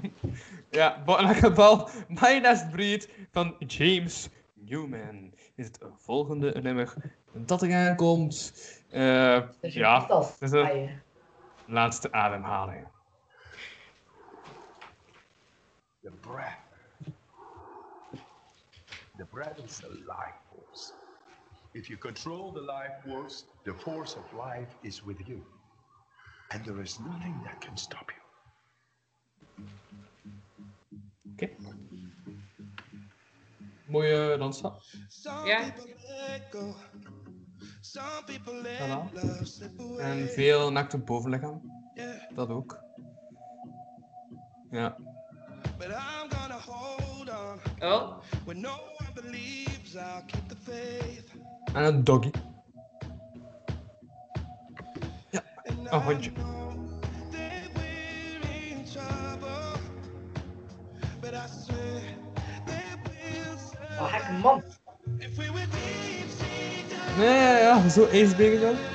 [0.74, 6.94] Ja, maar in elk geval, My Last Breed van James Newman is het volgende nummer
[7.32, 8.52] dat eraan komt.
[8.90, 10.88] Eh, Dus je ja, het is de
[11.66, 12.86] laatste ademhaling.
[16.02, 16.58] The breath.
[19.16, 20.92] The breath is the life force.
[21.72, 25.42] If you control the life force, the force of life is with you.
[26.48, 28.22] And there is nothing that can stop you.
[31.34, 31.48] Oké.
[33.86, 34.80] Mooie dansstap.
[35.44, 35.74] Ja.
[38.78, 39.12] Voilà.
[39.98, 41.62] En veel naakte bovenlichaam.
[42.34, 42.82] Dat ook.
[44.70, 44.96] Ja.
[47.78, 48.18] Oh.
[51.74, 52.30] En een doggy.
[55.30, 56.32] Ja, een hondje.
[64.00, 64.62] Oh, gekke man.
[67.18, 68.93] Nee, ja, ja, zo ijsberen dan.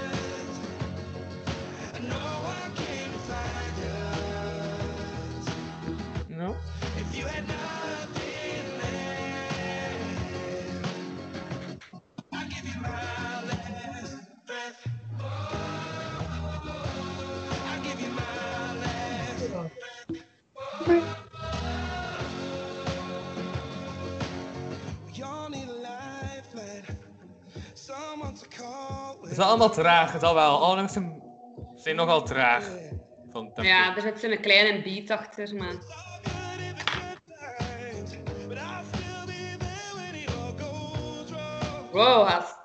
[29.40, 30.64] Is allemaal traag, het al wel.
[30.64, 31.22] Alle mensen
[31.76, 32.66] zijn nogal traag.
[33.32, 33.52] Van.
[33.56, 35.76] Ja, er zit zo'n kleine beat achter, maar...
[41.91, 42.59] Wow, gast.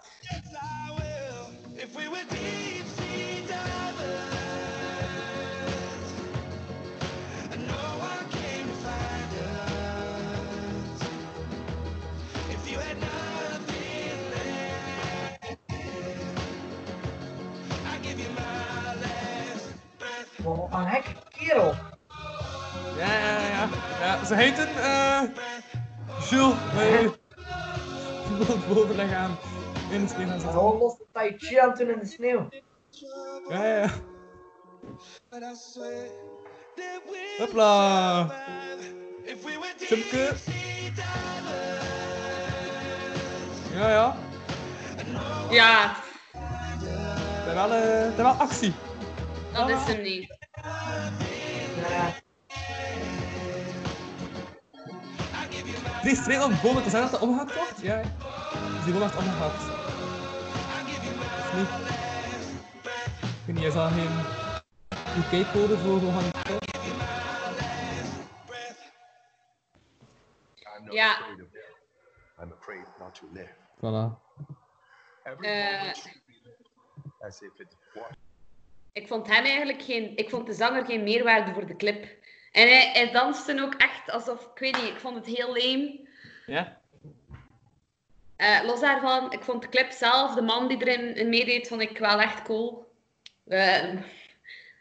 [20.45, 21.75] Wow, een gekke kerel.
[22.97, 23.69] Ja, ja, ja.
[24.01, 25.23] ja ze heten eh
[26.31, 26.55] Jules.
[26.75, 27.11] Uh,
[28.39, 29.37] het bovenlichaam
[29.91, 30.59] in het sneeuw gaan zitten.
[30.59, 32.49] Gewoon los de tai chi aan toen in de sneeuw.
[33.49, 33.91] Ja, ja.
[37.39, 38.31] Hopla.
[39.89, 40.35] Jumpke.
[43.73, 44.16] Ja, ja.
[45.51, 45.97] Ja,
[47.69, 48.75] eh, het is wel actie.
[49.55, 50.36] Dat is hem niet.
[51.89, 52.12] Ja.
[56.02, 57.81] Die streep op boven, te zeggen dat dat omgehakt wordt?
[57.81, 58.02] Ja.
[58.02, 59.62] Dus die wordt echt omgehakt.
[61.39, 61.68] Of niet?
[63.20, 64.10] Ik weet niet, is al geen
[65.18, 66.43] UK-code voor gaan
[70.90, 71.12] Ja.
[71.12, 71.76] afraid of death.
[72.40, 73.55] I'm afraid not to live.
[73.81, 74.18] Voilà.
[75.40, 75.93] Eh.
[77.20, 78.24] as if it was.
[78.95, 80.16] Ik vond hem eigenlijk geen...
[80.16, 82.03] Ik vond de zanger geen meerwaarde voor de clip.
[82.53, 84.43] En hij, hij danste ook echt alsof...
[84.43, 86.09] Ik weet niet, ik vond het heel lame.
[86.47, 86.81] Ja?
[88.37, 91.81] Eh, los daarvan, ik vond de clip zelf, de man die erin in meedeed, vond
[91.81, 92.93] ik wel echt cool.
[93.47, 93.95] Eh,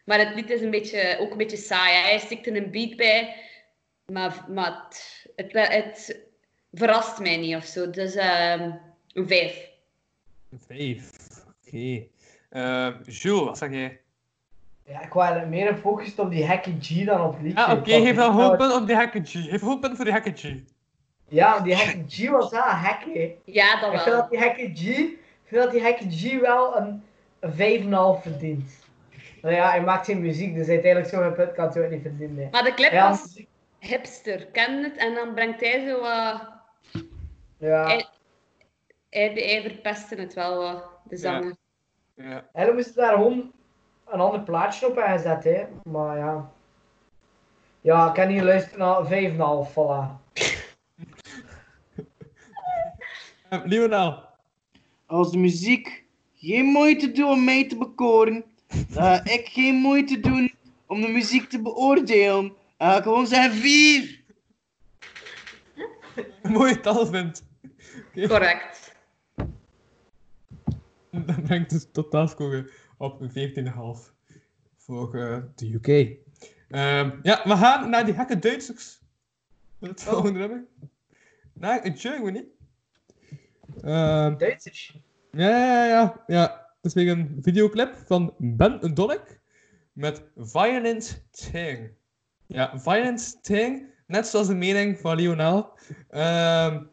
[0.06, 1.94] maar het lied is een beetje, ook een beetje saai.
[1.94, 2.02] hè.
[2.02, 3.35] Hij stikt er een beat bij,
[4.06, 6.19] maar, maar het, het, het
[6.73, 7.90] verrast mij niet of zo.
[7.90, 8.72] Dus ehm,
[9.14, 9.69] een vijf.
[10.49, 11.11] Een vijf.
[11.65, 12.07] Oké.
[12.49, 14.02] Eh, Jules, wat zeg jij?
[14.85, 17.60] Ja, ik was meer gefocust op die Hacky G dan op liedje.
[17.60, 19.31] Ja, oké, geef dan een punt op die Hacker G.
[19.31, 20.55] Geef een punt voor die Hacker G.
[21.27, 23.35] Ja, die Hacky G was wel hack, hè.
[23.45, 24.30] Ja, dat Ik vind dat wel.
[24.30, 27.03] die Hacky G, ik vind dat die Hacky G wel een,
[27.39, 27.51] een
[28.18, 28.72] 5,5 verdient.
[29.41, 32.47] Nou ja, hij maakt geen muziek, dus uiteindelijk zo'n punt kan hij ook niet verdienen.
[32.51, 33.43] Maar de clip Ja, was
[33.80, 34.97] hipster, ken het?
[34.97, 36.41] En dan brengt hij zo wat...
[37.57, 37.85] Ja.
[37.85, 38.05] Hij,
[39.10, 41.55] hij, hij verpestte het wel wat, de zanger.
[42.15, 42.45] Ja.
[42.53, 43.51] En dan moest daar gewoon
[44.07, 45.63] een ander plaatje op gezet, hè.
[45.84, 46.51] Maar ja.
[47.81, 50.21] Ja, ik kan niet luisteren naar 5,5, voilà.
[53.69, 54.23] Lionel.
[55.05, 56.03] Als de muziek
[56.35, 60.53] geen moeite doet om mij te bekoren, dan ga ik geen moeite doen
[60.88, 62.53] om de muziek te beoordelen.
[62.77, 64.21] Dan ga ik gewoon zeggen vier.
[66.53, 67.45] Mooie taal vindt.
[68.13, 68.95] Correct.
[71.25, 72.69] Dat brengt dus totaalscore
[73.03, 73.65] op een
[74.05, 74.11] 14,5
[74.77, 75.88] voor eh, de UK.
[76.69, 79.01] Ehm, ja, we gaan naar die gekke Duitsers.
[79.80, 80.63] Het volgende nummer.
[81.53, 82.45] Naar Germany.
[83.81, 84.99] Ehm, Duitsers?
[85.31, 86.67] ja, ja, ja, ja.
[86.81, 89.39] Het is weer een videoclip van Ben Donnek
[89.93, 91.91] met Violent Thing.
[92.45, 95.69] Ja, Violent Thing, net zoals de mening van Lionel.
[96.09, 96.84] Ehm,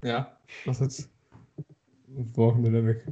[0.00, 1.08] ja, dat is het
[2.32, 3.04] volgende nummer.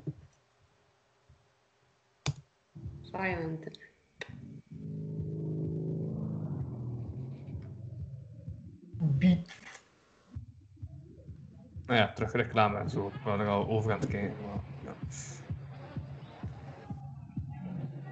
[3.15, 3.69] Violent.
[8.99, 9.39] Beat.
[11.87, 13.07] Nou ja, terug reclame en zo.
[13.07, 14.37] Ik ben er al over aan het kijken.
[14.47, 14.95] Maar, ja.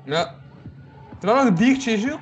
[0.05, 0.35] ja.
[1.19, 2.21] Terwijl nog een biertje, Jules.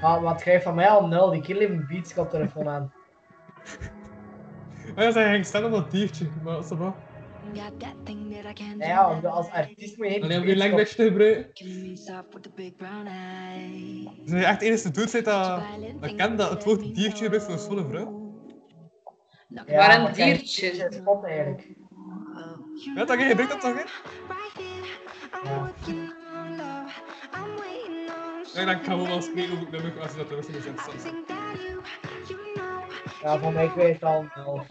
[0.00, 2.92] Ah, wat schrijf van mij al nul, die kill even beats telefoon aan.
[4.96, 6.28] Ja, zij ging staan op dat biertje.
[6.42, 6.96] Maar dat is wel.
[8.78, 11.96] Ja, als artiest moet je Alleen om geen je language te gebruiken.
[14.24, 15.62] Zijn je echt de enige dude zit dat,
[16.00, 18.34] dat kent dat het woord diertje gebruikt voor een schone vrouw?
[19.48, 20.66] Ja, maar kijk, diertje?
[20.66, 21.68] Het is spot eigenlijk.
[22.94, 23.84] Ja, dat je gebruikt dat toch, hè?
[25.48, 25.72] Ja.
[28.54, 30.60] Ja, dan kan wel wel spreken over het nummer als je dat terug in de
[30.60, 31.14] zin staat.
[33.22, 34.66] Ja, van mij het al wel.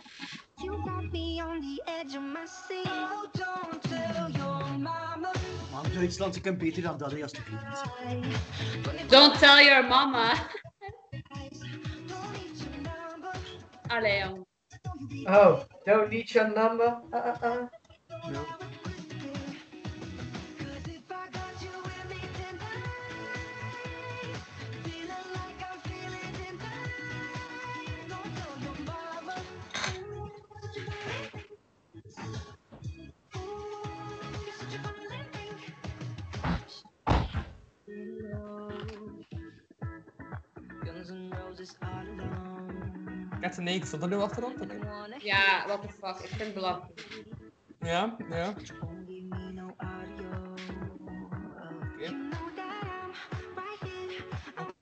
[0.63, 2.87] You got me on the edge of my seat.
[2.87, 5.31] Oh, don't tell your mama.
[5.71, 7.83] Man, Duitsland, ik kan beter dan dat, hè, alsjeblieft.
[9.07, 10.33] Don't tell your mama.
[13.87, 14.45] Allee, jong.
[15.23, 17.01] Oh, don't need your number.
[17.11, 17.67] Uh, uh, uh.
[18.21, 18.74] Guns
[41.79, 43.37] Alone.
[43.41, 44.59] Kent een ik, stond er nu achterop?
[44.59, 45.21] niet?
[45.21, 46.17] Ja, what the fuck.
[46.17, 47.07] Ik vind het belachelijk.
[47.79, 48.53] Ja, ja.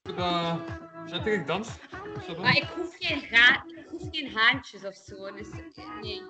[0.04, 0.56] Uh,
[1.06, 1.70] zet ik dans.
[2.28, 5.32] Zo Maar ik hoef geen, ga ik hoef geen haantjes of zo.
[5.36, 5.48] Dus
[6.02, 6.22] nee.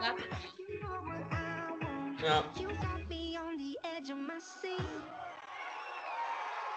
[0.00, 0.28] Laat het.
[2.20, 2.44] Ja.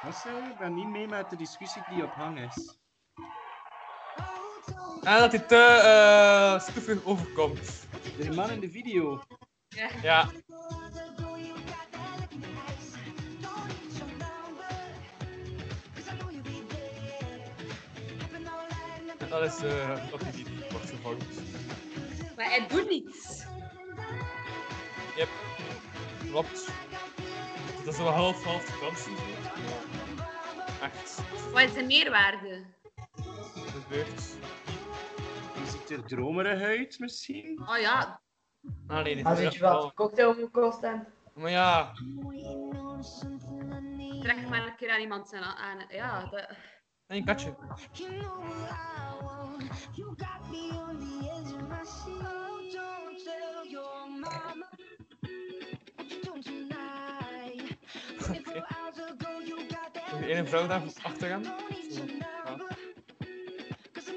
[0.05, 0.49] Je?
[0.51, 2.77] Ik ben niet mee met de discussie die op hang is.
[5.03, 7.87] En dat hij te eh stoefig overkomt.
[8.17, 9.21] De man in de video.
[10.01, 10.29] Ja.
[19.17, 21.27] En dat is eh wat hij niet wordt gevangen.
[22.35, 23.43] Maar hij doet niets.
[25.15, 25.29] Yep.
[26.29, 26.69] Klopt.
[27.85, 29.15] Dat is wel half half vakantie.
[30.81, 31.21] Echt.
[31.51, 32.63] Wat is de meerwaarde?
[33.15, 34.35] Dat gebeurt.
[35.55, 37.61] Je ziet er dromerig uit, misschien?
[37.69, 38.21] Oh ja.
[38.87, 41.07] Ah nee, dit Ah, is weet je wel- wat cocktail moet kosten?
[41.33, 41.93] Maar ja.
[44.21, 45.77] Trek maar een keer aan iemand zijn aan.
[45.89, 46.47] Ja, dat...
[47.07, 47.55] En een katje.
[60.25, 60.43] Lie.
[63.93, 64.09] Cause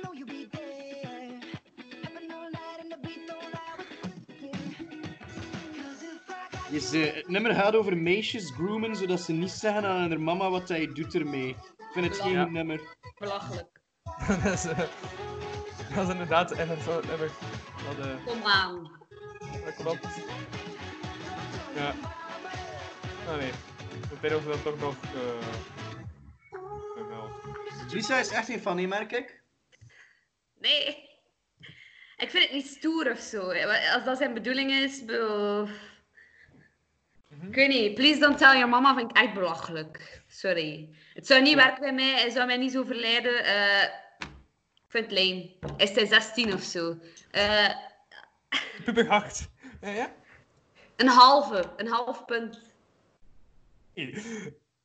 [6.02, 9.84] if I got Je ze, het nummer gaat over meisjes groomen, zodat ze niet zeggen
[9.84, 11.48] aan haar mama wat hij doet ermee.
[11.48, 11.56] Ik
[11.92, 12.44] vind het geen Ja.
[12.44, 12.80] nummer.
[13.18, 13.80] Belachelijk.
[14.44, 14.78] dat, is, eh,
[15.94, 17.30] dat is inderdaad echt zo het nummer.
[17.96, 18.90] Dat, eh, Kom aan.
[19.64, 20.06] dat klopt.
[21.74, 21.94] Ja.
[23.28, 23.50] Ah nee.
[24.12, 24.94] Ik weet of dat toch nog.
[27.92, 29.40] Lisa is echt geen fan, hè, merk ik.
[30.60, 31.06] Nee.
[32.16, 33.40] Ik vind het niet stoer of zo.
[33.94, 35.68] Als dat zijn bedoeling is, bedoel...
[37.42, 37.94] Ik weet niet.
[37.94, 40.22] Please don't tell your mama vind ik echt belachelijk.
[40.26, 40.88] Sorry.
[41.14, 42.10] Het zou niet werken bij mij.
[42.10, 43.44] Hij zou mij niet zo verleiden.
[43.44, 43.82] Eh,
[44.74, 45.56] ik vind het lame.
[45.76, 46.98] Is hij 16 of zo?
[49.08, 49.48] Hard.
[49.80, 50.12] Ja, ja?
[50.96, 51.72] een halve.
[51.76, 52.60] Een half punt.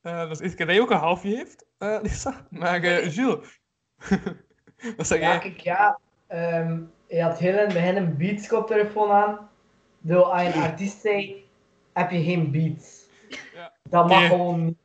[0.03, 2.47] Dat is keer dat je ook een halfje heeft, eh, Lisa.
[2.49, 3.61] Maar eh Jules.
[4.97, 5.39] Wat zeg Ja, jij?
[5.39, 5.99] kijk, ja.
[6.27, 9.49] ehm, je had heel in het begin een beats koptelefoon aan.
[9.99, 11.45] Door als je een artiest zei,
[11.93, 13.05] heb je geen beats.
[13.53, 13.73] Ja.
[13.89, 14.77] Dat mag gewoon niet.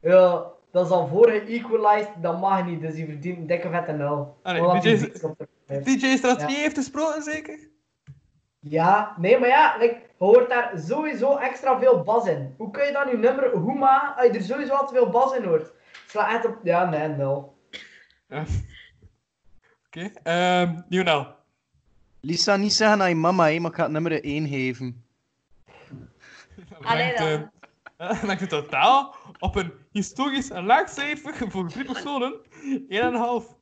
[0.00, 2.80] Ja, dat is al voor geëqualized, dat mag niet.
[2.80, 4.36] Dus je verdient een dikke vette nul.
[4.42, 5.36] Ah, koptelefoon
[5.66, 5.84] heeft.
[5.84, 6.62] DJ-strategie Ja.
[6.62, 7.58] heeft gesproken, zeker?
[8.60, 12.54] Ja, nee, maar ja, like, je hoort daar sowieso extra veel bas in.
[12.56, 15.36] Hoe kun je dan je nummer maken als je er sowieso al te veel bas
[15.36, 15.72] in hoort?
[16.06, 16.58] Sla echt op...
[16.62, 17.56] Ja, nee, nul.
[18.28, 18.44] Ja.
[19.86, 20.10] Oké.
[20.22, 21.36] Ehm Lionel.
[22.20, 25.04] Lisa, niet zeggen aan je mama, hè, maar ik ga het nummer 1 geven.
[26.82, 27.50] Allee Maakt, dan.
[27.96, 32.40] eh, maakt het totaal op een historisch laag cijfer voor drie personen
[33.42, 33.56] 1,5.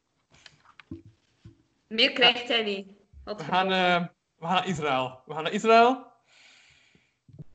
[1.88, 2.90] Meer krijgt hij niet.
[3.24, 4.06] Wat We gaan, eh,
[4.38, 5.20] we gaan naar Israël.
[5.26, 6.06] We gaan naar Israël.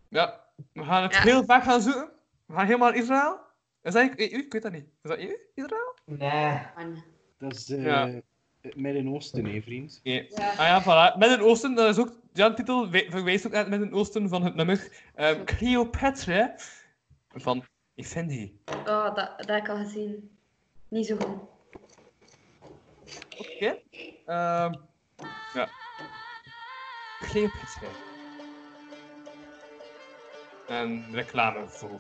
[0.10, 0.40] Ja,
[0.74, 1.22] we gaan het Ja.
[1.22, 2.10] heel vaak gaan zoeken.
[2.46, 3.40] We gaan helemaal naar Israël.
[3.84, 4.26] Is dat EU?
[4.26, 4.86] Ik weet dat niet.
[5.04, 5.36] Is dat EU?
[5.56, 5.96] Israël?
[6.06, 6.60] Nee.
[7.38, 8.08] Dat is Ja.
[8.62, 10.00] het Midden-Oosten, hè, vriend.
[10.04, 10.14] Ja.
[10.30, 10.50] Ja.
[10.50, 11.18] Ah ja, voilà.
[11.18, 12.20] Midden-Oosten, dat is ook...
[12.34, 15.04] Ja, de titel verwijst ook naar het Midden-Oosten van het nummer.
[15.16, 16.56] ehm Cleopatra
[17.30, 18.60] van Effendi.
[18.66, 20.38] Oh, dat, dat heb ik al gezien.
[20.88, 21.38] Niet zo goed.
[23.38, 23.78] Oké.
[24.26, 24.74] Ehm
[25.54, 25.70] ja.
[27.22, 27.88] Cleopatra.
[30.68, 32.00] En reclame voor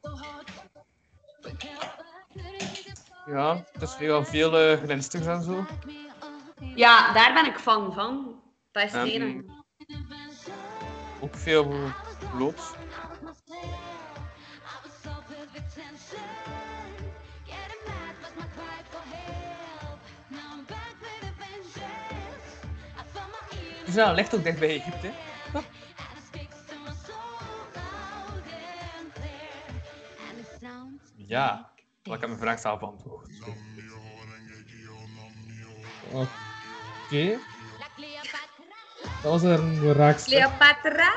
[0.00, 0.50] hard.
[1.42, 2.00] But can't
[3.26, 5.64] ja, is nu al veel eh glinsters en zo.
[6.74, 8.42] Ja, daar ben ik fan van.
[11.20, 11.74] Ook veel
[12.34, 12.72] loods.
[23.86, 25.12] Israël ligt ook dicht bij Egypte.
[31.16, 31.70] Ja,
[32.02, 33.28] wel, ik heb mijn vraag zelf beantwoord.
[36.12, 37.38] Oké.
[39.22, 40.38] Dat was een raakstuk.
[40.38, 41.14] Cleopatra?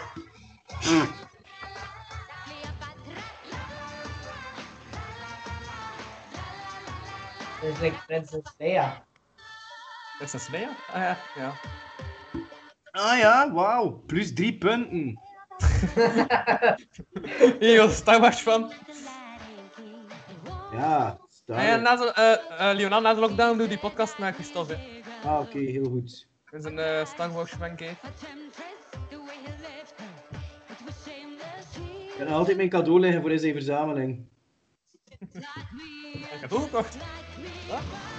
[7.62, 9.06] Dat is like Prinses Leia.
[10.18, 10.70] Prinses Leia?
[10.94, 11.54] Ah ja, ja.
[12.92, 14.04] Ah ja, wauw.
[14.06, 15.20] Plus drie punten.
[17.60, 18.72] Hier was Star Wars van.
[20.72, 24.18] Ja, Star Ah ja, na de, eh eh, Leonard, na de lockdown doe die podcast
[24.18, 24.78] met Christophe.
[25.26, 26.28] Ah, oké, heel goed.
[26.54, 27.96] Dat is een eh, Star Wars fan cave.
[32.08, 34.26] Ik heb nog altijd mijn cadeau liggen voor deze verzameling.
[35.20, 35.28] Ik
[36.30, 36.98] heb het ook gekocht.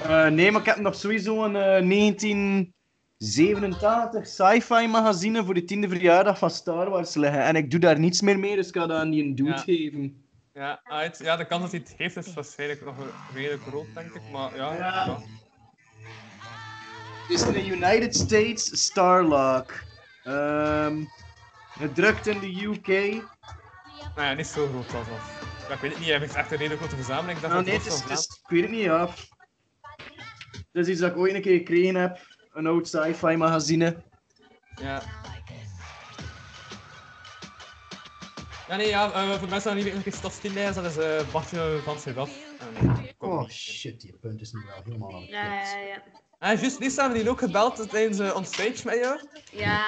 [0.03, 5.89] Eh, nee, maar ik heb nog sowieso een eh, 1987 sci-fi magazine voor de tiende
[5.89, 7.43] verjaardag van Star Wars liggen.
[7.45, 9.51] En ik doe daar niets meer mee, dus ik ga dat aan die een dude
[9.51, 9.57] Ja.
[9.57, 10.25] geven.
[10.53, 11.19] Ja, uit.
[11.19, 12.95] ja, de kans dat hij het heeft is waarschijnlijk nog
[13.35, 14.23] redelijk groot, denk ik.
[14.33, 14.79] Maar ja, Ja.
[15.07, 15.19] ja.
[17.29, 19.73] Het is een United States Starlock.
[20.25, 21.05] Ehm
[21.79, 22.87] gedrukt in de UK.
[22.87, 25.19] Nou ja, niet zo groot als dat.
[25.69, 27.39] Ja, ik weet het niet, hij heeft echt een redelijk grote verzameling.
[27.39, 29.09] Ik Nou, dat nee, het het is, het is- ik weet het niet, ja.
[30.73, 32.19] Het is iets dat ik ooit een keer gekregen heb.
[32.53, 34.03] Een oud sci-fi magazine.
[34.81, 35.03] Ja.
[38.69, 40.97] Ja, nee, ja, eh, voor de mensen die niet weten Stof Stille is, dat is
[40.97, 42.31] eh Bartje van Sedaf.
[43.19, 46.03] Oh shit, die punt is nu wel helemaal aan het Ja, ja, ja.
[46.45, 49.21] En juist, die hebben die ook gebeld tijdens uh, onstage met jou.
[49.51, 49.85] Ja,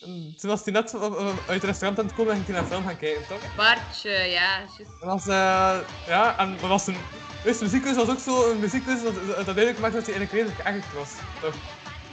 [0.00, 2.70] En toen was hij net uit het restaurant aan het komen en ging hij naar
[2.70, 3.54] film gaan kijken, toch?
[3.56, 4.60] Bartje, ja.
[4.76, 6.96] Dat was, eh, ja, en dat was een...
[7.44, 10.32] Dus de muziekquiz was ook zo een muziekquiz dat, dat duidelijk maakte dat hij eigenlijk
[10.32, 11.54] redelijk echt was, toch?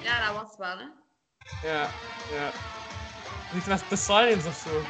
[0.03, 0.87] Ja, dat was wel, hè.
[1.67, 1.89] Ja,
[2.35, 2.51] ja.
[3.53, 4.81] Niet met The Silence of zo,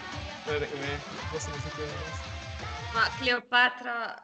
[0.52, 1.00] weet ik niet meer.
[1.22, 1.88] Dat was een muziekquiz.
[1.88, 2.94] was.
[2.94, 4.22] Maar Cleopatra...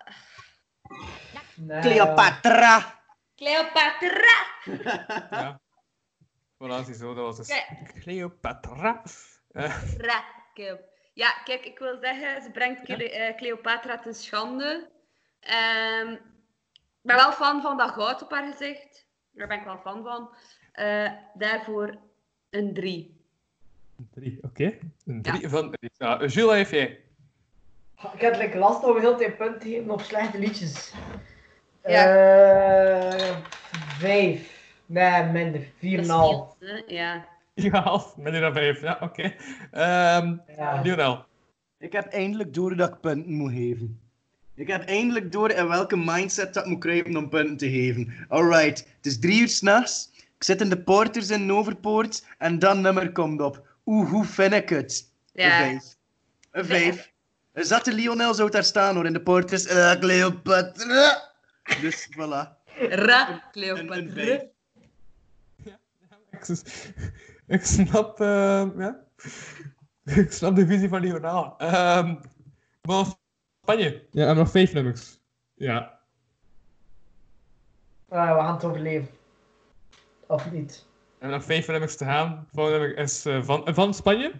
[1.56, 3.00] Nee, Cleopatra!
[3.42, 4.40] Cleopatra!
[5.42, 5.60] Ja.
[6.58, 8.00] Voilà, ziezo, dat was dus Kijk.
[8.00, 9.02] Cleopatra.
[9.52, 10.24] Eh, Ra,
[11.14, 14.90] Ja, kijk, ik wil zeggen, ze brengt Cle- eh, Cleopatra ten schande.
[15.40, 16.12] Ehm,
[16.72, 19.08] ik ben wel fan van dat goud op haar gezicht.
[19.32, 20.36] Daar ben ik wel fan van.
[20.72, 21.98] Eh, daarvoor
[22.50, 23.20] een 3.
[24.12, 24.78] drie, oké.
[25.06, 25.76] Een drie van...
[25.98, 27.04] Ja, Jules, heeft jij?
[28.14, 30.94] Ik heb like last om heel veel punten te geven op slechte liedjes.
[31.86, 32.16] Ja.
[33.12, 33.36] Eh,
[34.00, 34.60] vijf.
[34.86, 35.62] Nee, minder.
[35.80, 36.56] Vier en een half.
[36.88, 37.26] Ja.
[37.54, 38.18] Ja, half.
[38.18, 39.34] Met dan vijf, ja, oké.
[39.72, 40.82] Ehm Ja.
[40.84, 41.26] Lionel.
[41.80, 44.00] Ik heb eindelijk door dat ik punten moet geven.
[44.56, 48.14] Ik heb eindelijk door in welke mindset dat ik moet kruipen om punten te geven.
[48.28, 50.10] Alright, het is drie uur s'nachts.
[50.16, 53.68] Ik zit in de Porters in Noverpoort en dat nummer komt op.
[53.86, 55.12] Oeh, hoe vind ik het?
[55.34, 55.62] Ja.
[55.62, 55.96] Een vijf.
[56.52, 57.12] Een vijf.
[57.54, 59.66] Een zatte Lionel zou daar staan hoor, in de Porters.
[59.68, 61.31] Uh, Cleopatra.
[61.82, 62.60] Dus voilà.
[62.90, 64.14] Ra, Cleopatra.
[64.14, 64.50] vijf.
[66.32, 66.48] Ik,
[67.48, 69.04] ik snap, eh, ja.
[70.22, 71.58] ik snap de visie van Lionel.
[71.58, 72.16] Ehm
[72.82, 73.06] maar
[73.62, 74.08] Spanje.
[74.12, 75.20] Ja, en nog vijf nummers.
[75.54, 76.00] Ja.
[78.10, 79.10] Ah, we gaan het overleven.
[80.28, 80.86] Of niet?
[81.20, 82.48] En nog vijf nummers te gaan.
[82.52, 84.34] Volgende nummer is eh, van, van Spanje.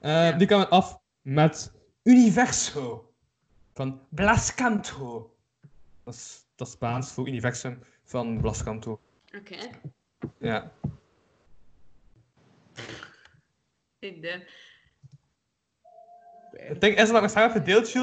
[0.00, 1.72] Eh, Die gaan we af met
[2.02, 3.12] Universo.
[3.74, 5.34] Van Blascanto.
[6.04, 9.00] Dat is, dat is Spaans voor universum van Blascanto.
[9.38, 9.56] Oké.
[10.38, 10.72] Ja.
[13.98, 14.48] Ik denk-
[16.50, 17.22] Het ding is dat ik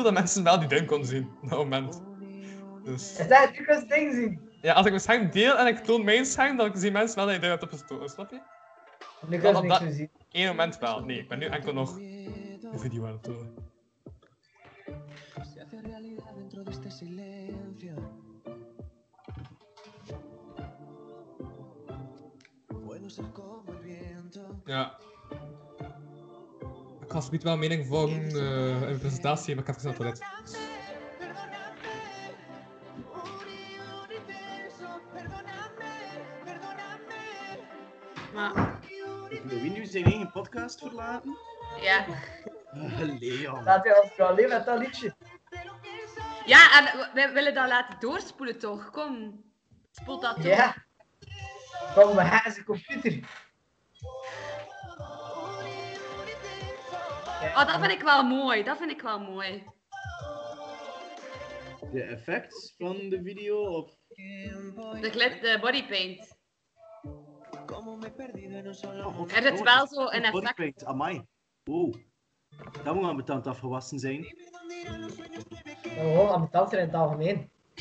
[0.04, 1.30] dat mensen wel die ding konden zien.
[1.42, 2.02] Op dat moment.
[2.84, 3.20] Dus...
[3.20, 4.50] Is dat nu kan ding zien?
[4.62, 7.26] Ja, als ik mijn scherm deel en ik toon mijn scherm, dan zien mensen wel
[7.26, 8.42] dat je ding hebt opgestoken, snap je?
[9.28, 10.12] Nu Wel kan niks dat meer zien.
[10.32, 11.04] één moment wel.
[11.04, 13.54] Nee, ik ben nu enkel nog de video aan het tonen.
[24.66, 24.98] Ja.
[27.02, 30.12] Ik ga zoiets wel mening volgen eh, in de presentatie, maar ik heb even naar
[30.12, 31.26] het toilet.
[38.34, 38.80] Maar,
[39.44, 41.38] Wil wie nu zijn eigen podcast verlaten?
[41.82, 42.06] ja.
[43.20, 43.64] Leon.
[43.64, 45.16] Laat hij ons wel leven met dat liedje.
[46.46, 48.90] Ja, en we- we willen dat laten doorspoelen toch?
[48.92, 49.44] Kom.
[49.92, 50.46] Spoel dat door.
[50.46, 50.85] Ja.
[51.96, 53.20] Gaan zijn computer.
[57.42, 58.64] Oh, dat vind ik wel mooi.
[58.64, 59.64] Dat vind ik wel mooi.
[61.92, 63.92] De effects van de video of...
[65.02, 66.38] De, glit, de bodypaint.
[67.74, 68.04] Oh,
[69.36, 70.32] Er zit wel zo een effect.
[70.32, 71.26] Bodypaint, amai.
[71.64, 71.96] Wow.
[72.84, 74.36] Dat moet aan betand afgewassen zijn.
[75.82, 76.56] Gewoon aan het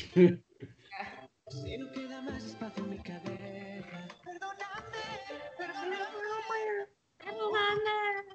[7.55, 8.33] algemeen.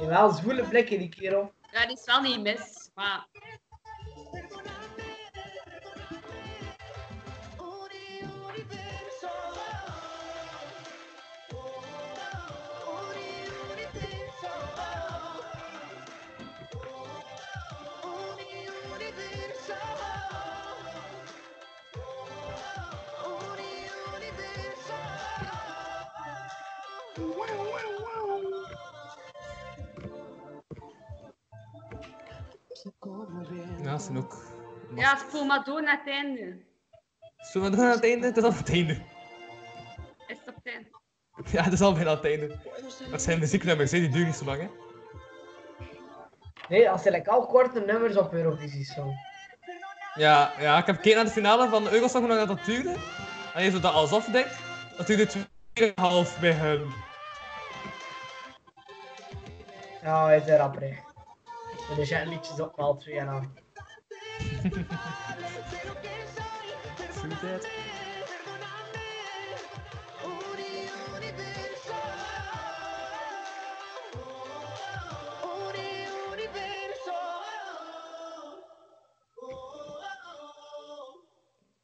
[0.00, 1.52] Jawel, zwoele blikken die kerel.
[1.72, 2.90] Ja, die is wel niet mis.
[2.94, 3.26] Maar
[33.82, 34.36] Ja, dat is ook.
[34.94, 36.68] ja, spoel maar door naar het einde.
[37.54, 38.26] Aan het einde?
[38.26, 38.92] Het is al het einde.
[40.26, 40.88] Is het op het einde?
[41.50, 42.56] Ja, het is al bijna het einde.
[43.10, 44.68] Dat zijn muzieknummers, hè, die duren niet zo lang, hè.
[46.68, 49.12] Nee, als ze like, al korte nummers op Eurovisie Song.
[50.14, 52.96] Ja, ja, ik heb gekeken naar de finale van de Eurosong, hoe lang dat duurde.
[53.54, 54.58] En je zo dat alsof denkt,
[54.96, 56.92] dat duurde 2,5 bij hun.
[60.02, 61.09] Ja, hij is een rapper.
[61.94, 62.00] Hè.
[62.00, 63.28] Er zijn liedjes op al twee en
[67.40, 67.66] that.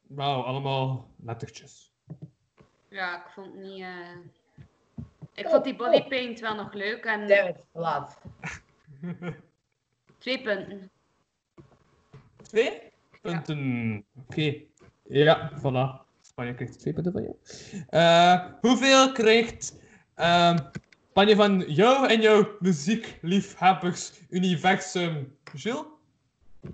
[0.07, 1.93] Wauw, allemaal lettertjes.
[2.89, 3.81] Ja, ik vond niet...
[3.81, 4.17] eh,
[5.33, 7.05] Ik vond die bodypaint wel nog leuk.
[7.05, 8.17] En David, laat.
[10.27, 10.89] twee punten.
[12.41, 12.81] Twee
[13.21, 14.05] punten.
[14.27, 14.55] Oké.
[15.03, 16.05] Ja, voilà.
[16.21, 17.35] Spanje krijgt twee punten van jou.
[17.87, 19.75] Eh, hoeveel krijgt
[20.15, 20.57] ehm,
[21.09, 25.37] Spanje van jou en jouw muziekliefhebbers-universum?
[25.53, 25.85] Jules?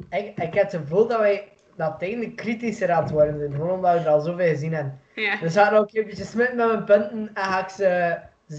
[0.09, 3.51] Ik, ik heb het gevoel dat wij dat tegen kritischer aan het worden zijn.
[3.51, 4.99] Gewoon omdat we er al zoveel gezien hebben.
[5.15, 5.39] Ja.
[5.39, 8.55] Dus ga ik nog een beetje smitten met mijn punten en ga ik ze 6,5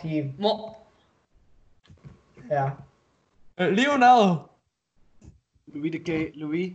[0.00, 0.34] geven.
[0.38, 0.76] Mo.
[2.48, 2.88] Ja.
[3.60, 4.48] Eh, Lionel.
[5.64, 6.72] Louis de Kei, Louis.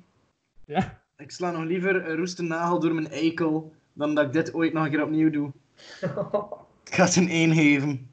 [0.65, 1.01] Ja.
[1.17, 4.73] Ik sla nog liever een roeste nagel door mijn eikel dan dat ik dit ooit
[4.73, 5.51] nog een keer opnieuw doe.
[6.85, 8.09] Ik ga het een 1 geven.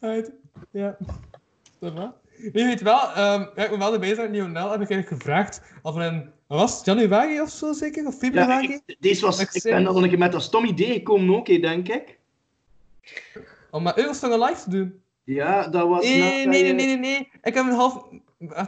[0.00, 0.32] Uit.
[0.70, 0.96] Ja.
[1.78, 2.14] Dat wel.
[2.52, 5.62] Nee, weet wel, ehm, ja, ik moet wel erbij zeggen, Lionel heb ik eigenlijk gevraagd
[5.82, 8.06] of er een, was het, januari of zo zeker?
[8.06, 8.80] Of Ja, februari?
[8.86, 11.46] ik, deze was, Ik ik ben al een keer met dat stom idee gekomen ook,
[11.46, 12.18] denk ik.
[13.70, 15.02] Om met Eurosong live te doen.
[15.24, 16.04] Ja, dat was...
[16.04, 17.28] Nee, nee, nee, nee, nee, nee.
[17.42, 18.04] Ik heb een half...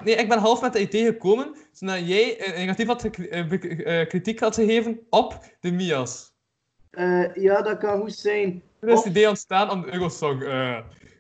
[0.05, 4.01] Nee, ik ben half met de idee gekomen, zodat jij eh, negatief had, gek- eh,
[4.01, 6.35] eh, kritiek had gegeven op de Mia's.
[6.91, 8.63] Eh, ja, dat kan goed zijn.
[8.81, 10.39] Er is het idee ontstaan om de Eurosong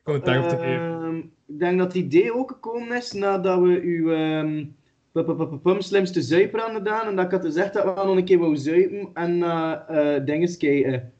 [0.05, 1.03] commentaar op te geven.
[1.03, 4.65] Ehm, ik denk dat het idee ook gekomen is nadat we uw ehm,
[5.13, 7.07] pu- pu- pum slimste zuiper hadden gedaan.
[7.07, 10.57] En dat ik had gezegd dat we nog een keer wou zuipen en naar dinges
[10.57, 11.13] kijken.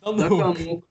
[0.00, 0.38] Dan Dat ook.
[0.40, 0.87] kan ook.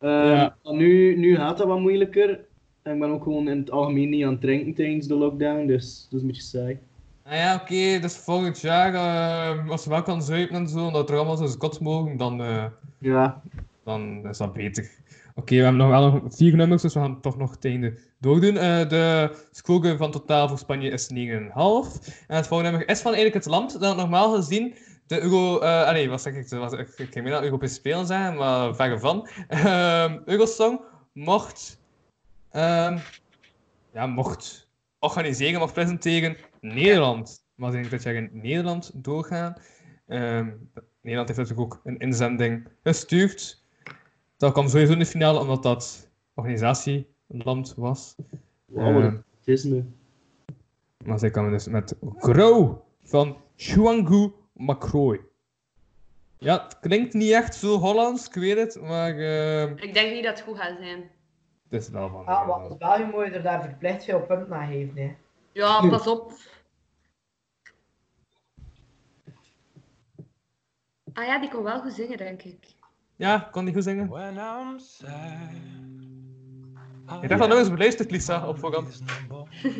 [0.00, 0.56] Ehm, Ja.
[0.62, 2.40] nu, nu gaat dat wat moeilijker.
[2.82, 5.66] En ik ben ook gewoon in het algemeen niet aan het drinken tijdens de lockdown,
[5.66, 6.78] dus dat is een beetje saai.
[7.24, 11.10] Ah ja, oké, dus volgend jaar, eh, als we wel kan zuipen en zo, omdat
[11.10, 12.64] er allemaal zo kot mogen, dan, eh,
[12.98, 13.42] Ja.
[13.84, 14.90] dan is dat beter.
[15.34, 17.98] Oké, we hebben nog wel nog vier nummers, dus we gaan toch nog het einde
[18.20, 18.56] doordoen.
[18.56, 22.24] Eh, de score van totaal voor Spanje is 9,5.
[22.26, 24.74] En het volgende nummer is van eigenlijk het land dat normaal gezien
[25.08, 25.58] de Euro...
[25.58, 26.48] eh ah nee, wat zeg ik?
[26.48, 29.28] Wat, ik ik ging meer naar Europese Spelen zijn, maar verre van.
[29.48, 30.80] Ehm Eurosong
[31.12, 31.80] mocht...
[32.50, 32.98] ehm,
[33.92, 37.46] ja, mocht organiseren, mocht presenteren Nederland.
[37.54, 39.54] Maar ik dit jaar in Nederland doorgaan.
[40.06, 40.50] Ehm,
[41.00, 43.62] Nederland heeft natuurlijk ook een inzending gestuurd.
[44.36, 48.14] Dat kwam sowieso in de finale, omdat dat organisatie een land was.
[48.64, 49.84] Wauw, een autisme.
[51.04, 55.20] Maar zij kwamen dus met Grauw van Chuangu Macroy.
[56.38, 60.24] Ja, het klinkt niet echt zo Hollands, ik weet het, maar eh, Ik denk niet
[60.24, 61.10] dat het goed gaat zijn.
[61.68, 62.24] het is wel van.
[62.26, 64.96] Ah, wat als België moet je er daar verplicht veel punten aan geven.
[64.96, 65.16] Hè.
[65.52, 66.32] Ja, pas op.
[71.12, 72.58] Ah ja, die kon wel goed zingen, denk ik.
[73.16, 74.08] Ja, kon die goed zingen?
[74.08, 75.10] When I'm sad.
[77.22, 79.02] Ik dacht dat nog eens beluisterd, Lisa, op voorhand.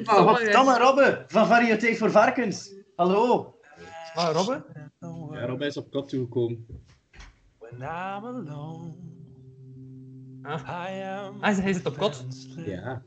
[0.05, 2.74] Oh, wat verdamme, Robbe, van Variëteit voor Varkens.
[2.96, 3.57] Hallo.
[4.19, 4.65] Ah, Robbe?
[5.32, 6.66] Ja, Robbe is op kot toegekomen.
[7.59, 8.95] When I'm alone.
[10.43, 12.24] Ah, I am ah hij zit op kot.
[12.66, 13.03] Ja.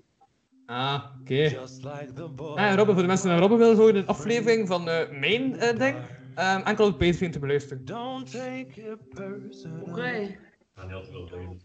[0.66, 1.34] Ah, oké.
[1.34, 2.14] just like.
[2.56, 5.60] Ah, Robbe, voor de mensen die naar Robbe willen horen, een aflevering van eh, mijn
[5.60, 5.96] eh, ding.
[6.36, 7.86] ehm, enkel op Patreon te beluisteren.
[7.86, 9.82] Don't take it personal.
[9.82, 10.38] Oké.
[10.76, 11.58] ga niet altijd wel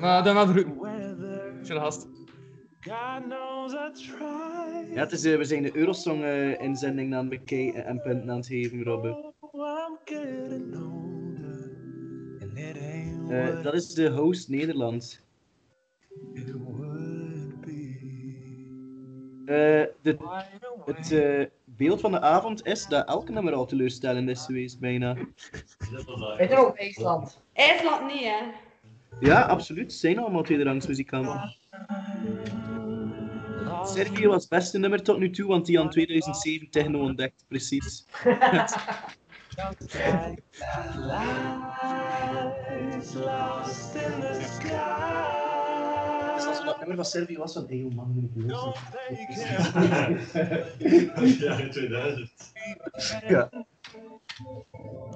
[0.00, 0.80] Maar dan maar groeten.
[0.80, 1.52] weather.
[1.64, 2.06] Chill gast.
[2.84, 4.94] God knows I try.
[4.94, 8.46] Ja, het is, eh, we zijn de Eurosong-inzending aan het bekijken en punten aan het
[8.46, 9.32] geven, Robbe.
[9.40, 9.84] Oh,
[13.28, 15.26] Eh, dat is de host Nederland.
[19.44, 20.16] Eh, de,
[20.84, 25.14] het eh, beeld van de avond is dat elke nummer al teleurstellend is geweest, bijna.
[25.18, 27.42] Je nog, IJsland?
[27.52, 28.50] IJsland niet, hè?
[29.20, 29.92] Ja, absoluut.
[29.92, 31.56] Zijn allemaal tweederangs muzikanten.
[33.84, 38.04] Servië was het beste nummer tot nu toe, want die aan 2007 techno ontdekt, precies.
[46.34, 48.44] Dus als we dat nummer van Servië was, van, hey, joh, man, ik.
[51.38, 52.30] Ja, in 2000.
[53.28, 53.50] Ja.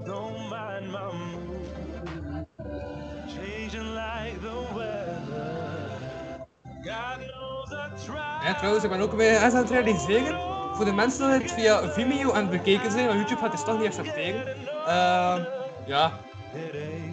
[0.05, 1.69] Don't mind my mood.
[8.45, 10.41] Ja, trouwens, ik ben ook weer eens aan het realiseren.
[10.75, 13.65] Voor de mensen die het via Vimeo aan het bekeken zijn, want YouTube gaat het
[13.65, 14.57] toch niet accepteren.
[14.87, 15.45] Ehm
[15.87, 16.21] ja,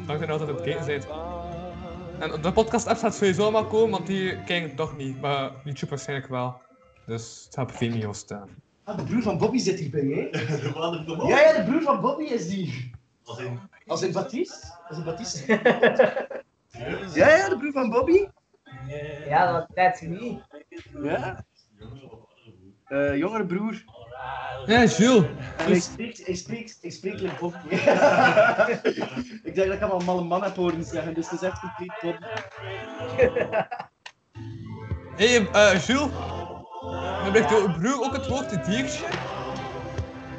[0.06, 1.08] dank dat je altijd aan het bekeken bent.
[2.20, 5.22] En op de podcast-app gaat sowieso allemaal komen, want die kijken het toch niet.
[5.22, 6.62] Maar YouTube waarschijnlijk wel.
[7.06, 8.50] Dus het gaat op Vimeo staan.
[8.84, 10.30] Ah, de broer van Bobby zit hierbij, hè?
[10.62, 12.92] De vader van Ja, ja, de broer van Bobby is die.
[13.24, 13.60] Als in...
[13.86, 14.74] Als in Baptiste?
[14.88, 15.60] Als in Baptiste?
[17.14, 18.28] ja, ja, de broer van Bobby.
[19.28, 20.40] Ja, dat that's me.
[21.04, 21.46] Ja.
[22.86, 23.84] Eh, jongere broer.
[24.66, 25.26] Ja, Jules.
[25.58, 27.58] En spreekt, hij spreekt, hij spreekt like Bobby.
[29.50, 31.60] ik denk dat ik hem al malle man heb horen zeggen, dus het is echt
[31.60, 32.26] compleet Bobby.
[35.16, 36.10] Hé, hey, eh, Jules.
[37.24, 39.06] Gebruikt jouw broer ook het woord diertje?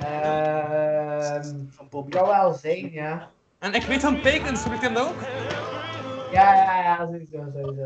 [0.00, 2.10] Ehm Van Bobby.
[2.10, 3.30] kan wel zijn, ja.
[3.58, 5.20] En ik weet van Pekens, gebruikt hij hem dat ook?
[6.36, 7.84] Ja, ja, ja, sowieso, sowieso.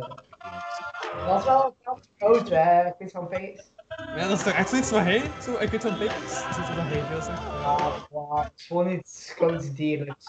[1.27, 2.86] Dat is wel een groot, hè.
[2.86, 3.70] Ik weet van Pees.
[3.97, 5.31] Ja, dat is toch echt zoiets van hij?
[5.43, 5.98] Zo, ik weet van.
[5.98, 7.43] Dat is iets hij veel zegt.
[7.43, 10.27] Ja, gewoon iets groots dierlijks.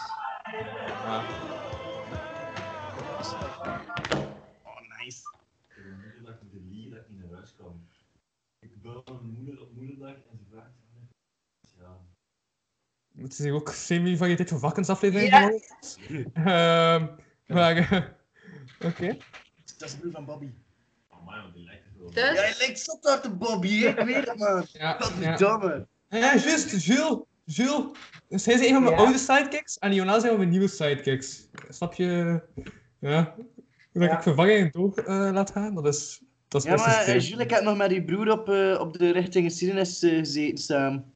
[1.06, 1.24] Ja.
[4.64, 5.22] Oh, nice.
[5.68, 7.88] Ik heb een moederdag met de dat ik naar huis kwam.
[8.60, 10.70] Ik bel mijn moeder op moederdag en ze vraagt.
[13.18, 15.40] Het is hier ook semi-variëteit voor vakensaflevering Ja.
[15.40, 17.20] geworden.
[17.54, 17.78] Maar,
[18.90, 19.18] oké.
[19.78, 20.50] Dat is de broer van Bobby.
[21.10, 22.12] Oh man, die lijkt wel.
[22.14, 24.66] Ja, Dus, lijkt zot uit de Bobby, ik weet het man.
[24.72, 25.38] Ja, Wat ja.
[25.38, 25.88] verdomme.
[26.10, 27.18] Ja, juist, Jules.
[27.46, 27.86] Jules.
[28.30, 29.02] Dus hij is een van mijn Ja.
[29.02, 31.48] oude sidekicks en Jonas zijn van mijn nieuwe sidekicks.
[31.70, 32.42] Snap je?
[33.00, 33.36] Ja.
[33.94, 34.16] Dat Ja.
[34.18, 37.20] ik vervangingen door eh, laat gaan, dat is, dat is Ja, maar systeem.
[37.20, 41.14] Jules, ik heb nog met die broer op, eh, op de richting geschiedenis gezeten samen.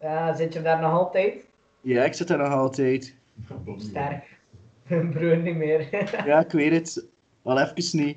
[0.00, 1.44] Ja, zit je daar nog altijd?
[1.80, 3.14] Ja, ik zit daar nog altijd.
[3.76, 4.31] Sterk.
[4.92, 5.88] Mijn broer niet meer.
[6.26, 7.06] Ja, ik weet het.
[7.42, 8.16] Wel even niet.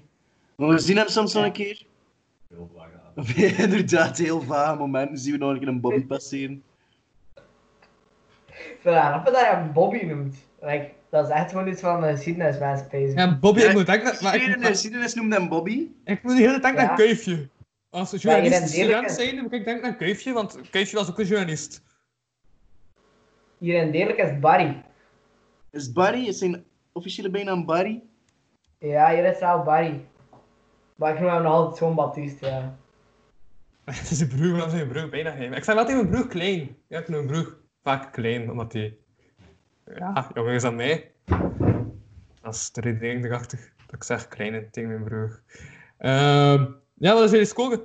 [0.55, 1.85] Maar we zien hem soms nog een keer.
[2.49, 3.25] Heel vaak aan.
[3.65, 6.63] Inderdaad, heel vage momenten zien we nog een keer een Bobby passeren.
[8.81, 10.35] Grappig dat je hem Bobby noemt.
[10.61, 12.87] Like, dat is echt gewoon iets van de geschiedenis, mensen.
[12.91, 13.15] bezig.
[13.19, 14.23] Ja, Bobby, Ja, ik moet denken...
[14.23, 15.87] Maar de geschiedenis noemde hem Bobby.
[16.03, 16.89] ik moet de hele tijd denken Ja.
[16.89, 17.49] aan Kuifje.
[17.89, 21.25] Als Ja, journalist student zijn, moet ik denken aan Kuifje, want Kuifje was ook een
[21.25, 21.83] journalist.
[23.57, 24.83] Hier in Deerlijk is Barry.
[25.75, 28.03] Is Barry, is zijn officiële bijnaam Barry?
[28.79, 30.05] Ja, hier is het wel Barry.
[30.95, 32.77] Maar ik noem hem nog altijd zo'n Baptiste, ja.
[33.85, 35.53] Het is een broer van zijn broer, bijna geen.
[35.53, 36.77] Ik zei altijd mijn broer klein.
[36.87, 38.97] Ja, ik noem mijn broer vaak klein, omdat hij...
[39.95, 41.11] Ja, jonger is dan mij.
[42.41, 43.73] Dat is de redenering erachter.
[43.85, 45.41] Dat ik zeg klein tegen mijn broer.
[45.97, 47.81] Ehm ja, wat is jullie scoren?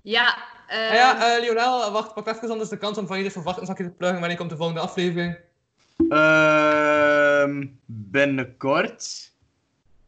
[0.00, 0.36] ja,
[0.68, 3.84] eh, Ah ja, eh, Lionel, wacht, pak even anders de kans om van jullie verwachtensakje
[3.84, 4.20] te pluggen.
[4.20, 5.36] Wanneer komt de volgende aflevering?
[6.08, 9.32] Ehm binnenkort.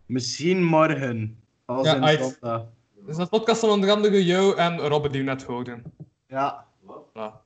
[0.06, 1.38] Misschien morgen.
[1.64, 2.66] Als Ja, in zondag.
[3.06, 5.82] Dus dat podcast van onder andere jou en Robert die we net houden.
[6.26, 6.66] Ja.
[7.14, 7.42] Ja.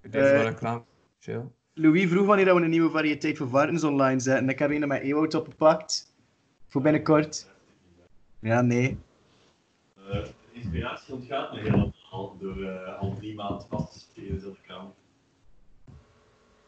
[0.00, 0.82] Wel Eh, reclame.
[1.18, 1.42] Chill.
[1.74, 4.48] Louis vroeg wanneer we een nieuwe variëteit voor varkens online zetten.
[4.48, 6.14] Ik heb een met Ewout opgepakt.
[6.68, 7.50] Voor binnenkort.
[8.38, 8.98] Ja, nee.
[9.96, 14.56] Eh, de inspiratie ontgaat me helemaal door eh, al drie maanden vast te zitten in
[14.66, 14.92] kamer.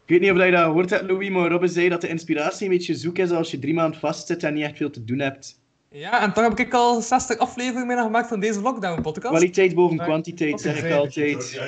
[0.09, 2.64] Ik weet niet of je dat gehoord hebt, Louis, maar Robin zei dat de inspiratie
[2.66, 5.18] een beetje zoek is als je drie maanden vastzit en niet echt veel te doen
[5.18, 5.60] hebt.
[5.90, 9.28] Ja, en toch heb ik al 60 afleveringen meer gemaakt van deze lockdown podcast.
[9.35, 11.51] Kwaliteit boven Maar- kwantiteit, zeg ik altijd.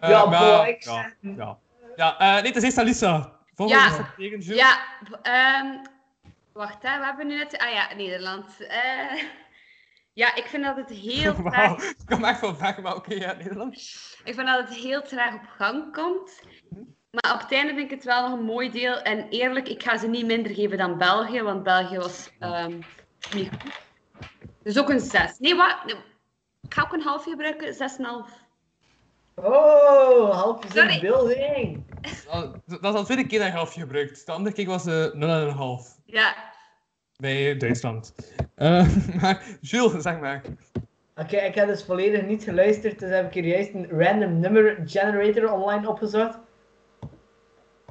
[0.00, 1.58] Eh, Ja, maar- ja, ja.
[1.96, 3.32] Ja, eh, nee, het is eerst aan Lisa.
[3.54, 4.14] Volgende Ja.
[4.16, 4.54] Tegen.
[4.54, 4.78] Ja,
[5.22, 5.66] ehm,
[6.52, 7.58] wacht hè, we hebben nu net...
[7.58, 8.46] Ah ja, Nederland.
[8.58, 9.22] Eh,
[10.16, 11.82] ja, ik vind dat het heel traag...
[11.82, 13.74] ik kwam echt van weg, maar oké, ja, Nederland.
[14.24, 16.40] Ik vind dat het heel traag op gang komt.
[17.10, 19.02] Maar op het einde vind ik het wel nog een mooi deel.
[19.02, 22.80] En eerlijk, ik ga ze niet minder geven dan België, want België was ehm,
[23.34, 23.80] niet goed.
[24.62, 25.38] Dus ook een 6.
[25.38, 25.76] Nee, wat?
[25.84, 25.96] Nee,
[26.62, 28.44] Ik ga ook een half gebruiken, 6,5.
[29.34, 30.94] Oh, half is Sorry.
[30.94, 31.84] een building.
[32.30, 34.26] Dat dat is al de tweede keer dat je halfje gebruikt.
[34.26, 35.12] De andere keer was de
[35.96, 36.34] 0,5 Ja,
[37.18, 38.14] bij Duitsland.
[38.54, 38.88] Eh,
[39.20, 40.42] maar Jules, zeg maar.
[41.16, 44.82] Oké, ik heb dus volledig niet geluisterd, dus heb ik hier juist een random number
[44.84, 46.38] generator online opgezocht.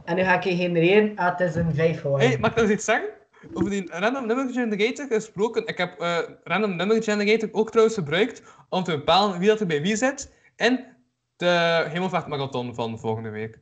[0.03, 1.15] En nu ga ik hier genereren.
[1.15, 2.27] Ah, het is een 5 geworden.
[2.27, 3.09] Hey, mag ik nog iets zeggen?
[3.53, 5.67] Over die random number generator gesproken.
[5.67, 9.67] Ik heb eh, random number generator ook trouwens gebruikt om te bepalen wie dat er
[9.67, 10.85] bij wie zit in
[11.35, 13.59] de Hemelvaartmarathon van volgende week.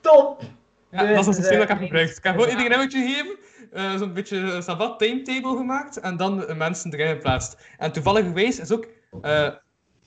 [0.00, 0.42] Top!
[0.90, 2.16] Ja, Dus, dat is het systeem dat ik heb eh, gebruikt.
[2.16, 3.38] Ik heb gewoon iedereen een nummertje gegeven,
[3.72, 7.56] eh, zo'n beetje een Sabat timetable gemaakt en dan de mensen erin geplaatst.
[7.78, 8.86] En toevallig geweest is ook
[9.22, 9.48] eh,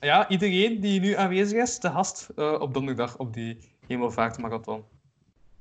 [0.00, 4.84] ja, iedereen die nu aanwezig is te gast eh, op donderdag op die Hemelvaartmarathon.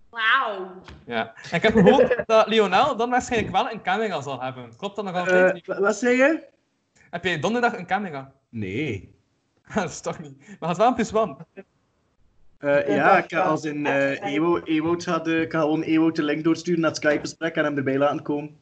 [0.09, 0.81] wauw.
[1.05, 1.33] Ja.
[1.51, 4.75] En ik heb gehoord dat Lionel dan waarschijnlijk wel een camera zal hebben.
[4.77, 5.67] Klopt dat nog altijd?
[5.67, 6.47] Eh, wat zei je?
[7.09, 8.33] Heb jij donderdag een camera?
[8.49, 9.15] Nee.
[9.75, 10.37] dat is toch niet.
[10.59, 11.37] Maar het is wel een plus one.
[12.63, 16.15] Eh, ja, ik ga als in eh Ewo, Ewout gaat, eh, ik ga gewoon Ewout
[16.15, 18.57] de link doorsturen naar het Skype-gesprek en hem erbij laten komen.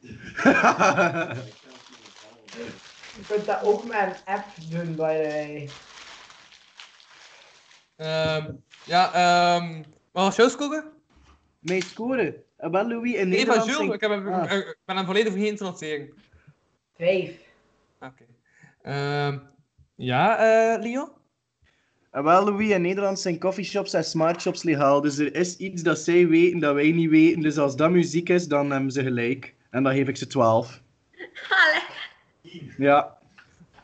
[3.16, 5.68] Je kunt dat ook met een app doen, by the way.
[7.96, 8.50] Ehm,
[8.84, 10.84] ja, ehm wat was jouw score?
[11.58, 12.44] Mijn score?
[12.56, 13.70] Eh, wel, Louis, in Nee, Nederland...
[13.70, 13.94] Jules.
[13.94, 14.52] Ik, heb hem, Ah.
[14.52, 16.14] ik ben hem volledig vergeten te noteren.
[16.96, 17.30] 5.
[18.00, 18.24] Oké.
[18.82, 19.38] Ehm,
[19.94, 21.08] ja, eh Leon?
[22.12, 25.00] Wel, Louis, in Nederland zijn coffeeshops en smartshops legaal.
[25.00, 27.40] Dus er is iets dat zij weten dat wij niet weten.
[27.40, 29.54] Dus als dat muziek is, dan hebben ze gelijk.
[29.70, 30.80] En dan geef ik ze 12.
[31.48, 32.72] Allee.
[32.78, 33.18] Ja.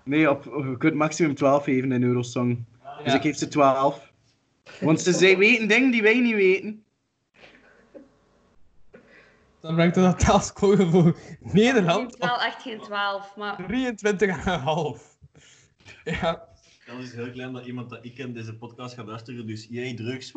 [0.02, 2.64] Nee, op, je kunt maximum 12 geven in Eurosong.
[3.02, 3.14] Dus Ja.
[3.14, 4.12] ik geef ze 12.
[4.80, 6.84] Want ze zij weten dingen die wij niet weten.
[9.60, 15.18] Dan brengt de totaalscore voor Nederland is wel echt geen 12, maar 23,5.
[16.04, 16.46] Ja.
[16.88, 19.94] Dan is heel klein dat iemand dat ik ken deze podcast gaat luisteren, dus jij
[19.94, 20.32] drugs.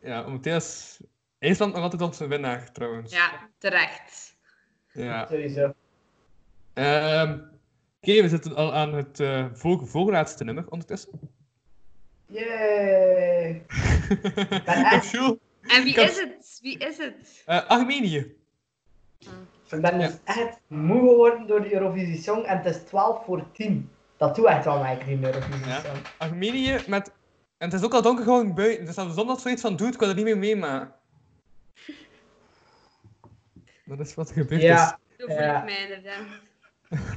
[0.00, 1.00] ja, momenteel is
[1.38, 3.12] IJsland nog altijd onze winnaar, trouwens.
[3.12, 4.36] ja, terecht.
[4.92, 5.26] Ja.
[5.26, 5.74] Sowieso.
[6.72, 7.38] Ehm,
[8.00, 11.20] Oké, we zitten al aan het eh voor, voorlaatste nummer ondertussen.
[12.26, 13.64] Yay!
[15.66, 16.58] En wie is het?
[16.62, 17.42] Wie is het?
[17.46, 18.36] Eh, Armenië.
[19.70, 23.52] Ik ben dus echt moe geworden door de Eurovisie Song en het is 12 voor
[23.52, 23.90] 10.
[24.16, 25.80] Dat doet echt wel mij, die Eurovisie Ja.
[25.80, 25.96] Song.
[26.18, 27.12] Armenië met...
[27.58, 29.76] En het is ook al donker geworden buiten, dus als de zon dat zoiets van
[29.76, 30.94] doet, kan er niet meer meemaken.
[33.84, 34.98] Dat is wat er gebeurd Ja.
[35.18, 35.58] Zo voel Ja.
[35.58, 36.26] ik mij inderdaad.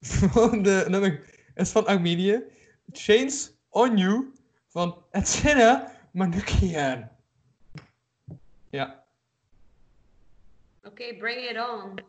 [0.00, 0.20] is.
[0.20, 1.20] Het volgende nummer
[1.54, 2.42] is van Armenië.
[2.92, 4.32] Chains on You
[4.68, 7.08] van Etsena Manoukian.
[8.70, 8.97] Ja.
[10.88, 12.00] Oké, bring it on.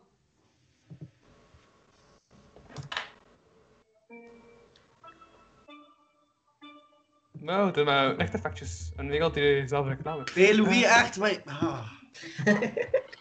[7.32, 8.92] Nou, het zijn maar echt effectjes.
[8.96, 10.26] En weer altijd dezelfde reclame.
[10.34, 11.18] Nee, Louis, echt.
[11.18, 11.40] Maar...
[11.44, 11.90] Ah.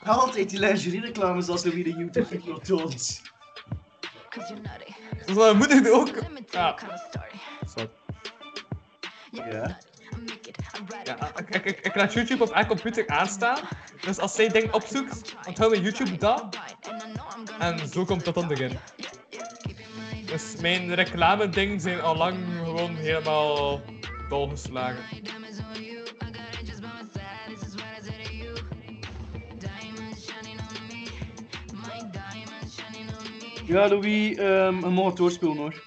[0.04, 3.22] Altijd die lingerie-reclames als Louis de YouTube-video toont.
[5.26, 6.10] Dat wel moedig ook.
[6.50, 6.76] Ja.
[7.66, 7.90] Sorry.
[9.32, 9.78] Ja.
[11.04, 13.58] Ja, ik, ik, ik, ik laat YouTube op elke computer aanstaan.
[14.02, 16.58] Dus als zij dingen opzoekt, onthoud mijn YouTube dat.
[17.60, 18.80] En zo komt dat dan erin.
[20.26, 23.82] Dus mijn reclame-dingen zijn al lang gewoon helemaal
[24.30, 25.04] dolgeslagen.
[33.66, 35.84] Ja, Louis, ehm een doorspelen hoor.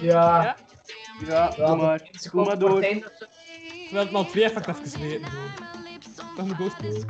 [0.00, 0.42] Ja.
[0.42, 0.56] Ja?
[1.26, 2.10] Ja, kom maar.
[2.30, 2.80] Kom maar door.
[2.80, 5.30] Terwijl het maar twee effect even weten.
[5.30, 6.36] gewoon.
[6.36, 7.06] Dat moet doorspelen.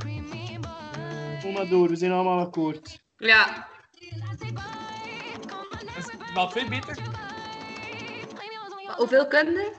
[1.43, 3.01] Kom maar door, we zijn allemaal akkoord.
[3.17, 3.69] Ja.
[5.97, 6.99] Is wel twee beter?
[8.97, 9.73] Hoeveel kun je?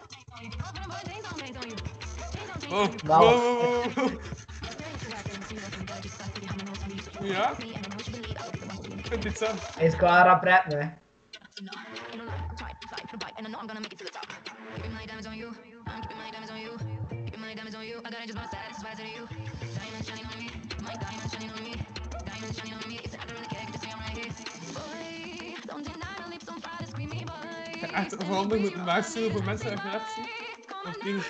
[2.70, 4.20] Oh, wow, wow, wow, wow.
[7.22, 7.52] Ja?
[8.96, 9.46] Ik vind dit zo.
[9.78, 10.90] Hij is klaar aan praten, hè.
[12.92, 14.28] slide, goodbye, and I know I'm gonna make it to the top.
[14.76, 15.56] Keeping my diamonds on you,
[15.88, 16.72] I'm keeping my diamonds on you.
[17.26, 19.24] Keeping my diamonds on you, I gotta just wanna satisfy to you.
[19.80, 20.48] Diamonds shining on me,
[20.84, 21.74] my diamonds shining on me,
[22.28, 23.00] diamonds shining on me.
[23.06, 24.32] It's an acronym, can't just say I'm right here.
[24.76, 27.62] Boy, don't deny my lips on fire, scream me, boy.
[28.22, 31.24] Overwhelming with massive amounts of on Auf den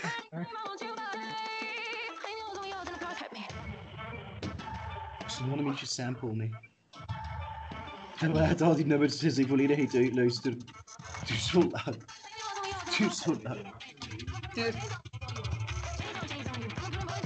[5.28, 6.71] So you want me to on me?
[8.30, 10.58] Hebben al die nummers in zijn volledigheid uitluisteren.
[11.20, 11.96] Het duurt zo lang.
[12.86, 13.74] Het duurt zo lang.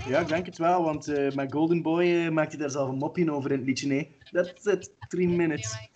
[0.08, 2.98] Ja, ik denk het wel, want eh mijn Golden Boy eh, maakte daar zelf een
[2.98, 3.88] mopje over in het liedje.
[3.88, 4.92] Nee, that's it.
[5.08, 5.90] Three minutes.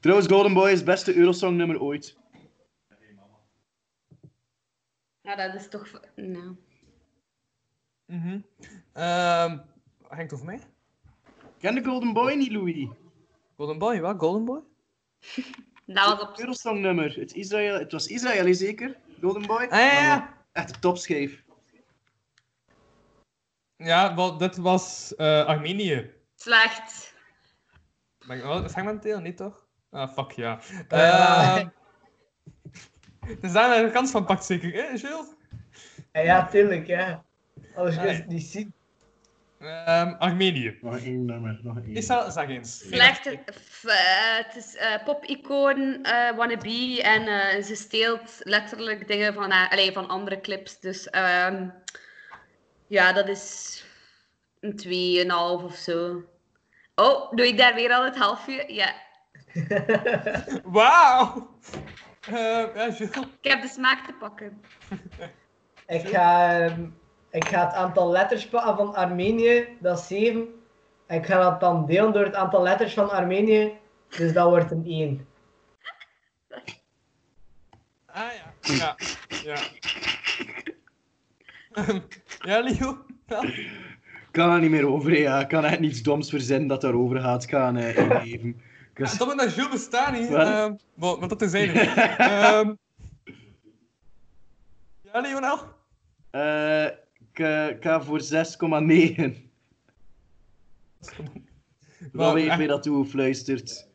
[0.00, 2.16] Trouwens, Golden Boy is het beste Eurosong nummer ooit.
[5.20, 6.00] Ja, dat is toch...
[6.16, 6.56] Nou.
[8.06, 8.40] Mhm.
[8.92, 9.58] Ehm,
[10.08, 10.60] hangt over mij?
[11.58, 12.88] Ken de Golden Boy niet, Louis?
[13.62, 14.18] Golden Boy, wat?
[14.18, 14.60] Golden Boy?
[15.86, 16.38] Dat was op...
[16.38, 17.14] Eurosong nummer.
[17.14, 18.96] Het, Israël, het was Israël, hè, zeker?
[19.20, 19.62] Golden Boy?
[19.62, 20.34] Ah, ja, ja.
[20.52, 21.42] Echt een topschijf.
[23.76, 26.10] Ja, wel, dit was eh, Armenië.
[26.34, 27.14] Slecht.
[28.26, 29.20] Ben ik wel segmenteel?
[29.20, 29.66] Niet toch?
[29.90, 30.60] Ah, fuck ja.
[30.88, 31.68] Ehm,
[33.40, 35.34] dus daar een kans van pakt zeker, hè, Jules?
[36.12, 37.24] Ja, ja, tuurlijk, ja.
[37.74, 38.74] Anders kun je het niet zien.
[39.62, 40.78] Ehm, Armenië.
[40.80, 42.02] Nog één nummer, nog één.
[42.02, 42.78] Zeg eens.
[42.78, 43.28] Slecht.
[43.54, 47.02] f- eh, het is eh pop-icoon, eh, wannabe.
[47.02, 50.80] En eh, ze steelt letterlijk dingen van, haar- allee, van andere clips.
[50.80, 51.68] Dus ehm,
[52.86, 53.84] ja, dat is
[54.60, 56.22] een 2,5 of zo.
[56.94, 58.72] Oh, doe ik daar weer al het half uur?
[58.72, 58.92] Ja.
[60.64, 61.50] Wauw!
[62.26, 62.36] Ehm,
[62.74, 62.86] ja.
[63.40, 64.60] Ik heb de smaak te pakken.
[65.86, 66.86] Ik ga, ehm,
[67.32, 70.46] ik ga het aantal letters pakken van Armenië, dat is 7.
[71.06, 73.72] En ik ga dat dan delen door het aantal letters van Armenië,
[74.08, 75.26] dus dat wordt een 1.
[78.06, 78.22] Ah
[78.62, 78.74] ja.
[78.74, 78.96] Ja.
[79.44, 79.56] Ja.
[82.38, 83.04] Ja, Leo?
[83.26, 83.42] Ja.
[83.42, 85.40] Ik kan er niet meer over, ja.
[85.40, 88.48] Ik kan echt niets doms verzinnen dat daarover gaat gaan eh, inleven.
[88.94, 90.28] Ik was- Ja, dat Jules bestaan niet.
[90.28, 90.46] Wat?
[90.46, 91.80] Ehm, wat dat terzijde.
[91.80, 92.74] Ehm
[95.02, 95.58] ja, Lionel?
[96.30, 96.86] Eh,
[97.32, 97.38] ik,
[97.76, 98.26] ik ga voor 6,9.
[102.12, 103.88] Wauw, Wat weet echt- mij dat toegefluisterd?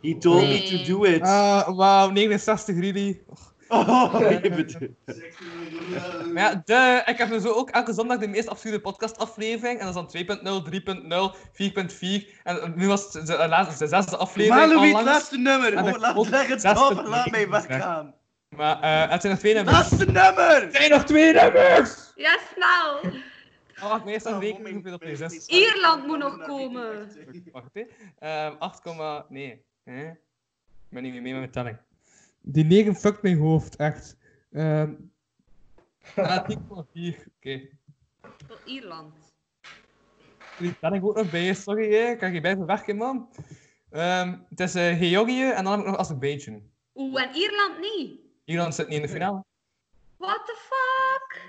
[0.00, 1.22] He told me to do it.
[1.22, 3.22] Ah, wauw, 69 really.
[3.68, 8.80] Oh, je bedoelt- Maar ja, de, ik heb dus ook elke zondag de meest absurde
[8.80, 9.78] podcastaflevering.
[9.80, 12.40] En dat is dan 2.0, 3.0, 4.4.
[12.42, 14.66] En nu was het de, laatste, de zesde aflevering.
[14.66, 15.76] Maar Louis, het laatste nummer.
[15.84, 18.14] Oh, laat, leg het stoppen, laat mij weggaan.
[18.56, 19.76] Maar eh, het zijn nog twee nummers.
[19.76, 20.62] Laatste nummer!
[20.62, 22.12] Het zijn nog twee nummers!
[22.14, 23.12] Ja, snel!
[23.82, 25.46] Oh, wacht, meestal Oh, rekenen hoeveel op deze is.
[25.46, 27.08] Ierland moet nog komen.
[27.52, 27.84] Wacht, hè.
[28.18, 28.84] Ehm 8,
[29.28, 29.64] nee.
[29.84, 30.10] Hè?
[30.10, 31.78] Ik ben niet meer mee met mijn telling.
[32.40, 34.16] Die 9 fuckt mijn hoofd, echt.
[34.52, 34.92] Ehm
[36.16, 36.56] ah, 10,4.
[36.66, 37.68] Oké.
[38.46, 39.14] Voor Ierland.
[40.58, 42.10] Die telling ook nog bij je, sorry, hè.
[42.10, 43.28] Ik kan je bij verwerken, man.
[43.90, 46.62] Ehm het is eh, Georgië en dan heb ik nog Azerbeidzjan.
[46.94, 48.23] Oeh, en Ierland niet?
[48.44, 49.44] Ierland zit niet in de finale.
[50.16, 51.42] What the fuck?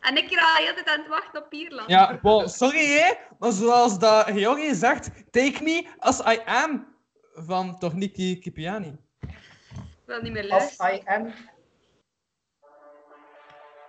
[0.00, 1.90] En ik hier al de hele tijd aan het wachten op Ierland.
[1.90, 3.12] Ja, sorry, hè.
[3.38, 6.92] Maar zoals dat Georgië zegt, take me as I am.
[7.36, 8.98] Van Torniki Kipiani.
[9.20, 9.30] Ik
[10.04, 10.94] wil niet meer Als luisteren.
[10.94, 11.32] I am.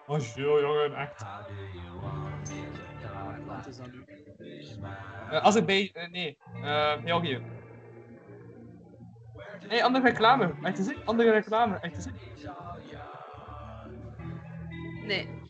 [0.07, 1.21] Oh, Jules, jongen, echt.
[5.31, 6.37] Uh, Azerbeidzjan, eh, nee.
[6.55, 7.41] Uh, Georgië.
[9.69, 10.53] Nee, andere reclame.
[10.63, 10.97] Echt te zien?
[11.05, 11.77] Andere reclame.
[11.81, 12.13] Echt te zien?
[15.05, 15.44] Nee.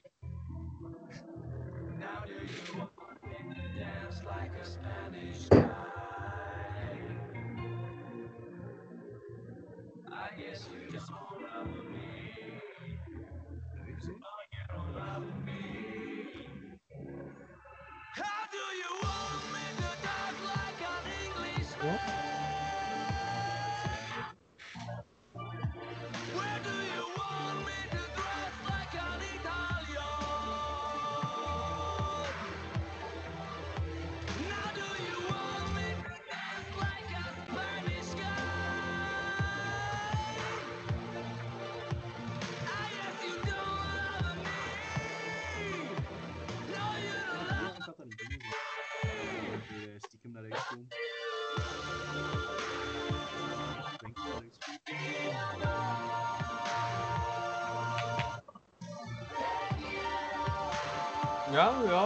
[61.56, 62.06] Ja, ja.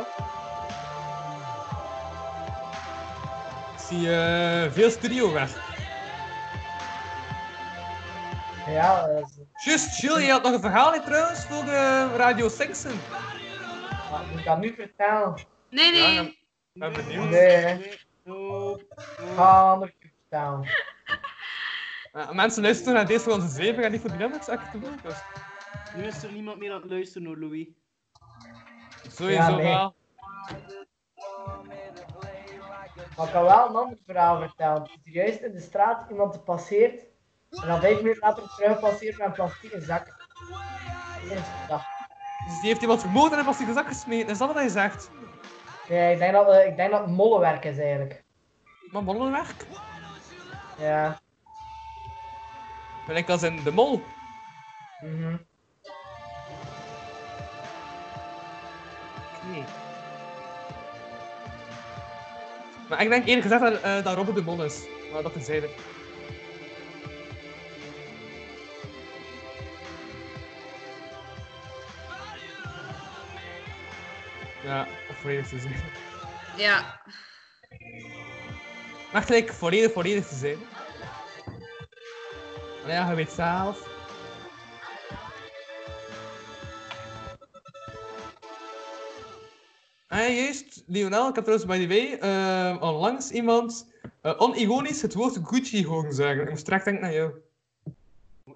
[3.73, 5.49] Ik zie eh, veel studiowerk.
[8.67, 9.63] Ja, dat is...
[9.65, 12.91] Just, Jules, je had nog een verhaal hè, trouwens voor de Radio Sexen.
[14.29, 15.33] Moet ik dat nu vertellen?
[15.69, 16.13] Nee, nee.
[16.13, 16.39] Ja, ik
[16.73, 17.29] ben benieuwd.
[17.29, 17.99] Nee.
[19.35, 20.67] Ga nog vertellen.
[22.13, 24.45] Ja, mensen luisteren naar deze voor onze zeven en niet voor die nummers.
[24.45, 25.15] Dus
[25.95, 27.67] Nu is er niemand meer aan het luisteren hoor, Louis.
[29.07, 29.95] Sowieso Ja, wel.
[33.17, 34.81] Maar ik kan wel een ander verhaal vertellen.
[34.81, 37.03] Er is juist in de straat iemand passeert.
[37.61, 40.27] En dan vijf minuten later terug passeert met een plastieke zak.
[42.45, 44.29] Dus die heeft iemand vermoord en een plastieke zak gesmeten.
[44.29, 45.09] Is dat wat hij zegt?
[45.89, 48.23] Nee, ik denk dat, eh, ik denk dat het mollenwerk is eigenlijk.
[48.91, 49.65] Maar bollenwerk?
[50.77, 51.19] Ja.
[53.07, 54.03] Ben ik als in de mol?
[55.01, 55.37] Mhm.
[62.89, 64.81] Maar ik denk eerlijk gezegd dat, eh, dat Robert de mol is.
[65.11, 65.69] Maar dat terzijde.
[74.63, 74.87] Ja,
[75.21, 75.83] volledig te zijn.
[76.57, 77.01] Ja.
[79.11, 80.57] Maar gelijk volledig, volledig te zijn.
[82.81, 83.98] Maar ja, je weet zelf.
[90.09, 93.87] Ah, juist, Lionel, ik heb trouwens by the way eh, onlangs iemand
[94.21, 96.43] eh, onironisch het woord Gucci horen zeggen.
[96.43, 97.31] Ik moest direct denken aan jou.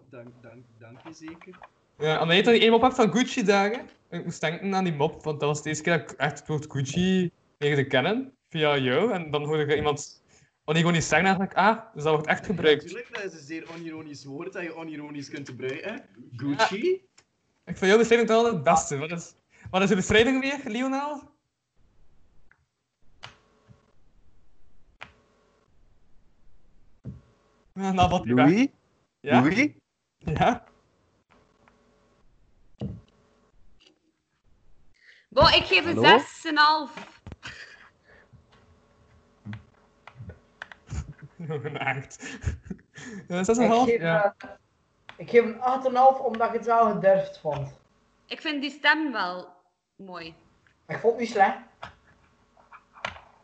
[0.10, 1.58] Dank, dank, dank je zeker.
[1.98, 3.90] Ja, omdat je ene mop hebt van Gucci dagen.
[4.10, 6.40] Ik moest denken aan die mop, want dat was de eerste keer dat ik echt
[6.40, 8.34] het woord Gucci leerde kennen.
[8.50, 9.12] Via jou.
[9.12, 10.24] En dan hoorde ik iemand
[10.66, 12.84] onironisch zeggen ik, ah, dus dat wordt echt gebruikt.
[12.84, 16.06] Natuurlijk, dat is een zeer onironisch woord dat je onironisch kunt gebruiken.
[16.36, 16.92] Gucci?
[17.66, 18.98] Ik vind jouw beschrijving toch wel het beste.
[18.98, 19.34] Wat is,
[19.70, 21.32] wat is de beschrijving weer, Lionel?
[27.94, 28.26] Nou wat.
[28.26, 28.68] Louis?
[29.20, 29.42] Ja?
[29.42, 29.72] Louis?
[30.18, 30.64] Ja?
[35.30, 36.88] Bon, ik geef een Hallo?
[36.88, 37.12] 6,5.
[41.64, 42.24] Een acht.
[43.28, 43.54] Ja, Ik 6,5?
[43.86, 44.36] geef, Ja.
[44.38, 44.50] eh,
[45.18, 47.74] ik geef een 8,5 omdat ik het wel gedurfd vond.
[48.26, 49.54] Ik vind die stem wel
[49.96, 50.36] mooi.
[50.88, 51.58] Ik vond het niet slecht.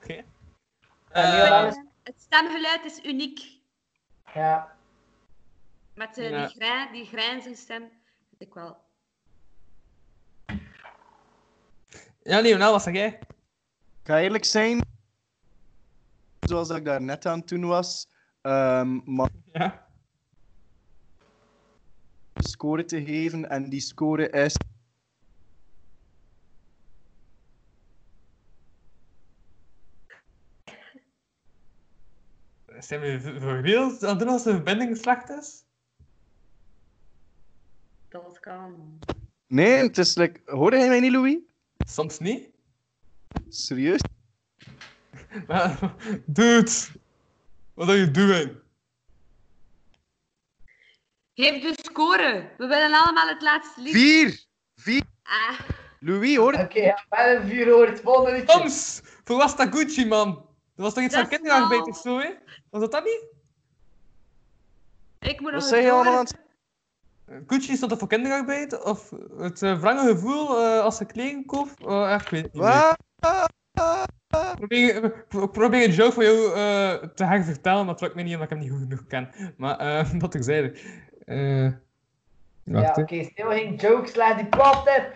[0.01, 0.23] Oké.
[1.09, 1.71] Eh,
[2.03, 3.58] Het stemgeluid is uniek.
[4.33, 4.77] Ja.
[5.93, 6.45] Met eh, Ja.
[6.45, 7.81] die, grij, die grijnzenstem.
[8.29, 8.77] Vind ik wel.
[12.23, 13.07] Ja, Lionel, wat zeg jij?
[14.01, 14.81] Ik ga eerlijk zijn,
[16.39, 18.07] zoals ik daar net aan toen was,
[18.41, 19.87] ehm, maar Ja?
[22.33, 24.55] een score te geven en die score is
[32.79, 35.63] Zijn we voor real aan het doen als de verbinding slecht is?
[38.09, 38.99] Dat kan.
[39.47, 40.41] Nee, het is like...
[40.45, 41.37] Hoorde hij mij niet, Louis?
[41.77, 42.49] Soms niet.
[43.49, 43.99] Serieus?
[45.47, 45.93] Maar,
[46.25, 46.71] dude,
[47.73, 48.51] wat are you doing?
[51.33, 52.51] Geef de score.
[52.57, 53.93] We willen allemaal het laatste lied.
[53.93, 54.45] Vier!
[54.75, 55.03] Vier!
[55.23, 55.59] Ah,
[55.99, 58.51] Louis, hoor Oké, ja, wel een vuur hoor het volgende liedje.
[58.51, 59.01] Soms!
[59.23, 60.48] Voor was dat Gucci, man?
[60.79, 62.33] Dat was toch iets Dat van is kinderarbeid wel- of zo, hè?
[62.69, 63.23] Was dat dat niet?
[65.19, 66.37] ik moet Wat nog zeg je eens allemaal aan het...
[67.47, 68.83] Gucci stond dat voor kinderarbeid?
[68.83, 71.85] Of het uh, wrange gevoel eh, als ze kleding koopt?
[71.85, 72.61] Eh, echt, ik weet het niet.
[72.63, 72.95] meer.
[73.19, 74.55] Wat?
[74.55, 78.21] Probeer, ik probeer een joke voor jou eh, te gaan vertellen, maar het lukt me
[78.21, 79.53] niet omdat ik hem niet goed genoeg ken.
[79.57, 80.73] Maar eh dat ik zei.
[81.25, 81.63] eh
[82.63, 83.23] Ja, oké, hè.
[83.23, 85.15] stil geen jokes, laat die plat heb.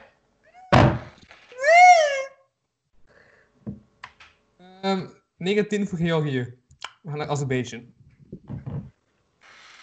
[4.81, 5.07] Ehm
[5.43, 6.57] 19 voor Georgië.
[7.01, 7.93] We gaan naar Azerbeidzjan.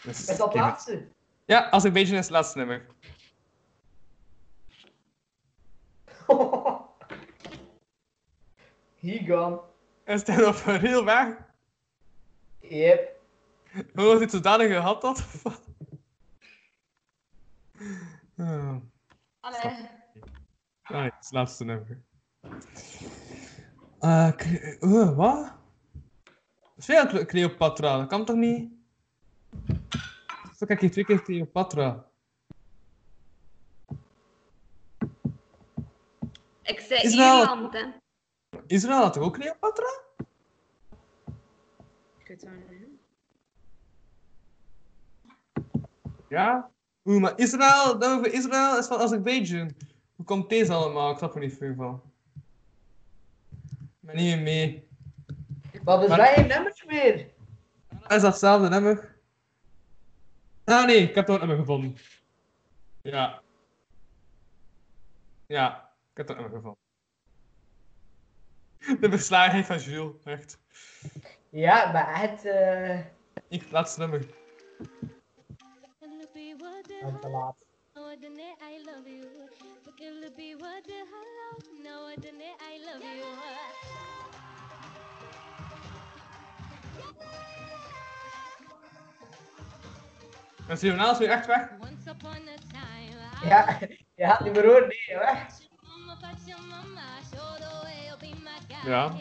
[0.03, 1.09] Dus, Is dat laatste?
[1.45, 2.87] Ja, Azerbeidzjan is het laatste nummer.
[9.01, 9.61] He gone.
[10.05, 11.37] Is hij op een heel weg?
[12.61, 13.19] Yep.
[13.95, 15.27] Hoe heeft dit zodanig gehad dat?
[18.37, 18.77] Oh.
[19.41, 19.89] Allee.
[20.83, 22.03] Het laatste nummer.
[24.01, 25.53] Eh, Cre- eh, wat?
[26.79, 28.71] Veel Cleopatra, dat kan toch niet?
[30.57, 32.05] Zo kijk je twee keer Cleopatra.
[36.63, 37.85] Ik zei Is wel- Ierland, hè.
[38.67, 39.89] Israël had toch ook Cleopatra?
[42.19, 42.89] Ik weet het niet.
[46.29, 46.71] Ja?
[47.05, 49.75] Oeh, maar Israël, dat over Israël is van Azerbeidzjan.
[50.17, 51.11] Hoe komt deze allemaal?
[51.11, 52.10] Ik snap er niet veel van.
[54.13, 54.89] Ben niet meer mee.
[55.85, 57.27] Maar er Maar- zijn geen nummers meer.
[58.01, 59.19] Dat is datzelfde nummer.
[60.65, 61.97] Ah nee, ik heb het ook nummer gevonden.
[63.03, 63.43] Ja.
[65.47, 66.79] Ja, ik heb het ook nummer gevonden.
[69.01, 70.59] De beslagenheid van Jules, echt.
[71.49, 72.45] Ja, maar het...
[72.45, 72.99] eh
[73.49, 74.27] Ik, laatste nummer.
[77.03, 77.60] oh, te laat.
[78.13, 79.23] I love you.
[79.85, 81.63] Forgive be what the hello.
[81.81, 82.17] No, I
[82.85, 83.25] love you.
[90.69, 91.69] En Sionaal is weer echt weg.
[91.81, 93.49] Once upon a time.
[93.49, 93.79] Ja,
[94.15, 95.47] je had niet meer horen, nee, weg.
[98.85, 99.13] Ja.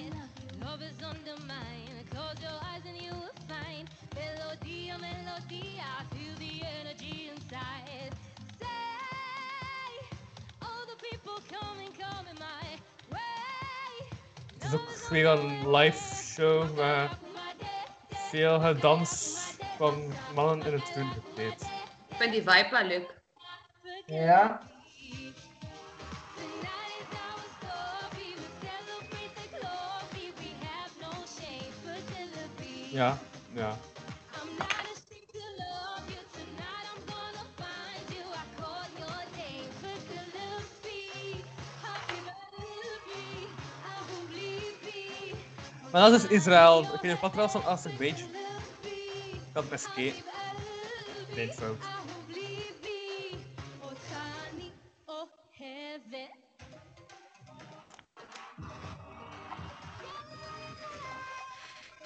[5.02, 5.78] Melody.
[5.78, 8.19] I feel the energy inside.
[14.54, 17.10] Het is ook weer een live show met
[18.10, 19.38] veel gedans
[19.78, 21.62] van mannen in het groen gekleed.
[22.08, 23.22] Ik vind die vibe wel leuk.
[24.06, 24.62] Ja.
[32.92, 33.18] Ja,
[33.54, 33.78] ja.
[45.92, 46.82] Maar dat is Israël.
[46.84, 48.30] Ik weet niet wat trouwens van Azerbeidzjan.
[49.32, 50.24] Ik had best gekeken.
[51.36, 51.78] Nee, fout.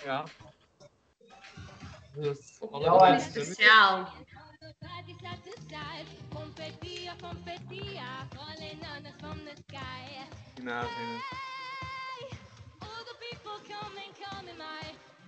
[0.03, 0.24] Ja.
[2.16, 3.20] Dus, Ja.
[3.20, 4.08] Speciaal.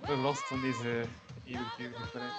[0.05, 1.05] Ben last van deze
[1.45, 2.31] eeuwige pret.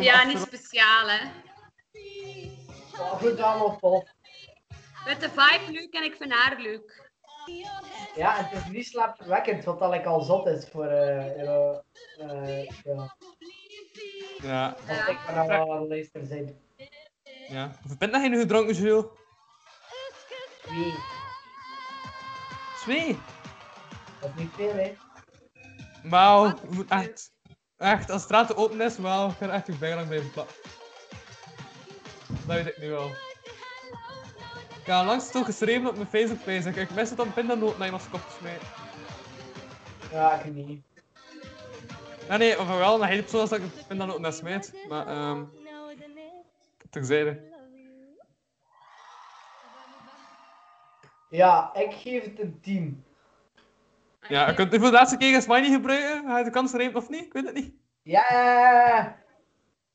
[0.00, 1.41] Ja, niet speciaal, hè.
[3.22, 4.06] Goed allemaal.
[4.72, 7.10] Ik vind de vibe leuk en ik vind haar leuk.
[8.14, 10.86] Ja, het is niet slaapverwekkend, wat al ik al zot is voor...
[10.86, 11.82] eh ja,
[12.18, 13.16] eh, ja.
[14.42, 14.76] Ja.
[14.88, 16.60] Als ik maar wel aan de luister zijn.
[17.48, 17.70] Ja.
[17.80, 19.04] Hoeveel pint heb je nu gedronken, Jules?
[20.68, 20.94] Wie?
[22.80, 23.18] Twee.
[24.20, 24.94] Dat is niet veel, hè.
[26.02, 26.54] Wauw,
[26.88, 27.32] echt.
[27.76, 30.30] Echt, als de straat open is, wauw, ik ga er echt nog bijna lang blijven
[30.30, 30.54] plakken.
[32.52, 33.08] Dat weet ik nu al.
[34.80, 36.80] Ik heb langs toch geschreven op mijn Facebook-page.
[36.80, 38.66] Ik mis het om pindanoot naar iemands kop te smijten.
[40.10, 40.82] Ja, ik niet.
[42.28, 44.72] Nee, nee, of wel, maar hij zoals dat ik een pindanoot naar smijt.
[44.88, 45.44] Maar, ehm.
[46.90, 47.50] Terzijde.
[51.30, 53.04] Ja, ik geef het een 10.
[54.28, 56.30] Ja, je kunt voor de laatste keer een smiley gebruiken.
[56.30, 57.24] Ga je de kans nemen of niet?
[57.24, 57.74] Ik weet het niet.
[58.02, 59.06] Ja!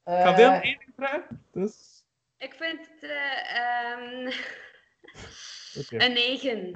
[0.06, 1.44] Ik ga Eh, deel 1 gebruiken.
[1.52, 1.97] Dus.
[2.38, 4.28] Ik vind het eh, ehm,
[5.80, 6.06] Oké.
[6.06, 6.74] een 9.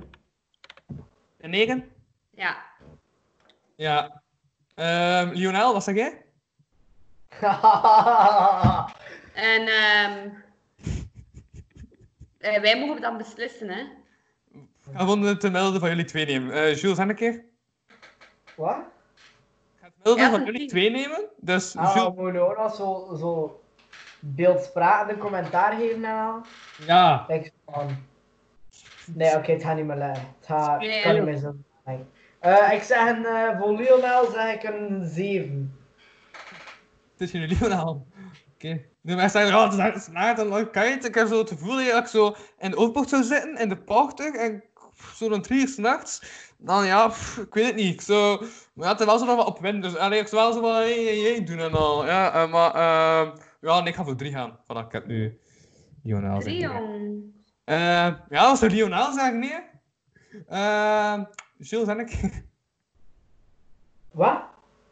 [1.38, 1.92] Een 9?
[2.30, 2.64] Ja.
[3.76, 4.22] Ja.
[4.76, 6.26] Ehm Lionel, wat zeg jij?
[9.34, 10.30] En ehm,
[12.38, 13.80] eh, wij mogen dan beslissen, hè.
[14.52, 16.54] Ik ga gewoon het middelde van jullie twee nemen.
[16.54, 17.46] Eh Jules, en een keer?
[18.56, 18.78] Wat?
[19.80, 21.30] Het middelde Ja, van jullie twee nemen.
[21.38, 22.16] Dus Ah, Jules...
[22.16, 23.61] we moeten ook nog zo, zo
[24.22, 26.42] beeldsprakende commentaar geven en al.
[26.86, 27.26] Ja.
[27.28, 27.88] Ik van...
[29.06, 30.22] Nee, oké, het gaat niet meer lukken.
[30.38, 31.02] Het gaat, het Nee.
[31.02, 31.56] kan niet meer zo.
[31.86, 32.00] Nee.
[32.40, 35.76] Eh, ik zeg een, eh, voor Lionel zeg ik een 7.
[37.12, 38.08] Het is jullie Lionel.
[38.56, 38.82] Oké.
[39.02, 41.04] Nu mensen zeggen, oh, het is echt snaart en leuk kijk.
[41.04, 43.78] Ik heb zo het gevoel dat ik zo in de overbocht zou zitten, in de
[43.78, 44.64] parktuig, en
[45.16, 46.22] zo rond drie uur 's nachts.
[46.58, 47.94] Dan ja, pff, ik weet het niet.
[47.94, 48.38] Ik Zo,
[48.74, 50.54] maar ja, het is wel zo nog wat op wind, dus allee, ik zou wel
[50.54, 52.06] zo wat hey, hey, hey doen en al.
[52.06, 53.30] Ja, eh, maar ehm
[53.62, 54.60] ja, nee, ik ga voor drie gaan.
[54.64, 55.40] Voilà, ik heb nu
[56.04, 56.40] Lionel.
[56.40, 57.24] Drie, jong.
[57.64, 57.78] Eh,
[58.30, 59.60] ja, wat zou Lionel zeggen, nee?
[60.48, 61.24] Eh,
[61.58, 62.20] Jules en ik.
[64.12, 64.42] Wat?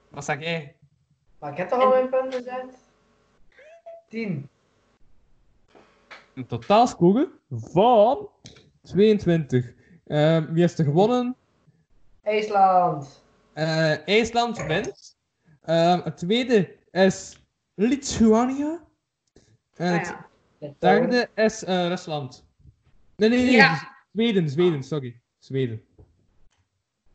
[0.10, 0.76] Wat zeg jij?
[1.40, 2.78] Maar ik heb toch al mijn punten gezet?
[4.08, 4.50] 10.
[6.34, 8.30] Een totaalscore van
[8.82, 9.74] 22.
[10.08, 11.36] Ehm, wie heeft er gewonnen?
[12.24, 13.24] IJsland.
[13.54, 15.18] Eh, IJsland wint.
[15.62, 17.39] Ehm, het tweede is
[17.88, 18.80] Lithuania.
[19.75, 20.16] En Ah, het
[20.59, 20.74] ja.
[20.80, 22.45] derde is eh, Rusland.
[23.16, 23.51] Nee, nee, nee.
[23.51, 23.95] Ja.
[24.14, 25.19] Zweden, Zweden, sorry.
[25.38, 25.83] Zweden.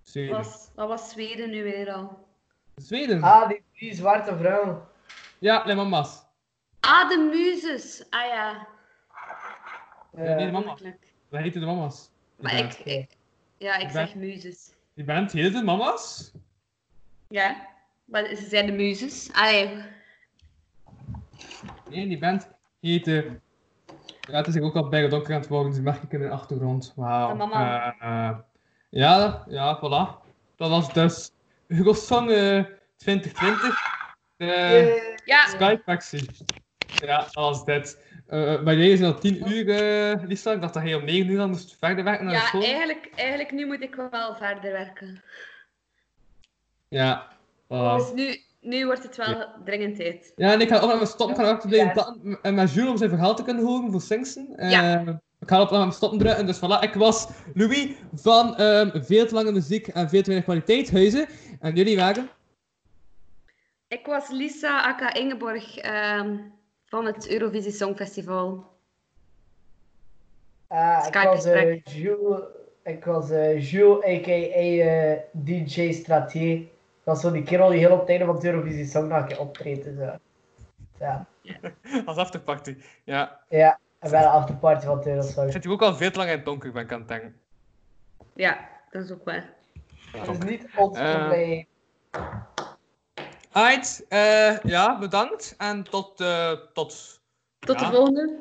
[0.03, 0.37] Zweden.
[0.37, 2.27] Was, wat was Zweden nu weer al?
[2.75, 3.23] Zweden?
[3.23, 4.83] Ah, die drie zwarte vrouwen.
[5.39, 6.23] Ja, de mama's.
[6.81, 8.05] Ah, de muzes.
[8.11, 8.67] Ah ja.
[10.17, 10.67] Ja, nee, de mama.
[10.67, 11.13] Makkelijk.
[11.29, 12.11] Dat heten de mama's.
[12.37, 13.17] Die Maar ik, ik-
[13.59, 14.71] ja, ik Ik zeg ben- muzes.
[14.95, 16.33] Die band heette de mama's?
[17.29, 17.69] Ja,
[18.05, 19.33] maar ze zijn de muzes.
[19.33, 19.83] Allee,
[21.91, 23.41] Nee, die band heette...
[24.21, 26.31] Ja, het is ook al bijna donker aan het worden, die merk ik in de
[26.31, 26.93] achtergrond.
[26.97, 27.35] Wauw.
[27.35, 27.95] Mama.
[27.99, 28.37] Eh, eh,
[28.91, 30.23] ja, ja, voilà.
[30.57, 31.31] Dat was dus
[31.67, 32.65] Eurosong eh
[32.97, 33.77] 2020.
[34.37, 35.47] De Ja.
[35.47, 36.29] Skype-versie.
[36.95, 38.03] Ja, dat was dit.
[38.65, 40.53] Bij deze zijn al 10 uur, eh Lisa.
[40.53, 42.63] Ik dacht dat hij om 9 uur dan moest verder werken naar ja school.
[42.63, 45.23] eigenlijk, eigenlijk nu moet ik wel verder werken.
[46.89, 47.33] Ja,
[47.65, 47.97] voilà.
[47.97, 50.33] Dus nu, nu wordt het wel dringend tijd.
[50.37, 51.35] Ja, en ik ga ook met mijn stoppen
[51.69, 54.57] blijven plakken en met Jules om zijn verhaal te kunnen horen voor Singsten.
[54.57, 55.21] Eh, Ja.
[55.41, 56.81] Ik ga op mijn stoppen drukken, dus voilà.
[56.83, 61.27] Ik was Louis van ehm, veel te lange muziek en veel te weinig kwaliteitshuizen.
[61.61, 62.29] En jullie waren?
[63.89, 66.37] Ik was Lisa aka Ingeborg ehm,
[66.85, 68.73] van het Eurovisie Songfestival.
[70.69, 71.83] Ah, ik Skype was eh.
[71.85, 72.41] Jules,
[72.83, 74.31] ik was eh, Jules, a.k.a.
[74.31, 76.63] eh, DJ Stratier.
[77.05, 79.85] Dat was zo die kerel die heel op het einde van het Eurovisie Songdag optreedt.
[79.85, 80.09] Dus,
[80.99, 81.27] ja.
[82.07, 82.77] Als afterparty.
[83.05, 83.41] Ja.
[83.49, 85.47] ja, en bij de afterparty van het Eurosong.
[85.47, 87.09] Ik zit hier ook al veel te lang in het donker, ben ik aan het
[87.09, 87.37] denken.
[88.35, 89.53] Ja, dat is ook waar.
[90.13, 91.67] Dat is niet ons Eh, probleem.
[93.51, 95.55] Alright, eh, ja, bedankt.
[95.59, 96.21] En tot...
[96.21, 97.21] eh, tot
[97.59, 97.91] Tot ja.
[97.91, 98.39] de volgende.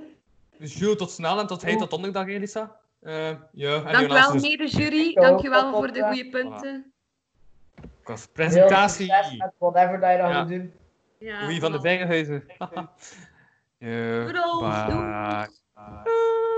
[0.57, 2.75] Dus Jules, tot snel en tot hij tot donderdag, Elisa.
[3.01, 5.13] Eh ja, en Dank Jonas, wel, mede jury.
[5.13, 6.92] Dank u wel voor de goede punten.
[8.33, 9.05] Presentatie.
[9.05, 10.39] succes met whatever dat je dan Ja.
[10.43, 10.73] moet doen.
[11.19, 11.79] Ja, Louis van de
[14.87, 15.49] doei.
[15.73, 16.52] Bye.